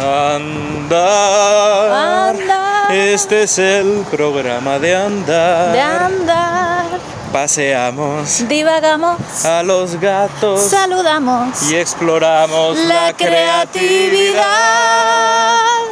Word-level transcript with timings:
Andar. 0.00 1.90
Andar. 2.30 2.92
Este 2.92 3.42
es 3.42 3.58
el 3.58 4.04
programa 4.10 4.78
de 4.78 4.94
andar. 4.94 5.72
De 5.72 5.80
andar. 5.80 6.86
Paseamos 7.32 8.46
Divagamos. 8.48 9.44
a 9.44 9.62
los 9.64 10.00
gatos 10.00 10.62
Saludamos. 10.62 11.70
y 11.70 11.74
exploramos 11.76 12.78
La 12.78 13.12
creatividad. 13.12 14.38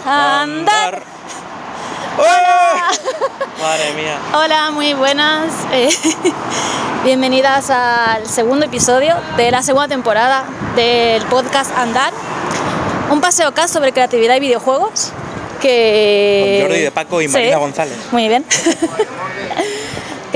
Andar. 0.06 1.02
¡Hola! 2.16 2.84
Madre 3.60 3.92
mía. 3.94 4.18
Hola, 4.32 4.70
muy 4.70 4.94
buenas. 4.94 5.52
Eh, 5.72 5.90
bienvenidas 7.04 7.68
al 7.70 8.24
segundo 8.26 8.66
episodio 8.66 9.16
de 9.36 9.50
la 9.50 9.62
segunda 9.64 9.88
temporada 9.88 10.44
del 10.76 11.22
podcast 11.26 11.76
Andar. 11.76 12.12
Un 13.10 13.20
paseo 13.20 13.52
cast 13.54 13.74
sobre 13.74 13.92
creatividad 13.92 14.36
y 14.36 14.40
videojuegos. 14.40 15.12
Que... 15.60 16.58
Con 16.60 16.68
Jordi 16.68 16.82
de 16.82 16.90
Paco 16.90 17.22
y 17.22 17.28
Sí. 17.28 17.32
Marina 17.32 17.56
González. 17.58 17.96
Muy 18.12 18.28
bien. 18.28 18.44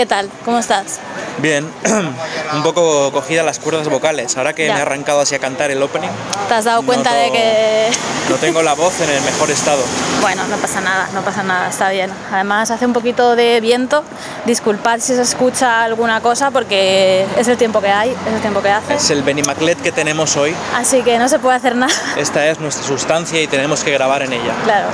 ¿Qué 0.00 0.06
tal? 0.06 0.30
¿Cómo 0.46 0.58
estás? 0.58 0.98
Bien, 1.42 1.70
un 2.54 2.62
poco 2.62 3.12
cogida 3.12 3.42
las 3.42 3.58
cuerdas 3.58 3.86
vocales. 3.90 4.34
Ahora 4.38 4.54
que 4.54 4.66
Ya. 4.66 4.72
me 4.72 4.78
he 4.78 4.82
arrancado 4.82 5.20
así 5.20 5.34
a 5.34 5.38
cantar 5.38 5.70
el 5.70 5.82
opening, 5.82 6.08
¿Te 6.48 6.54
has 6.54 6.64
dado 6.64 6.80
cuenta 6.86 7.12
de 7.12 7.30
que... 7.30 7.90
no 8.30 8.36
tengo 8.36 8.62
la 8.62 8.72
voz 8.72 8.98
en 9.02 9.10
el 9.10 9.20
mejor 9.20 9.50
estado. 9.50 9.82
Bueno, 10.22 10.46
no 10.48 10.56
pasa 10.56 10.80
nada, 10.80 11.06
no 11.12 11.20
pasa 11.20 11.42
nada, 11.42 11.68
está 11.68 11.90
bien. 11.90 12.10
Además 12.32 12.70
hace 12.70 12.86
un 12.86 12.94
poquito 12.94 13.36
de 13.36 13.60
viento. 13.60 14.02
Disculpad 14.46 15.00
si 15.00 15.14
se 15.14 15.20
escucha 15.20 15.82
alguna 15.84 16.22
cosa 16.22 16.50
porque 16.50 17.26
es 17.36 17.46
el 17.48 17.58
tiempo 17.58 17.82
que 17.82 17.88
hay, 17.88 18.08
es 18.10 18.34
el 18.34 18.40
tiempo 18.40 18.62
que 18.62 18.70
hace. 18.70 18.94
Es 18.94 19.10
el 19.10 19.22
Benny 19.22 19.42
Maclet 19.42 19.82
que 19.82 19.92
tenemos 19.92 20.34
hoy. 20.38 20.54
Así 20.74 21.02
que 21.02 21.18
no 21.18 21.28
se 21.28 21.38
puede 21.38 21.56
hacer 21.58 21.76
nada. 21.76 21.92
Esta 22.16 22.46
es 22.46 22.58
nuestra 22.58 22.86
sustancia 22.86 23.38
y 23.42 23.46
tenemos 23.46 23.84
que 23.84 23.90
grabar 23.92 24.22
en 24.22 24.32
ella. 24.32 24.54
Claro. 24.64 24.88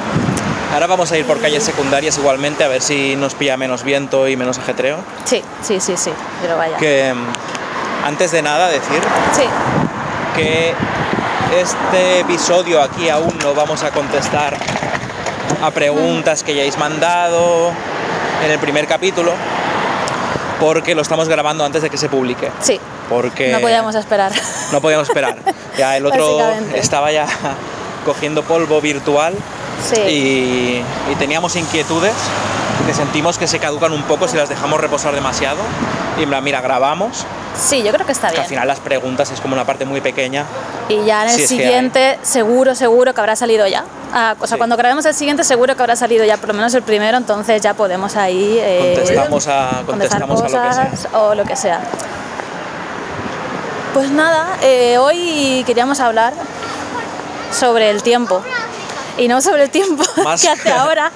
Ahora 0.77 0.89
vamos 0.89 1.11
a 1.11 1.17
ir 1.17 1.25
por 1.25 1.41
calles 1.41 1.65
secundarias 1.65 2.19
igualmente 2.19 2.63
a 2.63 2.69
ver 2.69 2.83
si 2.83 3.17
nos 3.17 3.35
pilla 3.35 3.57
menos 3.57 3.83
viento 3.83 4.29
y 4.29 4.37
menos 4.37 4.59
ajetreo. 4.59 4.99
Sí, 5.25 5.43
sí, 5.63 5.81
sí, 5.81 5.97
sí. 5.97 6.11
Pero 6.43 6.59
vaya. 6.59 6.77
Que 6.77 7.15
mm, 7.15 8.07
antes 8.07 8.31
de 8.31 8.43
nada 8.43 8.69
decir 8.69 9.01
Sí, 9.35 9.45
que 10.35 10.75
este 11.59 12.21
episodio 12.21 12.83
aquí 12.83 13.09
aún 13.09 13.39
no 13.43 13.55
vamos 13.55 13.85
a 13.85 13.91
contestar 13.91 14.55
a 15.63 15.71
preguntas 15.71 16.43
que 16.43 16.53
hayáis 16.53 16.77
mandado 16.77 17.73
en 18.45 18.51
el 18.51 18.59
primer 18.59 18.87
capítulo 18.87 19.33
porque 20.61 20.95
lo 20.95 21.01
estamos 21.01 21.27
grabando 21.27 21.65
antes 21.65 21.81
de 21.81 21.89
que 21.89 21.97
se 21.97 22.11
publique. 22.11 22.51
sí. 22.61 22.79
Porque 23.09 23.51
No 23.51 23.61
podíamos 23.63 23.95
esperar. 23.95 24.31
no 24.73 24.83
podíamos 24.83 25.09
esperar. 25.09 25.39
Ya 25.79 25.97
el 25.97 26.05
otro 26.05 26.39
estaba 26.75 27.13
ya 27.13 27.27
cogiendo 28.05 28.43
polvo 28.43 28.83
virtual 28.83 29.33
Sí. 29.83 30.01
y, 30.01 30.85
y 31.13 31.15
teníamos 31.19 31.55
inquietudes 31.57 32.15
que 32.87 32.95
sentimos 32.95 33.37
que 33.39 33.47
se 33.47 33.59
caducan 33.59 33.93
un 33.93 34.03
poco 34.03 34.29
si 34.29 34.37
las 34.37 34.49
dejamos 34.49 34.81
reposar 34.81 35.15
demasiado. 35.15 35.59
Y 36.19 36.23
en 36.23 36.29
plan, 36.29 36.43
mira, 36.45 36.61
grabamos, 36.61 37.25
Sí, 37.59 37.83
yo 37.83 37.91
creo 37.93 38.05
que 38.05 38.13
está 38.13 38.29
que 38.29 38.33
bien. 38.35 38.43
al 38.43 38.49
final 38.49 38.69
las 38.69 38.81
preguntas 38.81 39.31
es 39.31 39.41
como 39.41 39.55
una 39.55 39.65
parte 39.65 39.85
muy 39.87 40.01
pequeña. 40.03 40.45
Y 40.91 41.05
ya 41.05 41.25
en 41.25 41.31
el 41.31 41.47
siguiente, 41.47 42.19
seguro, 42.23 42.75
seguro 42.75 43.15
que 43.15 43.21
habrá 43.21 43.35
salido 43.35 43.67
ya. 43.67 43.85
Ah, 44.13 44.35
o 44.39 44.47
sea, 44.47 44.57
Sí. 44.57 44.59
cuando 44.59 44.77
grabemos 44.77 45.05
el 45.07 45.15
siguiente, 45.15 45.43
seguro 45.43 45.75
que 45.75 45.83
habrá 45.83 45.97
salido 45.97 46.25
ya 46.25 46.37
por 46.37 46.49
lo 46.49 46.55
menos 46.55 46.75
el 46.75 46.83
primero, 46.83 47.17
entonces 47.17 47.61
ya 47.63 47.73
podemos 47.75 48.15
ahí. 48.17 48.59
eh, 48.61 48.93
Contestamos 48.97 49.49
a- 49.49 49.83
contestamos 49.87 50.41
a 50.43 50.45
lo 50.45 50.51
que 50.51 50.75
sea. 50.75 51.19
o 51.19 51.35
lo 51.35 51.45
que 51.45 51.57
sea. 51.57 51.81
Pues 53.95 54.11
nada, 54.11 54.59
eh, 54.63 54.99
hoy 54.99 55.63
queríamos 55.67 56.01
hablar 56.01 56.35
sobre 57.59 57.89
el 57.91 58.03
tiempo. 58.03 58.43
Y 59.19 59.29
no 59.29 59.41
sobre 59.41 59.65
el 59.65 59.71
tiempo 59.71 60.03
Más- 60.25 60.43
que 60.43 60.49
hace 60.49 60.71
ahora, 60.71 61.11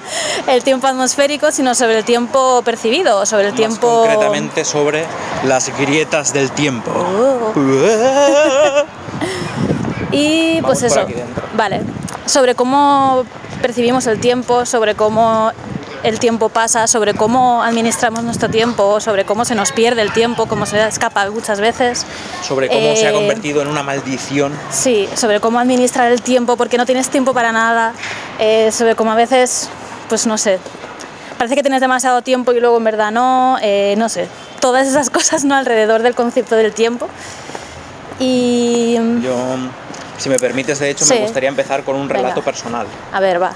el 0.47 0.63
tiempo 0.63 0.87
atmosférico, 0.87 1.51
sino 1.51 1.75
sobre 1.75 1.99
el 1.99 2.03
tiempo 2.05 2.61
percibido, 2.63 3.25
sobre 3.25 3.45
el 3.45 3.51
Más 3.51 3.57
tiempo. 3.57 3.87
concretamente 4.01 4.65
sobre 4.65 5.05
las 5.43 5.69
grietas 5.77 6.33
del 6.33 6.49
tiempo. 6.51 6.91
Oh. 6.91 7.53
Y 10.11 10.59
Vamos 10.61 10.79
pues 10.79 10.91
eso, 10.91 11.05
vale, 11.55 11.81
sobre 12.25 12.55
cómo 12.55 13.23
percibimos 13.61 14.07
el 14.07 14.19
tiempo, 14.19 14.65
sobre 14.65 14.95
cómo 14.95 15.51
el 16.03 16.19
tiempo 16.19 16.49
pasa, 16.49 16.87
sobre 16.87 17.13
cómo 17.13 17.61
administramos 17.63 18.23
nuestro 18.23 18.49
tiempo, 18.49 18.99
sobre 18.99 19.23
cómo 19.25 19.45
se 19.45 19.53
nos 19.55 19.71
pierde 19.71 20.01
el 20.01 20.11
tiempo, 20.13 20.47
cómo 20.47 20.65
se 20.65 20.83
escapa 20.87 21.29
muchas 21.29 21.59
veces. 21.59 22.05
sobre 22.41 22.67
cómo 22.69 22.95
se 22.95 23.07
ha 23.07 23.11
Eh, 23.11 23.13
convertido 23.13 23.61
en 23.61 23.67
una 23.67 23.83
maldición. 23.83 24.51
Sí, 24.71 25.07
sobre 25.15 25.39
cómo 25.39 25.59
administrar 25.59 26.11
el 26.11 26.21
tiempo 26.21 26.57
porque 26.57 26.77
no 26.77 26.85
tienes 26.85 27.09
tiempo 27.09 27.33
para 27.33 27.51
nada, 27.51 27.93
eh, 28.39 28.71
sobre 28.71 28.95
cómo 28.95 29.11
a 29.11 29.15
veces, 29.15 29.69
pues 30.09 30.25
no 30.25 30.37
sé, 30.37 30.59
parece 31.37 31.55
que 31.55 31.61
tienes 31.61 31.81
demasiado 31.81 32.21
tiempo 32.23 32.51
y 32.53 32.59
luego 32.59 32.77
en 32.77 32.83
verdad 32.83 33.11
no, 33.11 33.57
eh, 33.61 33.93
no 33.97 34.09
sé, 34.09 34.27
todas 34.59 34.87
esas 34.87 35.09
cosas 35.17 35.43
no 35.45 35.55
alrededor 35.55 36.01
del 36.01 36.15
concepto 36.15 36.55
del 36.55 36.71
tiempo. 36.73 37.07
Y 38.19 38.95
Yo, 39.21 39.35
si 40.17 40.29
me 40.29 40.37
permites, 40.37 40.79
de 40.79 40.89
hecho, 40.91 41.05
Sí. 41.05 41.13
me 41.15 41.21
gustaría 41.21 41.49
empezar 41.49 41.83
con 41.83 41.95
un 41.95 42.07
Venga. 42.07 42.21
relato 42.21 42.41
personal. 42.43 42.85
a 43.11 43.19
ver, 43.19 43.41
va. 43.41 43.53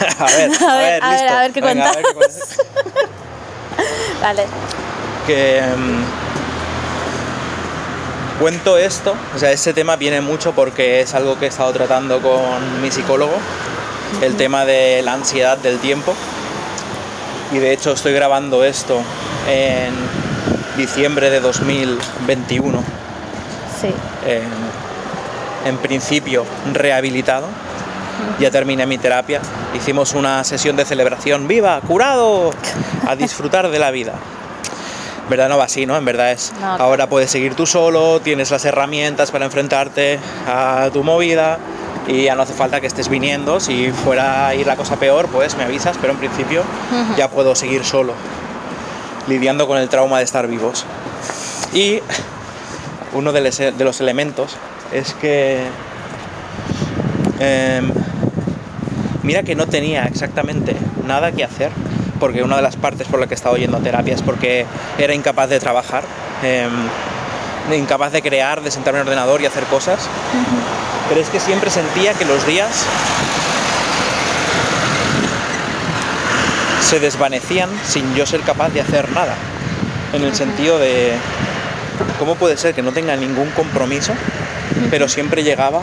a 0.18 0.24
ver, 0.26 0.50
a, 0.68 0.76
ver, 0.78 1.02
a 1.04 1.10
ver, 1.10 1.20
listo. 1.20 1.34
a 1.34 1.40
ver 1.40 1.52
qué 1.52 1.60
Venga, 1.60 1.90
a 1.90 1.92
ver 1.94 2.04
qué 2.04 2.14
cuentas. 2.14 2.56
cuentas. 2.56 2.66
Vale. 4.22 4.44
que 5.26 5.60
mm, 5.76 6.02
cuento 8.40 8.76
esto, 8.78 9.14
o 9.34 9.38
sea, 9.38 9.50
ese 9.52 9.72
tema 9.72 9.96
viene 9.96 10.20
mucho 10.20 10.52
porque 10.52 11.00
es 11.00 11.14
algo 11.14 11.38
que 11.38 11.46
he 11.46 11.48
estado 11.48 11.72
tratando 11.72 12.20
con 12.20 12.82
mi 12.82 12.90
psicólogo, 12.90 13.34
el 14.22 14.36
tema 14.36 14.64
de 14.64 15.02
la 15.02 15.12
ansiedad 15.14 15.58
del 15.58 15.78
tiempo. 15.78 16.14
Y 17.52 17.58
de 17.58 17.72
hecho 17.72 17.92
estoy 17.92 18.12
grabando 18.12 18.64
esto 18.64 19.00
en 19.48 19.94
diciembre 20.76 21.30
de 21.30 21.40
2021, 21.40 22.82
Sí. 23.80 23.88
en, 24.26 24.42
en 25.68 25.76
principio 25.78 26.44
rehabilitado. 26.72 27.46
Ya 28.38 28.50
terminé 28.50 28.86
mi 28.86 28.98
terapia, 28.98 29.40
hicimos 29.74 30.12
una 30.14 30.42
sesión 30.44 30.76
de 30.76 30.84
celebración, 30.84 31.48
¡viva! 31.48 31.80
¡Curado! 31.86 32.50
A 33.06 33.16
disfrutar 33.16 33.68
de 33.70 33.78
la 33.78 33.90
vida. 33.90 34.12
En 35.24 35.30
verdad 35.30 35.48
no 35.48 35.58
va 35.58 35.64
así, 35.64 35.86
¿no? 35.86 35.96
En 35.96 36.04
verdad 36.04 36.30
es, 36.32 36.52
No. 36.60 36.74
ahora 36.74 37.08
puedes 37.08 37.30
seguir 37.30 37.54
tú 37.54 37.66
solo, 37.66 38.20
tienes 38.20 38.50
las 38.50 38.64
herramientas 38.64 39.30
para 39.30 39.44
enfrentarte 39.44 40.18
a 40.46 40.88
tu 40.92 41.02
movida 41.02 41.58
y 42.06 42.22
ya 42.24 42.34
no 42.36 42.42
hace 42.42 42.52
falta 42.52 42.80
que 42.80 42.86
estés 42.86 43.08
viniendo. 43.08 43.58
Si 43.58 43.90
fuera 43.90 44.46
a 44.48 44.54
ir 44.54 44.66
la 44.66 44.76
cosa 44.76 44.96
peor, 44.96 45.26
pues 45.28 45.56
me 45.56 45.64
avisas, 45.64 45.96
pero 46.00 46.12
en 46.12 46.18
principio 46.20 46.62
ya 47.16 47.28
puedo 47.28 47.54
seguir 47.56 47.84
solo, 47.84 48.12
lidiando 49.26 49.66
con 49.66 49.78
el 49.78 49.88
trauma 49.88 50.18
de 50.18 50.24
estar 50.24 50.46
vivos. 50.46 50.84
Y 51.72 52.00
uno 53.12 53.32
de 53.32 53.40
les- 53.40 53.58
de 53.58 53.84
los 53.84 54.00
elementos 54.00 54.56
es 54.92 55.12
que 55.14 55.64
Em, 57.38 57.92
mira 59.26 59.42
que 59.42 59.56
no 59.56 59.66
tenía 59.66 60.04
exactamente 60.04 60.76
nada 61.04 61.32
que 61.32 61.42
hacer, 61.42 61.72
porque 62.20 62.44
una 62.44 62.56
de 62.56 62.62
las 62.62 62.76
partes 62.76 63.08
por 63.08 63.18
la 63.18 63.26
que 63.26 63.34
he 63.34 63.36
estado 63.36 63.56
yendo 63.56 63.76
a 63.76 63.80
terapia 63.80 64.14
es 64.14 64.22
porque 64.22 64.64
era 64.98 65.14
incapaz 65.14 65.50
de 65.50 65.58
trabajar, 65.58 66.04
em, 66.44 67.76
incapaz 67.76 68.12
de 68.12 68.22
crear, 68.22 68.62
de 68.62 68.70
sentarme 68.70 69.00
en 69.00 69.02
el 69.02 69.08
ordenador 69.08 69.40
y 69.42 69.46
hacer 69.46 69.64
cosas. 69.64 69.98
Pero 71.08 71.20
es 71.20 71.28
que 71.28 71.40
siempre 71.40 71.70
sentía 71.70 72.14
que 72.14 72.24
los 72.24 72.46
días 72.46 72.70
se 76.82 77.00
desvanecían 77.00 77.68
sin 77.84 78.14
yo 78.14 78.26
ser 78.26 78.42
capaz 78.42 78.68
de 78.68 78.80
hacer 78.80 79.10
nada. 79.10 79.34
En 80.12 80.22
el 80.22 80.36
sentido 80.36 80.78
de 80.78 81.14
cómo 82.20 82.36
puede 82.36 82.56
ser 82.56 82.74
que 82.74 82.82
no 82.82 82.92
tenga 82.92 83.16
ningún 83.16 83.50
compromiso, 83.50 84.12
pero 84.88 85.08
siempre 85.08 85.42
llegaba 85.42 85.82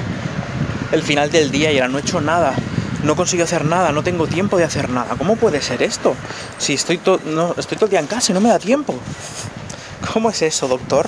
el 0.93 1.03
final 1.03 1.29
del 1.29 1.51
día 1.51 1.73
y 1.73 1.77
era 1.77 1.89
no 1.89 1.97
he 1.97 2.01
hecho 2.01 2.21
nada, 2.21 2.53
no 3.03 3.15
consigo 3.15 3.43
hacer 3.43 3.65
nada, 3.65 3.91
no 3.91 4.03
tengo 4.03 4.27
tiempo 4.27 4.57
de 4.57 4.63
hacer 4.63 4.89
nada. 4.89 5.15
¿Cómo 5.17 5.35
puede 5.35 5.61
ser 5.61 5.83
esto? 5.83 6.15
Si 6.57 6.73
estoy, 6.73 6.97
to- 6.97 7.19
no, 7.25 7.53
estoy 7.57 7.77
todo 7.77 7.85
el 7.85 7.91
día 7.91 7.99
en 7.99 8.07
casa 8.07 8.31
y 8.31 8.35
no 8.35 8.41
me 8.41 8.49
da 8.49 8.59
tiempo. 8.59 8.95
¿Cómo 10.13 10.29
es 10.29 10.41
eso, 10.41 10.67
doctor? 10.67 11.07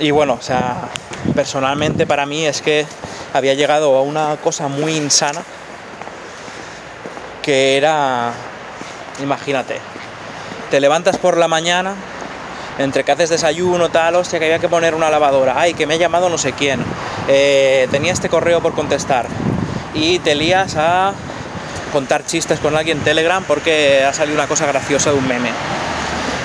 Y 0.00 0.10
bueno, 0.10 0.34
o 0.38 0.42
sea, 0.42 0.88
personalmente 1.34 2.06
para 2.06 2.26
mí 2.26 2.44
es 2.44 2.60
que 2.60 2.86
había 3.32 3.54
llegado 3.54 3.96
a 3.96 4.02
una 4.02 4.36
cosa 4.36 4.68
muy 4.68 4.96
insana 4.96 5.42
que 7.42 7.76
era, 7.76 8.32
imagínate, 9.22 9.78
te 10.70 10.80
levantas 10.80 11.18
por 11.18 11.36
la 11.36 11.48
mañana, 11.48 11.94
entre 12.78 13.04
que 13.04 13.12
haces 13.12 13.30
desayuno, 13.30 13.90
tal, 13.90 14.14
hostia, 14.16 14.38
que 14.38 14.44
había 14.46 14.58
que 14.58 14.68
poner 14.68 14.94
una 14.94 15.10
lavadora, 15.10 15.54
ay, 15.58 15.74
que 15.74 15.86
me 15.86 15.94
ha 15.94 15.96
llamado 15.98 16.28
no 16.28 16.38
sé 16.38 16.52
quién, 16.52 16.84
eh, 17.28 17.88
tenía 17.90 18.12
este 18.12 18.28
correo 18.28 18.60
por 18.62 18.74
contestar, 18.74 19.26
y 19.94 20.18
te 20.18 20.34
lías 20.34 20.76
a 20.76 21.12
contar 21.92 22.24
chistes 22.24 22.58
con 22.60 22.76
alguien 22.76 22.98
en 22.98 23.04
Telegram 23.04 23.44
porque 23.44 24.04
ha 24.04 24.12
salido 24.12 24.36
una 24.36 24.46
cosa 24.46 24.66
graciosa 24.66 25.10
de 25.10 25.18
un 25.18 25.28
meme. 25.28 25.50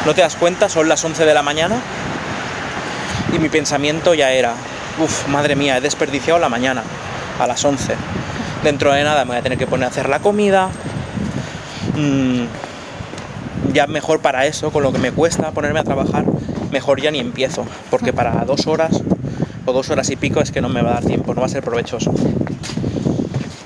No 0.05 0.13
te 0.13 0.21
das 0.21 0.35
cuenta, 0.35 0.69
son 0.69 0.89
las 0.89 1.03
11 1.03 1.25
de 1.25 1.33
la 1.33 1.41
mañana 1.41 1.81
y 3.33 3.39
mi 3.39 3.49
pensamiento 3.49 4.13
ya 4.13 4.31
era, 4.31 4.53
uff, 4.99 5.27
madre 5.27 5.55
mía, 5.55 5.77
he 5.77 5.81
desperdiciado 5.81 6.39
la 6.39 6.49
mañana 6.49 6.83
a 7.39 7.47
las 7.47 7.63
11. 7.63 7.95
Dentro 8.63 8.91
de 8.91 9.03
nada 9.03 9.25
me 9.25 9.31
voy 9.31 9.37
a 9.37 9.41
tener 9.41 9.57
que 9.57 9.67
poner 9.67 9.85
a 9.85 9.89
hacer 9.89 10.09
la 10.09 10.19
comida. 10.19 10.69
Mm, 11.95 12.43
ya 13.73 13.87
mejor 13.87 14.19
para 14.19 14.45
eso, 14.45 14.71
con 14.71 14.83
lo 14.83 14.91
que 14.91 14.99
me 14.99 15.11
cuesta 15.11 15.51
ponerme 15.51 15.79
a 15.79 15.83
trabajar, 15.83 16.25
mejor 16.71 17.01
ya 17.01 17.11
ni 17.11 17.19
empiezo, 17.19 17.65
porque 17.89 18.13
para 18.13 18.45
dos 18.45 18.67
horas 18.67 19.01
o 19.65 19.73
dos 19.73 19.89
horas 19.89 20.09
y 20.09 20.15
pico 20.15 20.41
es 20.41 20.51
que 20.51 20.61
no 20.61 20.69
me 20.69 20.81
va 20.81 20.91
a 20.91 20.93
dar 20.95 21.05
tiempo, 21.05 21.33
no 21.33 21.41
va 21.41 21.47
a 21.47 21.49
ser 21.49 21.63
provechoso. 21.63 22.11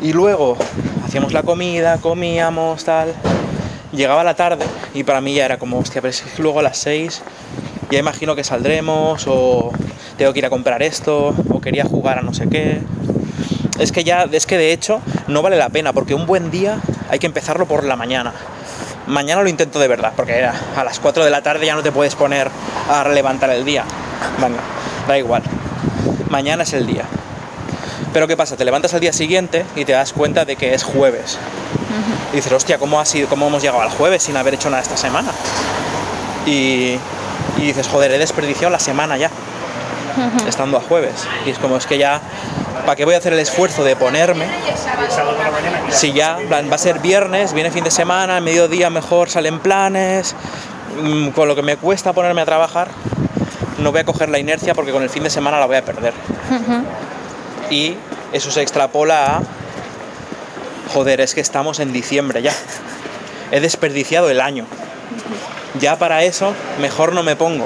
Y 0.02 0.14
luego 0.14 0.58
hacíamos 1.06 1.32
la 1.32 1.44
comida, 1.44 1.98
comíamos, 1.98 2.84
tal. 2.84 3.14
Llegaba 3.92 4.24
la 4.24 4.36
tarde 4.36 4.66
y 4.96 5.04
para 5.04 5.22
mí 5.22 5.36
ya 5.36 5.46
era 5.46 5.60
como, 5.60 5.78
hostia, 5.78 6.02
pero 6.02 6.10
es 6.10 6.22
que 6.22 6.42
luego 6.42 6.60
a 6.60 6.64
las 6.64 6.78
6 6.80 7.22
ya 7.92 8.00
imagino 8.00 8.36
que 8.36 8.44
saldremos 8.44 9.26
o 9.28 9.72
tengo 10.18 10.34
que 10.34 10.40
ir 10.40 10.46
a 10.46 10.50
comprar 10.50 10.82
esto 10.82 11.36
o 11.50 11.62
quería 11.62 11.86
jugar 11.86 12.18
a 12.18 12.22
no 12.22 12.34
sé 12.34 12.50
qué. 12.50 12.82
Es 13.80 13.92
que 13.92 14.04
ya, 14.04 14.28
es 14.32 14.48
que 14.48 14.58
de 14.58 14.74
hecho 14.74 15.02
no 15.28 15.44
vale 15.44 15.58
la 15.58 15.70
pena 15.70 15.94
porque 15.94 16.16
un 16.16 16.26
buen 16.26 16.50
día 16.50 16.80
hay 17.10 17.20
que 17.20 17.28
empezarlo 17.28 17.68
por 17.68 17.84
la 17.84 17.96
mañana. 17.96 18.34
Mañana 19.06 19.44
lo 19.44 19.50
intento 19.50 19.78
de 19.80 19.88
verdad 19.88 20.14
porque 20.16 20.44
a 20.44 20.84
las 20.84 21.00
4 21.00 21.24
de 21.24 21.30
la 21.30 21.44
tarde 21.44 21.68
ya 21.68 21.76
no 21.76 21.84
te 21.84 21.92
puedes 21.92 22.16
poner 22.16 22.50
a 22.90 23.08
levantar 23.10 23.52
el 23.52 23.66
día. 23.66 23.84
Venga, 24.42 24.62
da 25.08 25.20
igual. 25.20 25.44
Mañana 26.30 26.64
es 26.64 26.74
el 26.74 26.88
día. 26.88 27.06
Pero 28.14 28.28
¿qué 28.28 28.36
pasa? 28.36 28.58
Te 28.58 28.66
levantas 28.66 28.94
al 28.94 29.00
día 29.00 29.14
siguiente 29.14 29.66
y 29.76 29.86
te 29.86 29.94
das 29.94 30.14
cuenta 30.14 30.46
de 30.46 30.56
que 30.56 30.74
es 30.74 30.84
jueves. 30.84 31.38
Y 32.34 32.38
dices, 32.38 32.52
hostia, 32.52 32.78
¿cómo, 32.78 33.00
ha 33.00 33.06
sido, 33.06 33.28
¿cómo 33.28 33.48
hemos 33.48 33.62
llegado 33.62 33.82
al 33.82 33.90
jueves 33.90 34.24
sin 34.24 34.38
haber 34.38 34.54
hecho 34.54 34.70
nada 34.70 34.82
esta 34.82 34.98
semana? 34.98 35.32
Y, 36.46 36.98
y 37.58 37.62
dices, 37.62 37.88
joder, 37.88 38.12
he 38.12 38.18
desperdiciado 38.18 38.70
la 38.70 38.80
semana 38.80 39.18
ya, 39.18 39.30
estando 40.48 40.78
a 40.78 40.82
jueves. 40.82 41.28
Y 41.46 41.52
es 41.52 41.60
como, 41.60 41.78
es 41.78 41.86
que 41.86 41.98
ya, 41.98 42.22
¿para 42.86 42.96
qué 42.96 43.06
voy 43.06 43.16
a 43.16 43.18
hacer 43.18 43.34
el 43.34 43.40
esfuerzo 43.40 43.84
de 43.84 43.96
ponerme? 43.96 44.46
Si 45.90 46.14
ya, 46.14 46.38
plan, 46.48 46.70
va 46.70 46.76
a 46.76 46.80
ser 46.80 47.00
viernes, 47.00 47.54
viene 47.54 47.72
fin 47.72 47.84
de 47.84 47.92
semana, 47.92 48.40
mediodía 48.42 48.90
mejor 48.90 49.30
salen 49.30 49.60
planes, 49.60 50.36
mm, 51.02 51.30
con 51.30 51.48
lo 51.48 51.56
que 51.56 51.62
me 51.62 51.78
cuesta 51.78 52.14
ponerme 52.14 52.42
a 52.42 52.46
trabajar, 52.46 52.88
no 53.78 53.92
voy 53.92 54.02
a 54.02 54.06
coger 54.06 54.30
la 54.30 54.40
inercia 54.40 54.74
porque 54.74 54.92
con 54.92 55.04
el 55.04 55.10
fin 55.10 55.24
de 55.24 55.30
semana 55.30 55.60
la 55.60 55.66
voy 55.66 55.78
a 55.78 55.86
perder. 55.86 56.14
Y 57.72 57.96
eso 58.34 58.52
se 58.52 58.62
extrapola 58.62 59.38
a, 59.38 59.42
joder, 60.94 61.22
es 61.22 61.34
que 61.34 61.42
estamos 61.42 61.80
en 61.80 61.92
diciembre 61.94 62.42
ya. 62.44 62.54
He 63.52 63.60
desperdiciado 63.60 64.30
el 64.30 64.40
año. 64.42 64.66
Ya 65.80 65.98
para 65.98 66.24
eso, 66.24 66.54
mejor 66.80 67.14
no 67.14 67.24
me 67.24 67.36
pongo. 67.36 67.66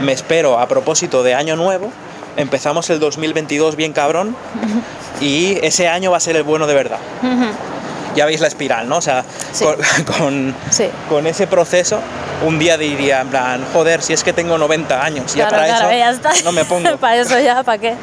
Me 0.00 0.12
espero 0.12 0.58
a 0.58 0.68
propósito 0.68 1.22
de 1.22 1.34
año 1.34 1.56
nuevo. 1.56 1.92
Empezamos 2.36 2.88
el 2.90 3.00
2022 3.00 3.76
bien 3.76 3.92
cabrón. 3.92 4.36
Y 5.20 5.58
ese 5.62 5.88
año 5.88 6.10
va 6.12 6.18
a 6.18 6.20
ser 6.20 6.36
el 6.36 6.42
bueno 6.44 6.66
de 6.66 6.74
verdad. 6.74 6.98
Ya 8.14 8.24
veis 8.26 8.40
la 8.40 8.48
espiral, 8.48 8.88
¿no? 8.88 8.96
O 8.98 9.00
sea, 9.02 9.24
Sí. 9.52 9.64
con, 9.64 9.76
con, 10.18 10.54
Sí. 10.70 10.88
con 11.08 11.26
ese 11.26 11.46
proceso, 11.46 11.98
un 12.46 12.58
día 12.58 12.78
diría, 12.78 13.20
en 13.20 13.28
plan, 13.28 13.64
joder, 13.72 14.02
si 14.02 14.12
es 14.14 14.22
que 14.24 14.32
tengo 14.32 14.56
90 14.56 15.04
años. 15.04 15.34
ya 15.34 15.48
para 15.48 15.64
claro, 15.66 15.90
eso 15.90 15.98
ya 15.98 16.10
está. 16.10 16.32
no 16.44 16.52
me 16.52 16.64
pongo. 16.64 16.96
para 17.00 17.16
eso 17.16 17.38
ya, 17.38 17.62
¿para 17.62 17.78
qué? 17.78 17.94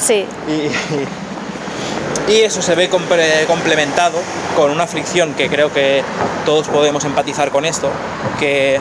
Sí, 0.00 0.26
Y, 0.48 2.32
y 2.32 2.40
eso 2.42 2.62
se 2.62 2.74
ve 2.74 2.90
comple- 2.90 3.46
complementado 3.46 4.18
con 4.56 4.70
una 4.70 4.86
fricción 4.86 5.34
que 5.34 5.48
creo 5.48 5.72
que 5.72 6.02
todos 6.44 6.68
podemos 6.68 7.04
empatizar 7.04 7.50
con 7.50 7.64
esto, 7.64 7.90
que 8.38 8.80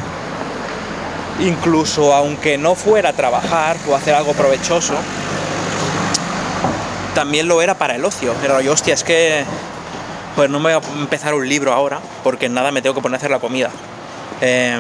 incluso 1.40 2.14
aunque 2.16 2.58
no 2.58 2.76
fuera 2.76 3.14
trabajar 3.14 3.78
o 3.88 3.96
hacer 3.96 4.16
algo 4.16 4.34
provechoso, 4.34 4.94
también 7.14 7.48
lo 7.48 7.62
era 7.62 7.76
para 7.76 7.96
el 7.96 8.06
ocio. 8.06 8.34
Pero 8.42 8.62
yo, 8.62 8.74
hostia, 8.74 8.94
es 8.94 9.04
que 9.04 9.44
pues 10.36 10.50
no 10.50 10.60
me 10.60 10.76
voy 10.76 10.84
a 10.84 11.00
empezar 11.00 11.34
un 11.34 11.48
libro 11.50 11.74
ahora, 11.74 12.00
porque 12.24 12.48
nada 12.48 12.72
me 12.72 12.82
tengo 12.82 12.94
que 12.96 13.02
poner 13.02 13.16
a 13.16 13.18
hacer 13.18 13.32
la 13.32 13.40
comida. 13.40 13.70
Eh, 14.42 14.80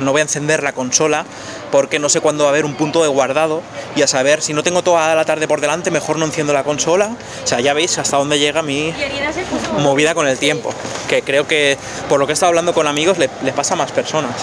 no 0.00 0.12
voy 0.12 0.20
a 0.20 0.22
encender 0.22 0.62
la 0.62 0.72
consola 0.72 1.24
porque 1.70 1.98
no 1.98 2.08
sé 2.08 2.20
cuándo 2.20 2.44
va 2.44 2.50
a 2.50 2.52
haber 2.52 2.64
un 2.64 2.74
punto 2.74 3.02
de 3.02 3.08
guardado 3.08 3.62
y 3.96 4.02
a 4.02 4.06
saber 4.06 4.42
si 4.42 4.52
no 4.52 4.62
tengo 4.62 4.82
toda 4.82 5.14
la 5.14 5.24
tarde 5.24 5.46
por 5.48 5.60
delante 5.60 5.90
mejor 5.90 6.18
no 6.18 6.24
enciendo 6.24 6.52
la 6.52 6.64
consola. 6.64 7.10
O 7.44 7.46
sea 7.46 7.60
ya 7.60 7.72
veis 7.72 7.98
hasta 7.98 8.16
dónde 8.16 8.38
llega 8.38 8.62
mi 8.62 8.92
movida 9.78 10.14
con 10.14 10.26
el 10.26 10.38
tiempo 10.38 10.72
que 11.08 11.22
creo 11.22 11.46
que 11.46 11.76
por 12.08 12.18
lo 12.18 12.26
que 12.26 12.32
he 12.32 12.34
estado 12.34 12.48
hablando 12.48 12.74
con 12.74 12.86
amigos 12.86 13.18
le, 13.18 13.30
le 13.42 13.52
pasa 13.52 13.74
a 13.74 13.76
más 13.76 13.92
personas. 13.92 14.34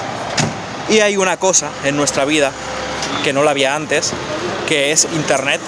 Y 0.90 1.00
hay 1.00 1.18
una 1.18 1.38
cosa 1.38 1.70
en 1.84 1.98
nuestra 1.98 2.24
vida 2.26 2.52
que 3.24 3.34
no 3.34 3.44
la 3.44 3.52
había 3.52 3.76
antes 3.76 4.14
que 4.68 4.92
es 4.92 5.08
internet. 5.14 5.60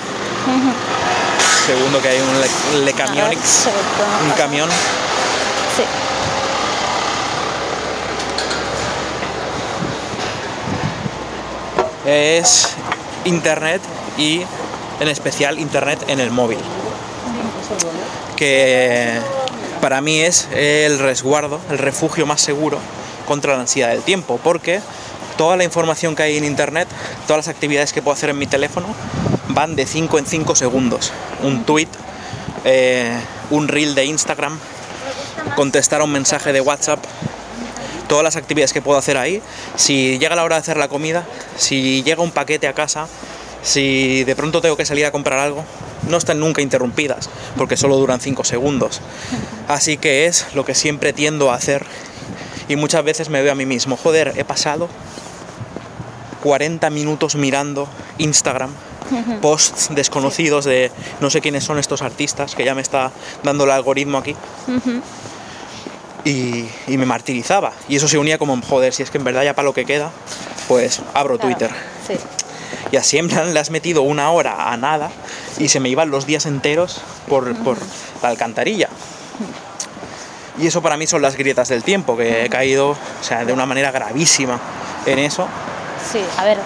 Segundo 1.66 2.02
que 2.02 2.10
hay 2.10 2.20
un 2.20 2.42
le, 2.80 2.86
le 2.86 2.94
todo. 2.94 3.10
un 4.26 4.32
camión. 4.38 4.70
Sí. 5.76 5.84
Es 12.10 12.68
internet 13.26 13.82
y 14.18 14.42
en 15.00 15.08
especial 15.08 15.60
internet 15.60 16.04
en 16.08 16.20
el 16.20 16.32
móvil 16.32 16.58
que 18.36 19.20
para 19.82 20.02
mí 20.02 20.22
es 20.22 20.48
el 20.54 21.00
resguardo, 21.00 21.60
el 21.70 21.78
refugio 21.78 22.26
más 22.26 22.42
seguro 22.42 22.80
contra 23.28 23.54
la 23.54 23.62
ansiedad 23.62 23.90
del 23.90 24.02
tiempo 24.02 24.40
porque 24.44 24.81
toda 25.38 25.56
la 25.56 25.64
información 25.64 26.16
que 26.16 26.24
hay 26.24 26.38
en 26.38 26.44
internet, 26.44 26.88
todas 27.28 27.45
las 27.45 27.54
actividades 27.54 27.94
que 27.94 28.02
puedo 28.02 28.14
hacer 28.14 28.30
en 28.30 28.38
mi 28.38 28.48
teléfono 28.48 28.88
van 29.50 29.76
de 29.76 29.86
5 29.86 30.19
en 30.19 30.26
5 30.26 30.56
segundos. 30.56 31.12
Un 31.44 31.64
tweet, 31.64 31.88
eh, 32.66 33.14
un 33.50 33.68
reel 33.68 33.95
de 33.95 34.06
Instagram, 34.06 34.60
contestar 35.56 36.02
a 36.02 36.04
un 36.04 36.12
mensaje 36.12 36.54
de 36.54 36.62
WhatsApp, 36.62 37.00
todas 38.09 38.23
las 38.25 38.35
actividades 38.35 38.73
que 38.73 38.81
puedo 38.81 38.99
hacer 38.99 39.16
ahí. 39.16 39.42
Si 39.78 40.19
llega 40.19 40.35
la 40.35 40.44
hora 40.44 40.57
de 40.57 40.61
hacer 40.61 40.75
la 40.75 40.89
comida, 40.89 41.25
si 41.56 42.04
llega 42.04 42.21
un 42.21 42.31
paquete 42.31 42.68
a 42.68 42.73
casa, 42.73 43.07
si 43.61 44.25
de 44.25 44.35
pronto 44.35 44.59
tengo 44.59 44.75
que 44.75 44.85
salir 44.85 45.06
a 45.06 45.11
comprar 45.11 45.39
algo, 45.39 45.63
no 46.09 46.18
están 46.18 46.39
nunca 46.39 46.61
interrumpidas, 46.61 47.30
porque 47.56 47.78
solo 47.78 47.95
duran 47.95 48.19
5 48.19 48.44
segundos. 48.44 48.99
Así 49.69 49.95
que 49.97 50.25
es 50.25 50.47
lo 50.54 50.66
que 50.66 50.75
siempre 50.75 51.13
tiendo 51.13 51.51
a 51.51 51.56
hacer. 51.56 51.85
Y 52.68 52.75
muchas 52.75 53.04
veces 53.04 53.30
me 53.30 53.42
veo 53.42 53.54
a 53.54 53.56
mí 53.56 53.66
mismo, 53.66 53.95
joder, 53.95 54.33
he 54.35 54.44
pasado 54.44 54.89
40 56.44 56.89
minutos 56.89 57.35
mirando 57.35 57.87
Instagram, 58.18 58.71
posts 59.42 59.89
desconocidos 59.94 60.66
de 60.66 60.92
no 61.19 61.30
sé 61.30 61.42
quiénes 61.42 61.63
son 61.63 61.80
estos 61.80 62.01
artistas, 62.01 62.56
que 62.56 62.66
ya 62.66 62.75
me 62.75 62.81
está 62.81 63.11
dando 63.44 63.63
el 63.63 63.71
algoritmo 63.71 64.18
aquí 64.18 64.35
y, 66.26 66.66
y 66.88 66.97
me 66.97 67.06
martirizaba. 67.06 67.73
Y 67.88 67.95
eso 67.95 68.07
se 68.07 68.18
unía 68.18 68.38
como, 68.38 68.59
joder, 68.61 68.94
si 68.94 69.04
es 69.04 69.11
que 69.11 69.18
en 69.18 69.23
verdad 69.23 69.44
ya 69.44 69.54
para 69.54 69.68
lo 69.68 69.73
que 69.73 69.85
queda, 69.85 70.11
pues 70.68 71.02
abro 71.14 71.38
Claro, 71.38 71.49
Twitter. 71.56 71.71
Sí. 72.07 72.16
Y 72.92 72.97
así 72.97 73.18
en 73.18 73.28
plan 73.28 73.54
le 73.54 73.59
has 73.59 73.69
metido 73.69 74.02
una 74.02 74.31
hora 74.31 74.71
a 74.71 74.78
nada 74.78 75.11
y 75.57 75.69
se 75.69 75.80
me 75.80 75.90
iban 75.90 76.09
los 76.09 76.26
días 76.26 76.45
enteros 76.45 77.02
por, 77.28 77.56
por 77.57 77.78
la 78.21 78.30
alcantarilla. 78.30 78.90
Y 80.59 80.68
eso 80.68 80.81
para 80.81 80.97
mí 80.97 81.07
son 81.07 81.21
las 81.21 81.38
grietas 81.38 81.69
del 81.69 81.83
tiempo, 81.83 82.18
que 82.18 82.45
he 82.45 82.49
caído, 82.49 82.92
o 82.92 82.97
sea, 83.21 83.45
de 83.45 83.54
una 83.54 83.66
manera 83.66 83.92
gravísima 83.92 84.59
en 85.06 85.19
eso. 85.19 85.47
Sí, 86.11 86.19
a 86.38 86.44
ver. 86.44 86.57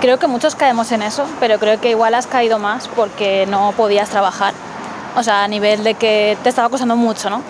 Creo 0.00 0.18
que 0.18 0.26
muchos 0.26 0.54
caemos 0.54 0.92
en 0.92 1.02
eso, 1.02 1.26
pero 1.40 1.58
creo 1.58 1.80
que 1.80 1.90
igual 1.90 2.14
has 2.14 2.26
caído 2.26 2.58
más 2.58 2.86
porque 2.88 3.46
no 3.48 3.72
podías 3.76 4.10
trabajar. 4.10 4.54
O 5.16 5.22
sea, 5.22 5.42
a 5.42 5.48
nivel 5.48 5.82
de 5.82 5.94
que 5.94 6.36
te 6.42 6.48
estaba 6.50 6.68
costando 6.68 6.94
mucho, 6.96 7.30
¿no? 7.30 7.42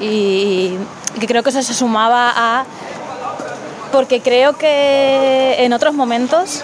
Y, 0.00 0.76
que 1.20 1.26
creo 1.26 1.42
que 1.42 1.50
eso 1.50 1.62
se 1.62 1.74
sumaba 1.74 2.32
a... 2.36 2.64
Porque 3.92 4.20
creo 4.20 4.56
que 4.56 5.56
en 5.64 5.72
otros 5.72 5.94
momentos 5.94 6.62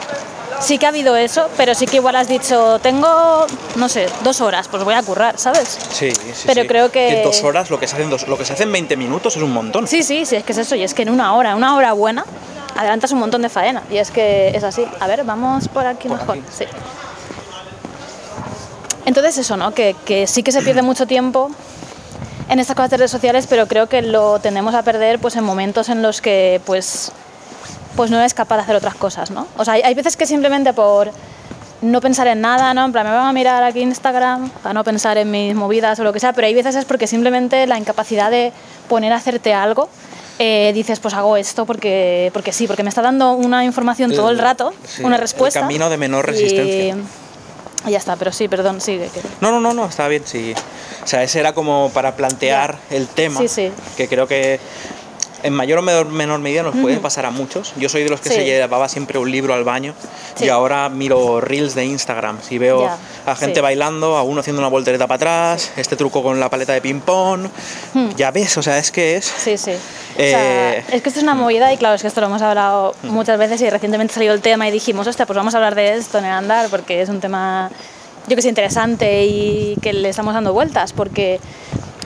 sí 0.60 0.78
que 0.78 0.86
ha 0.86 0.90
habido 0.90 1.16
eso, 1.16 1.48
pero 1.56 1.74
sí 1.74 1.86
que 1.86 1.96
igual 1.96 2.16
has 2.16 2.28
dicho, 2.28 2.78
tengo, 2.80 3.46
no 3.76 3.88
sé, 3.88 4.06
dos 4.22 4.40
horas, 4.40 4.68
pues 4.68 4.84
voy 4.84 4.94
a 4.94 5.02
currar, 5.02 5.38
¿sabes? 5.38 5.78
Sí, 5.90 6.10
sí. 6.12 6.44
Pero 6.46 6.62
sí. 6.62 6.68
creo 6.68 6.92
que- 6.92 7.18
en 7.18 7.24
dos 7.24 7.42
horas 7.42 7.70
lo 7.70 7.80
que 7.80 7.88
se 7.88 7.94
hace 7.96 8.04
en 8.04 8.10
dos, 8.10 8.28
lo 8.28 8.36
que 8.36 8.44
se 8.44 8.52
hace 8.52 8.64
en 8.64 8.72
20 8.72 8.96
minutos 8.96 9.36
es 9.36 9.42
un 9.42 9.52
montón. 9.52 9.86
Sí, 9.88 10.02
sí, 10.02 10.26
sí, 10.26 10.36
es 10.36 10.44
que 10.44 10.52
es 10.52 10.58
eso, 10.58 10.74
y 10.76 10.82
es 10.82 10.92
que 10.94 11.02
en 11.02 11.10
una 11.10 11.34
hora, 11.34 11.56
una 11.56 11.74
hora 11.76 11.92
buena, 11.94 12.24
adelantas 12.76 13.10
un 13.12 13.20
montón 13.20 13.40
de 13.42 13.48
faena, 13.48 13.82
y 13.90 13.96
es 13.96 14.10
que 14.10 14.48
es 14.48 14.62
así. 14.64 14.86
A 15.00 15.06
ver, 15.06 15.24
vamos 15.24 15.68
por 15.68 15.86
aquí 15.86 16.08
Por 16.08 16.18
mejor, 16.18 16.36
aquí. 16.38 16.44
sí. 16.56 16.64
Entonces 19.06 19.38
eso, 19.38 19.56
¿no? 19.56 19.72
Que, 19.74 19.94
que 20.04 20.26
sí 20.26 20.42
que 20.42 20.52
se 20.52 20.62
pierde 20.62 20.82
mucho 20.82 21.06
tiempo 21.06 21.50
en 22.48 22.58
estas 22.60 22.76
cosas 22.76 22.90
de 22.90 22.96
redes 22.98 23.10
sociales, 23.10 23.46
pero 23.48 23.66
creo 23.66 23.88
que 23.88 24.02
lo 24.02 24.38
tendemos 24.38 24.74
a 24.74 24.82
perder 24.82 25.18
pues 25.18 25.36
en 25.36 25.44
momentos 25.44 25.88
en 25.88 26.02
los 26.02 26.20
que 26.20 26.60
pues 26.66 27.12
pues 27.96 28.10
no 28.10 28.18
eres 28.18 28.34
capaz 28.34 28.56
de 28.56 28.62
hacer 28.62 28.76
otras 28.76 28.94
cosas, 28.96 29.30
¿no? 29.30 29.46
O 29.56 29.64
sea, 29.64 29.74
hay, 29.74 29.82
hay 29.82 29.94
veces 29.94 30.16
que 30.16 30.26
simplemente 30.26 30.72
por 30.72 31.10
no 31.80 32.00
pensar 32.00 32.26
en 32.26 32.40
nada, 32.40 32.74
¿no? 32.74 32.84
En 32.86 32.92
plan, 32.92 33.06
me 33.06 33.12
van 33.12 33.26
a 33.28 33.32
mirar 33.32 33.62
aquí 33.62 33.80
Instagram 33.82 34.50
para 34.62 34.72
no 34.72 34.82
pensar 34.82 35.16
en 35.18 35.30
mis 35.30 35.54
movidas 35.54 35.98
o 36.00 36.04
lo 36.04 36.12
que 36.12 36.18
sea, 36.18 36.32
pero 36.32 36.46
hay 36.46 36.54
veces 36.54 36.74
es 36.74 36.84
porque 36.86 37.06
simplemente 37.06 37.66
la 37.68 37.78
incapacidad 37.78 38.30
de 38.32 38.52
poner 38.88 39.12
a 39.12 39.16
hacerte 39.16 39.54
algo, 39.54 39.88
eh, 40.40 40.72
dices, 40.74 40.98
pues 40.98 41.14
hago 41.14 41.36
esto 41.36 41.66
porque, 41.66 42.30
porque 42.32 42.52
sí, 42.52 42.66
porque 42.66 42.82
me 42.82 42.88
está 42.88 43.00
dando 43.02 43.32
una 43.34 43.64
información 43.64 44.10
todo 44.12 44.30
el 44.30 44.36
El- 44.38 44.42
rato, 44.42 44.72
sí, 44.84 45.04
una 45.04 45.14
el 45.16 45.20
respuesta. 45.22 45.60
camino 45.60 45.88
de 45.88 45.96
menor 45.96 46.26
resistencia. 46.26 46.88
Y 46.88 46.94
ya 47.90 47.98
está, 47.98 48.16
pero 48.16 48.32
sí, 48.32 48.48
perdón, 48.48 48.80
sigue. 48.80 49.08
que- 49.08 49.20
No, 49.40 49.50
no, 49.50 49.60
no, 49.60 49.74
no, 49.74 49.86
está 49.86 50.08
bien, 50.08 50.22
sí. 50.26 50.54
O 51.02 51.06
sea, 51.06 51.22
ese 51.22 51.40
era 51.40 51.52
como 51.52 51.90
para 51.92 52.16
plantear 52.16 52.78
el 52.90 53.06
tema, 53.08 53.40
Sí, 53.40 53.48
sí. 53.48 53.72
que 53.96 54.08
creo 54.08 54.26
que 54.26 54.58
en 55.44 55.52
mayor 55.52 55.78
o 55.78 55.82
menor, 55.82 56.08
menor 56.08 56.40
medida 56.40 56.62
nos 56.64 56.74
puede 56.74 56.96
pasar 56.98 57.26
a 57.26 57.30
muchos. 57.30 57.72
Yo 57.76 57.88
soy 57.88 58.02
de 58.02 58.10
los 58.10 58.20
que 58.20 58.30
Sí. 58.30 58.34
se 58.36 58.44
llevaba 58.44 58.88
siempre 58.88 59.18
un 59.18 59.30
libro 59.30 59.54
al 59.54 59.62
baño 59.62 59.94
Sí. 60.34 60.46
y 60.46 60.48
ahora 60.48 60.88
miro 60.88 61.40
reels 61.40 61.74
de 61.76 61.84
Instagram. 61.84 62.38
Si 62.42 62.58
veo 62.58 62.88
a 63.26 63.36
gente 63.36 63.56
sí. 63.56 63.60
bailando, 63.60 64.16
a 64.16 64.22
uno 64.22 64.40
haciendo 64.40 64.60
una 64.60 64.68
voltereta 64.70 65.06
para 65.06 65.16
atrás, 65.16 65.70
este 65.76 65.94
truco 65.96 66.22
con 66.22 66.40
la 66.40 66.50
paleta 66.50 66.72
de 66.72 66.80
ping-pong, 66.80 67.46
ya 68.16 68.30
ves, 68.30 68.56
o 68.56 68.62
sea, 68.62 68.78
es 68.78 68.90
que 68.90 69.16
es... 69.16 69.26
Hmm. 69.28 69.40
Sí, 69.44 69.58
sí. 69.58 69.70
Eh, 70.16 70.26
O 70.26 70.30
sea, 70.30 70.74
es 70.96 71.02
que 71.02 71.08
esto 71.08 71.20
es 71.20 71.22
una 71.22 71.34
movida 71.34 71.72
y 71.72 71.76
claro, 71.76 71.94
es 71.94 72.02
que 72.02 72.08
esto 72.08 72.20
lo 72.20 72.26
hemos 72.28 72.40
hablado 72.42 72.94
muchas 73.02 73.38
veces 73.38 73.60
y 73.60 73.68
recientemente 73.68 74.14
salió 74.14 74.32
el 74.32 74.40
tema 74.40 74.66
y 74.68 74.70
dijimos, 74.72 75.06
hostia, 75.06 75.26
pues 75.26 75.36
vamos 75.36 75.54
a 75.54 75.58
hablar 75.58 75.74
de 75.74 75.94
esto 75.94 76.18
en 76.18 76.24
el 76.24 76.32
andar 76.32 76.68
porque 76.70 77.02
es 77.02 77.08
un 77.08 77.20
tema, 77.20 77.70
yo 78.28 78.36
que 78.36 78.42
sé, 78.42 78.48
interesante 78.48 79.24
y 79.24 79.76
que 79.82 79.92
le 79.92 80.08
estamos 80.08 80.32
dando 80.32 80.52
vueltas 80.52 80.92
porque, 80.92 81.38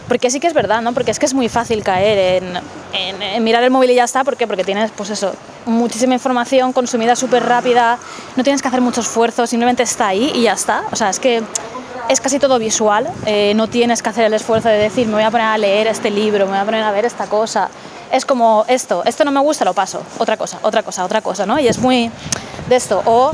porque 0.08 0.30
sí 0.30 0.40
que 0.40 0.46
es 0.46 0.54
verdad, 0.54 0.80
¿no? 0.80 0.94
Porque 0.94 1.10
es 1.10 1.18
que 1.18 1.26
es 1.26 1.34
muy 1.34 1.48
fácil 1.48 1.82
caer 1.82 2.42
en, 2.42 3.44
mirar 3.44 3.62
el 3.62 3.70
móvil 3.70 3.90
y 3.90 3.94
ya 3.94 4.04
está, 4.04 4.24
¿por 4.24 4.36
qué? 4.36 4.46
Porque 4.46 4.64
tienes, 4.64 4.90
pues 4.90 5.10
eso, 5.10 5.34
muchísima 5.66 6.14
información 6.14 6.72
consumida 6.72 7.14
súper 7.14 7.44
rápida, 7.44 7.98
no 8.36 8.42
tienes 8.42 8.62
que 8.62 8.68
hacer 8.68 8.80
mucho 8.80 9.02
esfuerzo, 9.02 9.46
simplemente 9.46 9.82
está 9.82 10.08
ahí 10.08 10.32
y 10.34 10.42
ya 10.42 10.54
está. 10.54 10.84
O 10.90 10.96
sea, 10.96 11.10
es 11.10 11.20
que 11.20 11.42
es 12.08 12.20
casi 12.20 12.38
todo 12.38 12.58
visual, 12.58 13.08
eh, 13.26 13.52
no 13.54 13.68
tienes 13.68 14.02
que 14.02 14.08
hacer 14.08 14.24
el 14.24 14.34
esfuerzo 14.34 14.68
de 14.68 14.78
decir, 14.78 15.06
me 15.06 15.14
voy 15.14 15.22
a 15.22 15.30
poner 15.30 15.46
a 15.46 15.58
leer 15.58 15.86
este 15.86 16.10
libro, 16.10 16.46
me 16.46 16.52
voy 16.52 16.60
a 16.60 16.64
poner 16.64 16.82
a 16.82 16.90
ver 16.90 17.04
esta 17.04 17.26
cosa. 17.26 17.68
Es 18.10 18.24
como 18.24 18.64
esto, 18.68 19.02
esto 19.04 19.24
no 19.24 19.30
me 19.30 19.40
gusta, 19.40 19.66
lo 19.66 19.74
paso, 19.74 20.02
otra 20.16 20.38
cosa, 20.38 20.58
otra 20.62 20.82
cosa, 20.82 21.04
otra 21.04 21.20
cosa, 21.20 21.44
¿no? 21.44 21.58
Y 21.58 21.68
es 21.68 21.78
muy 21.78 22.10
de 22.68 22.76
esto. 22.76 23.02
O, 23.04 23.32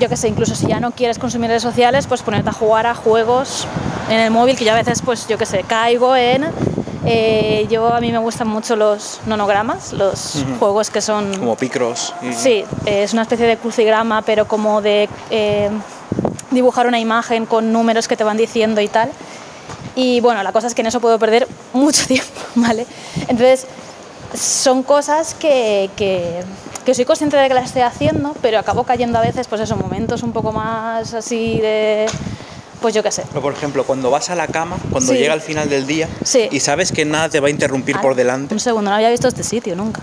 yo 0.00 0.08
qué 0.08 0.16
sé, 0.16 0.28
incluso 0.28 0.54
si 0.54 0.66
ya 0.66 0.80
no 0.80 0.90
quieres 0.92 1.18
consumir 1.18 1.48
redes 1.48 1.62
sociales, 1.62 2.06
pues 2.06 2.22
ponerte 2.22 2.50
a 2.50 2.52
jugar 2.52 2.86
a 2.86 2.94
juegos 2.94 3.66
en 4.08 4.18
el 4.18 4.30
móvil, 4.30 4.56
que 4.56 4.64
yo 4.64 4.72
a 4.72 4.76
veces, 4.76 5.02
pues 5.04 5.28
yo 5.28 5.38
qué 5.38 5.46
sé, 5.46 5.62
caigo 5.62 6.16
en... 6.16 6.46
eh, 7.06 7.66
yo 7.70 7.92
a 7.94 8.00
mí 8.00 8.10
me 8.10 8.18
gustan 8.18 8.48
mucho 8.48 8.76
los 8.76 9.20
nonogramas, 9.26 9.92
los 9.92 10.44
juegos 10.58 10.90
que 10.90 11.00
son... 11.00 11.36
Como 11.38 11.56
picros. 11.56 12.14
y- 12.22 12.32
Sí, 12.32 12.64
eh, 12.86 13.02
es 13.04 13.12
una 13.12 13.22
especie 13.22 13.46
de 13.46 13.56
crucigrama, 13.56 14.22
pero 14.22 14.46
como 14.48 14.80
de 14.82 15.08
eh, 15.30 15.70
dibujar 16.50 16.86
una 16.86 16.98
imagen 16.98 17.46
con 17.46 17.72
números 17.72 18.08
que 18.08 18.16
te 18.16 18.24
van 18.24 18.36
diciendo 18.36 18.80
y 18.80 18.88
tal. 18.88 19.10
Y 19.96 20.20
bueno, 20.20 20.42
la 20.42 20.52
cosa 20.52 20.66
es 20.66 20.74
que 20.74 20.80
en 20.82 20.86
eso 20.86 21.00
puedo 21.00 21.18
perder 21.18 21.46
mucho 21.72 22.06
tiempo, 22.08 22.40
¿vale? 22.54 22.86
Entonces, 23.28 23.66
son 24.34 24.82
cosas 24.82 25.34
que, 25.34 25.90
que, 25.96 26.40
que 26.84 26.94
soy 26.94 27.04
consciente 27.04 27.36
de 27.36 27.48
que 27.48 27.54
las 27.54 27.66
estoy 27.66 27.82
haciendo, 27.82 28.34
pero 28.42 28.58
acabo 28.58 28.84
cayendo 28.84 29.18
a 29.18 29.22
veces, 29.22 29.46
pues 29.48 29.60
esos 29.60 29.78
momentos 29.78 30.22
un 30.22 30.32
poco 30.32 30.52
más 30.52 31.12
así 31.14 31.58
de, 31.60 32.06
pues 32.80 32.94
yo 32.94 33.02
qué 33.02 33.10
sé. 33.12 33.22
Pero, 33.28 33.42
por 33.42 33.52
ejemplo, 33.52 33.84
cuando 33.84 34.10
vas 34.10 34.30
a 34.30 34.34
la 34.34 34.46
cama, 34.46 34.76
cuando 34.90 35.12
Sí. 35.12 35.18
llega 35.18 35.34
el 35.34 35.40
final 35.40 35.68
del 35.68 35.86
día 35.86 36.08
Sí. 36.24 36.48
y 36.50 36.60
sabes 36.60 36.92
que 36.92 37.04
nada 37.04 37.28
te 37.28 37.40
va 37.40 37.48
a 37.48 37.50
interrumpir 37.50 37.98
por 38.00 38.12
Ah, 38.12 38.16
delante, 38.16 38.54
Un 38.54 38.60
segundo, 38.60 38.90
no 38.90 38.96
había 38.96 39.10
visto 39.10 39.28
este 39.28 39.42
sitio 39.42 39.74
nunca. 39.76 40.00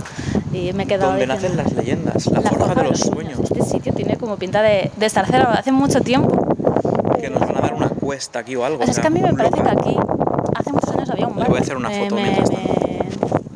Y 0.53 0.73
me 0.73 0.83
he 0.83 0.87
quedado 0.87 1.11
donde 1.11 1.25
diciendo- 1.25 1.55
nacen 1.55 1.57
las 1.57 1.73
leyendas, 1.73 2.25
la, 2.27 2.41
forja 2.41 2.73
de 2.75 2.83
los 2.89 2.99
sueños, 2.99 3.39
Este 3.43 3.63
sitio 3.63 3.93
tiene 3.93 4.17
como 4.17 4.37
pinta 4.37 4.61
de, 4.61 4.91
de 4.95 5.05
estar 5.05 5.25
cerrado 5.27 5.53
hace 5.57 5.71
mucho 5.71 6.01
tiempo. 6.01 6.35
que 7.19 7.29
nos 7.31 7.39
van 7.41 7.57
a 7.57 7.61
dar 7.61 7.73
una 7.73 7.89
cuesta 7.89 8.39
aquí 8.39 8.55
o 8.55 8.63
algo. 8.63 8.79
O 8.81 8.85
sea, 8.85 8.91
es 8.91 8.99
que 8.99 9.07
a 9.07 9.09
mí 9.09 9.19
me 9.21 9.31
un 9.31 9.37
parece 9.37 9.55
que 9.61 9.69
aquí 9.69 9.97
hace 10.55 10.71
muchos 10.71 10.89
años 10.91 11.09
había 11.09 11.25
un 11.27 11.33
Le 11.33 11.39
bar. 11.41 11.49
voy 11.49 11.57
a 11.57 11.61
hacer 11.61 11.75
una 11.77 11.89
foto 11.89 12.15
me, 12.15 12.21
mientras 12.21 12.49
me, 12.51 12.57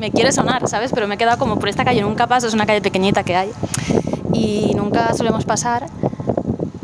me 0.01 0.11
quiere 0.11 0.31
sonar, 0.31 0.67
¿sabes? 0.67 0.91
Pero 0.93 1.07
me 1.07 1.13
he 1.15 1.17
quedado 1.19 1.37
como 1.37 1.57
por 1.59 1.69
esta 1.69 1.85
calle, 1.85 2.01
nunca 2.01 2.25
paso, 2.25 2.47
es 2.47 2.53
una 2.55 2.65
calle 2.65 2.81
pequeñita 2.81 3.23
que 3.23 3.35
hay. 3.35 3.51
Y 4.33 4.73
nunca 4.75 5.13
solemos 5.13 5.45
pasar. 5.45 5.85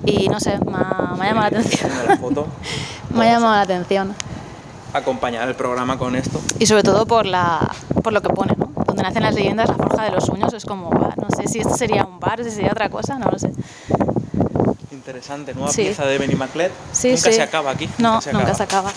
Y 0.06 0.30
no 0.30 0.40
sé, 0.40 0.58
me 0.60 0.78
ha, 0.78 1.16
me 1.18 1.26
ha 1.26 1.30
llamado 1.30 1.50
la 1.52 1.58
atención. 1.60 1.92
La 2.08 2.18
foto, 2.18 2.48
Me 3.10 3.28
ha 3.28 3.34
llamado 3.34 3.56
la 3.56 3.62
atención. 3.62 4.14
acompañar 4.94 5.48
el 5.48 5.56
programa 5.56 5.98
con 5.98 6.16
esto. 6.16 6.40
Y 6.60 6.68
sobre 6.68 6.84
todo 6.84 7.06
por, 7.08 7.26
la, 7.26 7.60
por 8.04 8.14
lo 8.14 8.22
que 8.22 8.30
pone, 8.30 8.54
¿no? 8.56 8.70
Donde 8.86 9.02
nacen 9.04 9.24
las 9.24 9.34
leyendas, 9.34 9.68
la 9.68 9.76
forja 9.76 10.04
de 10.04 10.12
los 10.12 10.24
sueños, 10.26 10.54
es 10.54 10.64
como, 10.66 10.90
"Buah, 10.92 11.16
no 11.18 11.28
sé 11.36 11.48
si 11.48 11.60
esto 11.60 11.76
sería 11.76 12.06
un 12.06 12.20
bar, 12.20 12.44
si 12.44 12.52
sería 12.52 12.72
otra 12.72 12.90
cosa, 12.90 13.18
no 13.18 13.30
lo 13.32 13.38
sé. 13.40 13.52
Interesante, 14.92 15.54
nueva 15.56 15.72
Sí. 15.72 15.82
pieza 15.84 16.06
de 16.06 16.18
Benny 16.20 16.36
Maclet. 16.36 16.72
Sí, 16.92 17.10
nunca 17.10 17.22
sí. 17.22 17.34
se 17.34 17.42
acaba 17.42 17.72
aquí. 17.72 17.90
No, 17.98 18.14
nunca 18.14 18.22
se 18.22 18.32
nunca 18.34 18.44
acaba. 18.52 18.58
se 18.58 18.64
acaba. 18.64 18.92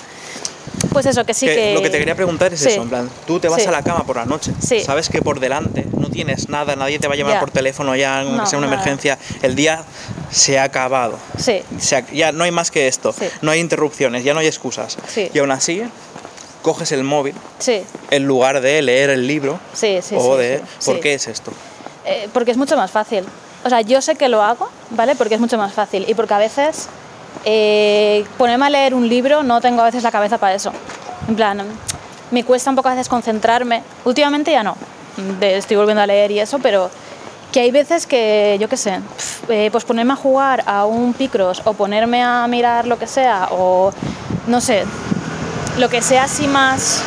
Pues 0.93 1.07
eso, 1.07 1.25
que 1.25 1.35
sí 1.35 1.47
Que 1.47 1.55
que... 1.55 1.75
Lo 1.75 1.83
que 1.83 1.91
te 1.91 1.99
quería 1.99 2.15
preguntar 2.15 2.53
es 2.53 2.61
Sí. 2.61 2.69
eso, 2.71 2.83
en 2.83 2.89
plan, 2.89 3.11
tú 3.27 3.39
te 3.41 3.49
vas 3.49 3.63
Sí. 3.63 3.69
a 3.69 3.71
la 3.71 3.83
cama 3.83 4.05
por 4.05 4.17
la 4.17 4.25
noche, 4.27 4.53
Sí. 4.61 4.81
sabes 4.81 5.09
que 5.09 5.23
por 5.23 5.41
delante 5.41 5.87
no 5.97 6.09
tienes 6.11 6.49
nada, 6.49 6.75
nadie 6.77 6.99
te 6.99 7.07
va 7.09 7.15
a 7.15 7.17
llamar 7.17 7.35
Ya. 7.35 7.41
por 7.41 7.51
teléfono 7.51 7.95
ya, 7.97 8.21
aunque 8.21 8.37
No, 8.37 8.47
sea 8.47 8.59
una 8.59 8.67
nada. 8.69 8.83
emergencia, 8.83 9.19
el 9.43 9.55
día 9.55 9.85
se 10.31 10.59
ha 10.59 10.65
acabado. 10.65 11.19
Sí, 11.39 11.63
Se 11.79 12.05
ya 12.13 12.33
no 12.33 12.45
hay 12.45 12.51
más 12.51 12.71
que 12.71 12.89
esto, 12.89 13.15
no 13.43 13.51
hay 13.51 13.61
interrupciones, 13.61 14.25
ya 14.25 14.35
no 14.35 14.41
hay 14.41 14.47
excusas. 14.47 14.97
Sí. 15.09 15.31
Y 15.33 15.39
aún 15.39 15.51
así, 15.51 15.83
coges 16.63 16.93
el 16.93 17.05
móvil 17.05 17.35
sí, 17.59 17.83
en 18.11 18.25
lugar 18.25 18.61
de 18.61 18.83
leer 18.83 19.09
el 19.11 19.27
libro 19.27 19.59
sí, 19.73 20.01
sí. 20.03 20.15
o 20.19 20.37
de... 20.37 20.61
¿Por 20.85 21.01
qué 21.01 21.15
es 21.15 21.27
esto? 21.29 21.53
Eh, 22.05 22.29
porque 22.35 22.51
es 22.51 22.57
mucho 22.57 22.77
más 22.77 22.91
fácil. 22.91 23.25
O 23.65 23.69
sea, 23.69 23.81
yo 23.83 24.01
sé 24.03 24.17
que 24.17 24.29
lo 24.29 24.43
hago, 24.43 24.71
¿vale? 24.91 25.15
Porque 25.17 25.35
es 25.35 25.41
mucho 25.41 25.57
más 25.59 25.73
fácil. 25.73 26.05
Y 26.09 26.15
porque 26.15 26.33
a 26.35 26.39
veces 26.39 26.89
eh, 27.45 28.25
ponerme 28.37 28.67
a 28.67 28.71
leer 28.71 28.95
un 28.95 29.09
libro 29.09 29.43
no 29.43 29.61
tengo 29.61 29.83
a 29.83 29.85
veces 29.85 30.03
la 30.03 30.11
cabeza 30.11 30.39
para 30.39 30.55
eso. 30.55 30.73
En 31.29 31.37
plan, 31.37 31.63
me 32.31 32.45
cuesta 32.45 32.71
un 32.71 32.77
poco 32.77 32.89
a 32.89 32.93
veces 32.93 33.09
concentrarme. 33.09 33.83
Últimamente 34.05 34.53
ya 34.53 34.63
no. 34.63 34.77
Estoy 35.41 35.77
volviendo 35.77 36.03
a 36.03 36.07
leer 36.07 36.31
y 36.31 36.41
eso, 36.41 36.59
pero 36.59 36.91
que 37.53 37.61
hay 37.61 37.71
veces 37.71 38.07
que, 38.07 38.57
yo 38.61 38.69
qué 38.69 38.77
sé, 38.77 39.01
eh, 39.49 39.69
pues 39.73 39.85
ponerme 39.85 40.13
a 40.13 40.17
jugar 40.17 40.63
a 40.67 40.87
un 40.87 41.13
Picross 41.15 41.63
o 41.65 41.75
ponerme 41.75 42.23
a 42.23 42.47
mirar 42.47 42.87
lo 42.87 42.99
que 42.99 43.07
sea 43.07 43.49
o 43.51 43.93
no 44.47 44.61
sé, 44.61 44.85
lo 45.79 45.89
que 45.89 46.01
sea 46.01 46.25
así 46.25 46.47
más 46.47 47.03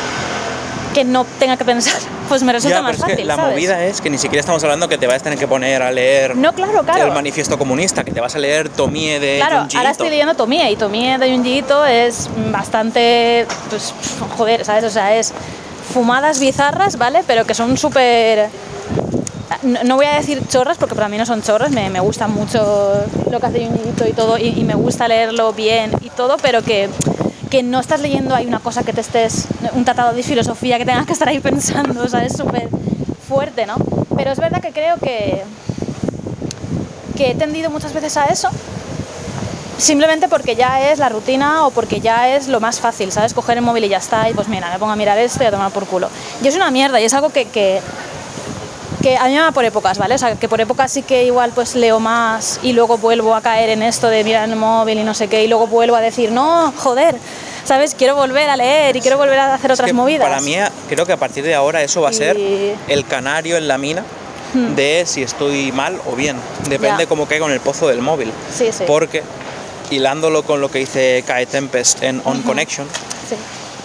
que 0.94 1.04
no 1.04 1.26
tenga 1.38 1.56
que 1.58 1.64
pensar, 1.66 1.92
pues 2.28 2.42
me 2.42 2.52
resulta 2.52 2.76
ya, 2.76 2.82
más 2.82 2.92
pero 2.92 2.96
es 2.96 3.00
fácil. 3.02 3.16
que 3.16 3.24
la 3.26 3.36
¿sabes? 3.36 3.50
movida 3.52 3.84
es 3.84 4.00
que 4.00 4.08
ni 4.08 4.16
siquiera 4.16 4.40
estamos 4.40 4.62
hablando 4.64 4.88
que 4.88 4.96
te 4.96 5.06
vas 5.06 5.16
a 5.16 5.24
tener 5.24 5.38
que 5.38 5.46
poner 5.46 5.82
a 5.82 5.90
leer 5.90 6.34
No, 6.36 6.54
claro, 6.54 6.82
claro. 6.84 7.04
el 7.06 7.12
manifiesto 7.12 7.58
comunista, 7.58 8.04
que 8.04 8.12
te 8.12 8.20
vas 8.20 8.34
a 8.34 8.38
leer 8.38 8.68
Tomie 8.70 9.20
de 9.20 9.36
Claro, 9.38 9.66
ahora 9.76 9.90
estoy 9.90 10.08
leyendo 10.08 10.34
Tomie 10.34 10.70
y 10.70 10.76
Tomie 10.76 11.18
de 11.18 11.30
Junji 11.30 11.58
Ito 11.58 11.84
es 11.84 12.30
bastante, 12.50 13.46
pues, 13.68 13.92
joder, 14.38 14.64
¿sabes? 14.64 14.84
O 14.84 14.90
sea, 14.90 15.14
es 15.16 15.32
fumadas 15.92 16.40
bizarras, 16.40 16.96
¿vale? 16.96 17.22
Pero 17.26 17.44
que 17.44 17.54
son 17.54 17.76
súper... 17.76 18.48
No, 19.62 19.82
no 19.84 19.96
voy 19.96 20.06
a 20.06 20.14
decir 20.16 20.46
chorras 20.48 20.76
porque 20.78 20.94
para 20.94 21.08
mí 21.08 21.16
no 21.18 21.26
son 21.26 21.42
chorras, 21.42 21.70
me, 21.70 21.88
me 21.90 22.00
gusta 22.00 22.26
mucho 22.28 23.04
lo 23.30 23.40
que 23.40 23.46
hace 23.46 23.66
Junji 23.66 23.88
Ito 23.90 24.06
y 24.08 24.12
todo 24.12 24.38
y, 24.38 24.48
y 24.48 24.64
me 24.64 24.74
gusta 24.74 25.08
leerlo 25.08 25.52
bien 25.52 25.90
y 26.00 26.10
todo, 26.10 26.36
pero 26.42 26.62
que, 26.62 26.88
que 27.54 27.62
no 27.62 27.78
estás 27.78 28.00
leyendo 28.00 28.34
ahí 28.34 28.46
una 28.46 28.58
cosa 28.58 28.82
que 28.82 28.92
te 28.92 29.00
estés, 29.00 29.46
un 29.74 29.84
tratado 29.84 30.12
de 30.12 30.24
filosofía 30.24 30.76
que 30.76 30.84
tengas 30.84 31.06
que 31.06 31.12
estar 31.12 31.28
ahí 31.28 31.38
pensando, 31.38 32.02
o 32.02 32.08
sea, 32.08 32.24
es 32.24 32.36
súper 32.36 32.68
fuerte, 33.28 33.64
¿no? 33.64 33.76
Pero 34.16 34.32
es 34.32 34.40
verdad 34.40 34.60
que 34.60 34.72
creo 34.72 34.96
que, 34.96 35.44
que 37.16 37.30
he 37.30 37.34
tendido 37.36 37.70
muchas 37.70 37.92
veces 37.92 38.16
a 38.16 38.24
eso 38.24 38.48
simplemente 39.78 40.26
porque 40.26 40.56
ya 40.56 40.90
es 40.90 40.98
la 40.98 41.08
rutina 41.08 41.64
o 41.64 41.70
porque 41.70 42.00
ya 42.00 42.28
es 42.28 42.48
lo 42.48 42.58
más 42.58 42.80
fácil, 42.80 43.12
¿sabes? 43.12 43.34
Coger 43.34 43.58
el 43.58 43.62
móvil 43.62 43.84
y 43.84 43.88
ya 43.88 43.98
está, 43.98 44.28
y 44.28 44.34
pues 44.34 44.48
mira, 44.48 44.68
me 44.72 44.80
pongo 44.80 44.90
a 44.90 44.96
mirar 44.96 45.16
esto 45.18 45.44
y 45.44 45.46
a 45.46 45.52
tomar 45.52 45.70
por 45.70 45.86
culo. 45.86 46.08
Y 46.42 46.48
es 46.48 46.56
una 46.56 46.72
mierda, 46.72 47.00
y 47.00 47.04
es 47.04 47.14
algo 47.14 47.30
que, 47.30 47.80
que 49.04 49.18
a 49.18 49.26
mí 49.26 49.34
me 49.34 49.40
va 49.42 49.52
por 49.52 49.66
épocas, 49.66 49.98
¿vale? 49.98 50.14
O 50.14 50.18
sea, 50.18 50.34
que 50.34 50.48
por 50.48 50.62
épocas 50.62 50.90
sí 50.90 51.02
que 51.02 51.24
igual 51.26 51.52
pues 51.54 51.74
leo 51.74 52.00
más 52.00 52.58
y 52.62 52.72
luego 52.72 52.96
vuelvo 52.96 53.34
a 53.34 53.42
caer 53.42 53.68
en 53.68 53.82
esto 53.82 54.08
de 54.08 54.24
mirar 54.24 54.48
el 54.48 54.56
móvil 54.56 54.98
y 54.98 55.04
no 55.04 55.12
sé 55.12 55.28
qué, 55.28 55.44
y 55.44 55.46
luego 55.46 55.66
vuelvo 55.66 55.94
a 55.94 56.00
decir, 56.00 56.32
no, 56.32 56.72
joder, 56.74 57.14
¿sabes? 57.66 57.94
Quiero 57.94 58.16
volver 58.16 58.48
a 58.48 58.56
leer 58.56 58.96
y 58.96 59.02
quiero 59.02 59.18
volver 59.18 59.38
a 59.38 59.52
hacer 59.56 59.70
Es 59.72 59.74
otras 59.76 59.88
que 59.88 59.92
movidas. 59.92 60.26
Para 60.26 60.40
mí, 60.40 60.56
creo 60.88 61.04
que 61.04 61.12
a 61.12 61.18
partir 61.18 61.44
de 61.44 61.54
ahora 61.54 61.82
eso 61.82 62.00
va 62.00 62.08
a 62.08 62.12
ser 62.14 62.38
el 62.88 63.06
canario 63.06 63.58
en 63.58 63.68
la 63.68 63.76
mina 63.76 64.02
de 64.74 65.04
si 65.06 65.22
estoy 65.22 65.70
mal 65.72 66.00
o 66.10 66.16
bien. 66.16 66.38
Depende 66.70 67.02
Ya. 67.02 67.06
cómo 67.06 67.26
caigo 67.26 67.44
en 67.44 67.52
el 67.52 67.60
pozo 67.60 67.86
del 67.88 68.00
móvil. 68.00 68.32
Sí, 68.56 68.70
sí. 68.72 68.84
Porque, 68.86 69.22
hilándolo 69.90 70.44
con 70.44 70.62
lo 70.62 70.70
que 70.70 70.78
dice 70.78 71.22
Kai 71.26 71.44
Tempest 71.44 72.02
en 72.02 72.22
On 72.24 72.40
Connection, 72.40 72.88
Sí. 73.28 73.36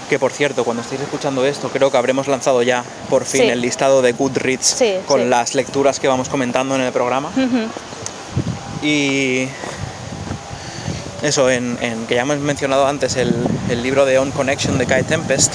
Que 0.09 0.19
por 0.19 0.31
cierto, 0.33 0.63
cuando 0.65 0.81
estéis 0.81 1.01
escuchando 1.01 1.45
esto, 1.45 1.69
creo 1.69 1.91
que 1.91 1.97
habremos 1.97 2.27
lanzado 2.27 2.61
ya 2.63 2.83
por 3.09 3.25
fin 3.25 3.41
Sí. 3.43 3.47
el 3.49 3.61
listado 3.61 4.01
de 4.01 4.11
Goodreads 4.13 4.65
Sí, 4.77 4.95
con 5.05 5.21
sí. 5.21 5.27
las 5.27 5.55
lecturas 5.55 5.99
que 5.99 6.07
vamos 6.07 6.27
comentando 6.29 6.75
en 6.75 6.81
el 6.81 6.91
programa. 6.91 7.29
Y 8.81 9.47
eso, 11.21 11.49
en, 11.49 11.77
en- 11.81 12.05
que 12.07 12.15
ya 12.15 12.21
hemos 12.21 12.39
mencionado 12.39 12.87
antes, 12.87 13.15
el, 13.17 13.33
el 13.69 13.83
libro 13.83 14.05
de 14.05 14.17
On 14.19 14.31
Connection 14.31 14.77
de 14.77 14.85
Kai 14.85 15.03
Tempest, 15.03 15.53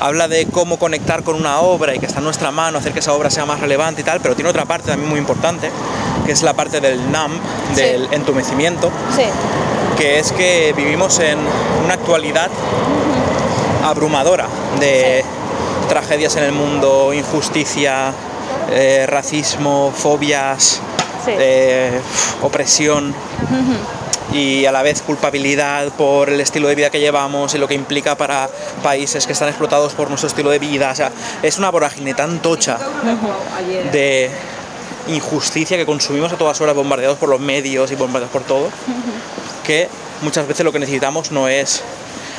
habla 0.00 0.26
de 0.28 0.46
cómo 0.46 0.78
conectar 0.78 1.22
con 1.22 1.36
una 1.36 1.60
obra 1.60 1.94
y 1.94 1.98
que 2.00 2.06
está 2.06 2.18
en 2.18 2.24
nuestra 2.24 2.50
mano, 2.50 2.78
hacer 2.78 2.92
que 2.92 2.98
esa 2.98 3.12
obra 3.12 3.30
sea 3.30 3.46
más 3.46 3.60
relevante 3.60 4.00
y 4.00 4.04
tal, 4.04 4.20
pero 4.20 4.34
tiene 4.34 4.50
otra 4.50 4.64
parte 4.64 4.88
también 4.88 5.08
muy 5.08 5.18
importante, 5.20 5.70
que 6.26 6.32
es 6.32 6.42
la 6.42 6.54
parte 6.54 6.80
del 6.80 6.98
Sí. 7.74 7.80
del 7.82 8.08
entumecimiento, 8.12 8.90
que 9.96 10.18
es 10.18 10.32
que 10.32 10.74
vivimos 10.76 11.18
en 11.20 11.38
una 11.84 11.94
actualidad 11.94 12.50
abrumadora 13.84 14.46
de 14.78 15.24
tragedias 15.88 16.36
en 16.36 16.44
el 16.44 16.52
mundo, 16.52 17.12
injusticia, 17.12 18.12
eh, 18.70 19.06
racismo, 19.08 19.92
fobias, 19.94 20.80
Sí. 21.24 21.32
eh, 21.38 22.00
opresión 22.40 23.14
y 24.32 24.64
a 24.64 24.72
la 24.72 24.80
vez 24.82 25.02
culpabilidad 25.02 25.88
por 25.88 26.30
el 26.30 26.40
estilo 26.40 26.68
de 26.68 26.74
vida 26.76 26.88
que 26.88 26.98
llevamos 27.00 27.54
y 27.54 27.58
lo 27.58 27.68
que 27.68 27.74
implica 27.74 28.14
para 28.16 28.48
países 28.82 29.26
que 29.26 29.32
están 29.34 29.48
explotados 29.48 29.92
por 29.92 30.08
nuestro 30.08 30.28
estilo 30.28 30.48
de 30.50 30.58
vida. 30.58 30.90
O 30.90 30.94
sea, 30.94 31.10
es 31.42 31.58
una 31.58 31.70
vorágine 31.70 32.14
tan 32.14 32.40
tocha 32.40 32.78
de 33.92 34.30
injusticia 35.08 35.76
que 35.76 35.84
consumimos 35.84 36.32
a 36.32 36.36
todas 36.36 36.60
horas 36.60 36.74
bombardeados 36.74 37.18
por 37.18 37.28
los 37.28 37.40
medios 37.40 37.90
y 37.90 37.96
bombardeados 37.96 38.32
por 38.32 38.42
todo, 38.42 38.68
que 39.66 39.88
muchas 40.22 40.46
veces 40.46 40.64
lo 40.64 40.72
que 40.72 40.78
necesitamos 40.78 41.32
no 41.32 41.48
es 41.48 41.82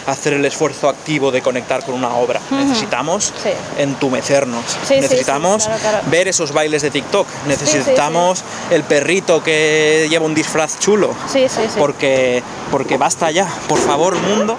hacer 0.07 0.33
el 0.33 0.45
esfuerzo 0.45 0.89
activo 0.89 1.31
de 1.31 1.41
conectar 1.41 1.83
con 1.85 1.95
una 1.95 2.09
obra. 2.15 2.39
Necesitamos 2.49 3.33
Sí. 3.41 3.49
entumecernos. 3.77 4.63
Sí, 4.87 4.95
necesitamos 4.99 5.63
sí, 5.63 5.69
claro, 5.69 5.81
claro. 5.81 6.07
ver 6.09 6.27
esos 6.27 6.51
bailes 6.51 6.81
de 6.81 6.91
TikTok. 6.91 7.27
Necesitamos 7.47 8.43
el 8.71 8.83
perrito 8.83 9.43
que 9.43 10.07
lleva 10.09 10.25
un 10.25 10.33
disfraz 10.35 10.79
chulo. 10.79 11.13
Sí, 11.31 11.47
sí, 11.47 11.61
sí. 11.67 11.75
Porque, 11.77 12.41
porque 12.71 12.97
basta 12.97 13.31
ya. 13.31 13.47
Por 13.67 13.79
favor, 13.79 14.15
mundo, 14.17 14.57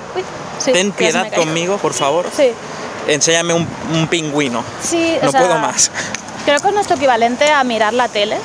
ten 0.65 0.93
piedad 0.93 1.33
conmigo, 1.33 1.79
por 1.79 1.93
favor. 1.95 2.27
Enséñame 3.09 3.53
un, 3.53 3.67
un 3.95 4.07
pingüino. 4.07 4.61
O 4.61 5.25
No 5.25 5.31
sea, 5.31 5.41
puedo 5.41 5.59
más. 5.59 5.91
Creo 6.45 6.59
que 6.61 6.69
es 6.69 6.75
nuestro 6.75 6.97
equivalente 6.97 7.51
a 7.51 7.63
mirar 7.65 7.93
la 7.95 8.09
tele 8.09 8.37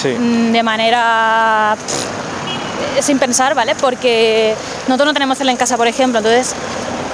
Sí. 0.00 0.08
mm, 0.08 0.52
de 0.52 0.62
manera 0.62 1.76
sin 3.00 3.18
pensar, 3.18 3.54
¿vale? 3.54 3.74
Porque 3.74 4.54
nosotros 4.86 5.06
no 5.06 5.14
tenemos 5.14 5.38
tele 5.38 5.50
en 5.50 5.56
casa, 5.56 5.76
por 5.76 5.86
ejemplo, 5.86 6.18
entonces 6.18 6.54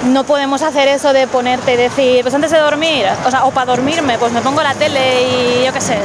no 0.05 0.23
podemos 0.23 0.61
hacer 0.61 0.87
eso 0.87 1.13
de 1.13 1.27
ponerte 1.27 1.73
y 1.73 1.77
decir, 1.77 2.21
pues 2.21 2.33
antes 2.33 2.51
de 2.51 2.59
dormir, 2.59 3.05
o 3.25 3.31
sea, 3.31 3.45
o 3.45 3.51
para 3.51 3.65
dormirme, 3.67 4.17
pues 4.17 4.31
me 4.31 4.41
pongo 4.41 4.61
la 4.61 4.73
tele 4.73 5.23
y 5.23 5.65
yo 5.65 5.73
qué 5.73 5.81
sé, 5.81 5.97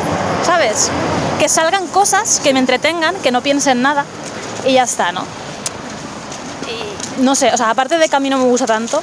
¿sabes? 0.44 0.90
Que 1.38 1.48
salgan 1.48 1.86
cosas 1.88 2.40
que 2.40 2.52
me 2.52 2.60
entretengan, 2.60 3.14
que 3.16 3.30
no 3.30 3.42
piense 3.42 3.72
en 3.72 3.82
nada 3.82 4.04
y 4.66 4.74
ya 4.74 4.84
está, 4.84 5.12
¿no? 5.12 5.24
Y 6.68 7.22
no 7.22 7.34
sé, 7.34 7.52
o 7.52 7.56
sea, 7.56 7.70
aparte 7.70 7.98
de 7.98 8.08
que 8.08 8.16
a 8.16 8.20
mí 8.20 8.30
no 8.30 8.38
me 8.38 8.44
gusta 8.44 8.66
tanto, 8.66 9.02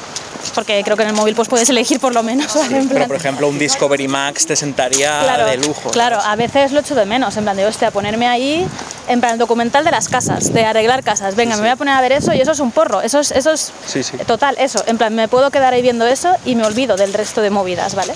porque 0.55 0.81
creo 0.83 0.97
que 0.97 1.03
en 1.03 1.09
el 1.09 1.15
móvil 1.15 1.35
pues 1.35 1.47
puedes 1.47 1.69
elegir 1.69 1.99
por 1.99 2.13
lo 2.13 2.23
menos, 2.23 2.57
Pero 2.89 3.07
por 3.07 3.15
ejemplo, 3.15 3.47
un 3.47 3.59
Discovery 3.59 4.07
Max 4.07 4.45
te 4.45 4.55
sentaría 4.55 5.45
de 5.45 5.57
lujo. 5.57 5.91
Claro, 5.91 6.17
¿sabes? 6.21 6.31
a 6.31 6.35
veces 6.35 6.71
lo 6.71 6.79
echo 6.79 6.95
de 6.95 7.05
menos, 7.05 7.37
en 7.37 7.43
plan 7.43 7.55
de, 7.55 7.65
hostia, 7.65 7.91
ponerme 7.91 8.27
ahí, 8.27 8.67
en 9.07 9.19
plan 9.19 9.33
el 9.33 9.39
documental 9.39 9.83
de 9.85 9.91
las 9.91 10.09
casas, 10.09 10.53
de 10.53 10.65
arreglar 10.65 11.03
casas. 11.03 11.35
Venga, 11.35 11.55
Sí, 11.55 11.61
me 11.61 11.67
voy 11.67 11.73
a 11.73 11.75
poner 11.75 11.93
a 11.95 12.01
ver 12.01 12.11
eso 12.11 12.33
y 12.33 12.41
eso 12.41 12.51
es 12.51 12.59
un 12.59 12.71
porro, 12.71 13.01
eso 13.01 13.19
es, 13.19 13.31
eso 13.31 13.51
es 13.51 13.71
Sí, 13.85 14.03
sí. 14.03 14.17
total, 14.25 14.55
eso. 14.59 14.83
En 14.87 14.97
plan, 14.97 15.13
me 15.15 15.27
puedo 15.27 15.49
quedar 15.51 15.73
ahí 15.73 15.81
viendo 15.81 16.05
eso 16.05 16.35
y 16.45 16.55
me 16.55 16.65
olvido 16.65 16.95
del 16.97 17.13
resto 17.13 17.41
de 17.41 17.49
movidas, 17.49 17.95
¿vale? 17.95 18.13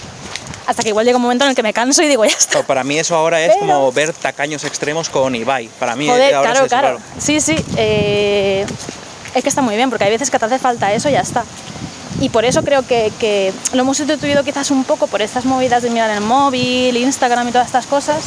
Hasta 0.68 0.84
que 0.84 0.90
igual 0.90 1.06
llega 1.06 1.18
un 1.18 1.24
momento 1.24 1.44
en 1.46 1.50
el 1.50 1.56
que 1.56 1.64
me 1.64 1.74
canso 1.74 2.04
y 2.04 2.08
digo, 2.08 2.24
ya 2.26 2.36
está. 2.38 2.62
Para 2.64 2.84
mí 2.84 2.98
eso 2.98 3.16
ahora 3.16 3.42
es 3.42 3.48
Pero- 3.54 3.60
como 3.60 3.92
ver 3.92 4.14
tacaños 4.14 4.64
extremos 4.64 5.10
con 5.10 5.34
Ibai. 5.36 5.68
Para 5.80 5.96
mí 5.96 6.08
Joder, 6.08 6.36
ahora 6.36 6.52
claro, 6.52 6.66
es 6.66 6.70
claro. 6.70 7.00
Sí, 7.20 7.42
sí. 7.42 7.56
eh, 7.78 8.66
es 9.34 9.44
que 9.44 9.50
está 9.50 9.62
muy 9.62 9.76
bien, 9.76 9.90
porque 9.90 10.06
hay 10.06 10.12
veces 10.12 10.30
que 10.30 10.38
te 10.40 10.46
hace 10.46 10.60
falta 10.60 10.94
eso 10.94 11.10
y 11.10 11.14
ya 11.14 11.22
está. 11.22 11.44
Y 12.20 12.30
por 12.30 12.46
eso 12.46 12.64
creo 12.64 12.86
que, 12.86 13.12
que 13.20 13.52
lo 13.74 13.82
hemos 13.82 13.98
sustituido 13.98 14.44
quizás 14.44 14.70
un 14.70 14.84
poco 14.84 15.08
por 15.08 15.22
estas 15.24 15.46
movidas 15.46 15.82
de 15.84 15.90
mirar 15.90 16.12
el 16.12 16.22
móvil, 16.22 16.96
Instagram 16.96 17.48
y 17.48 17.52
todas 17.52 17.66
estas 17.68 17.88
cosas, 17.88 18.22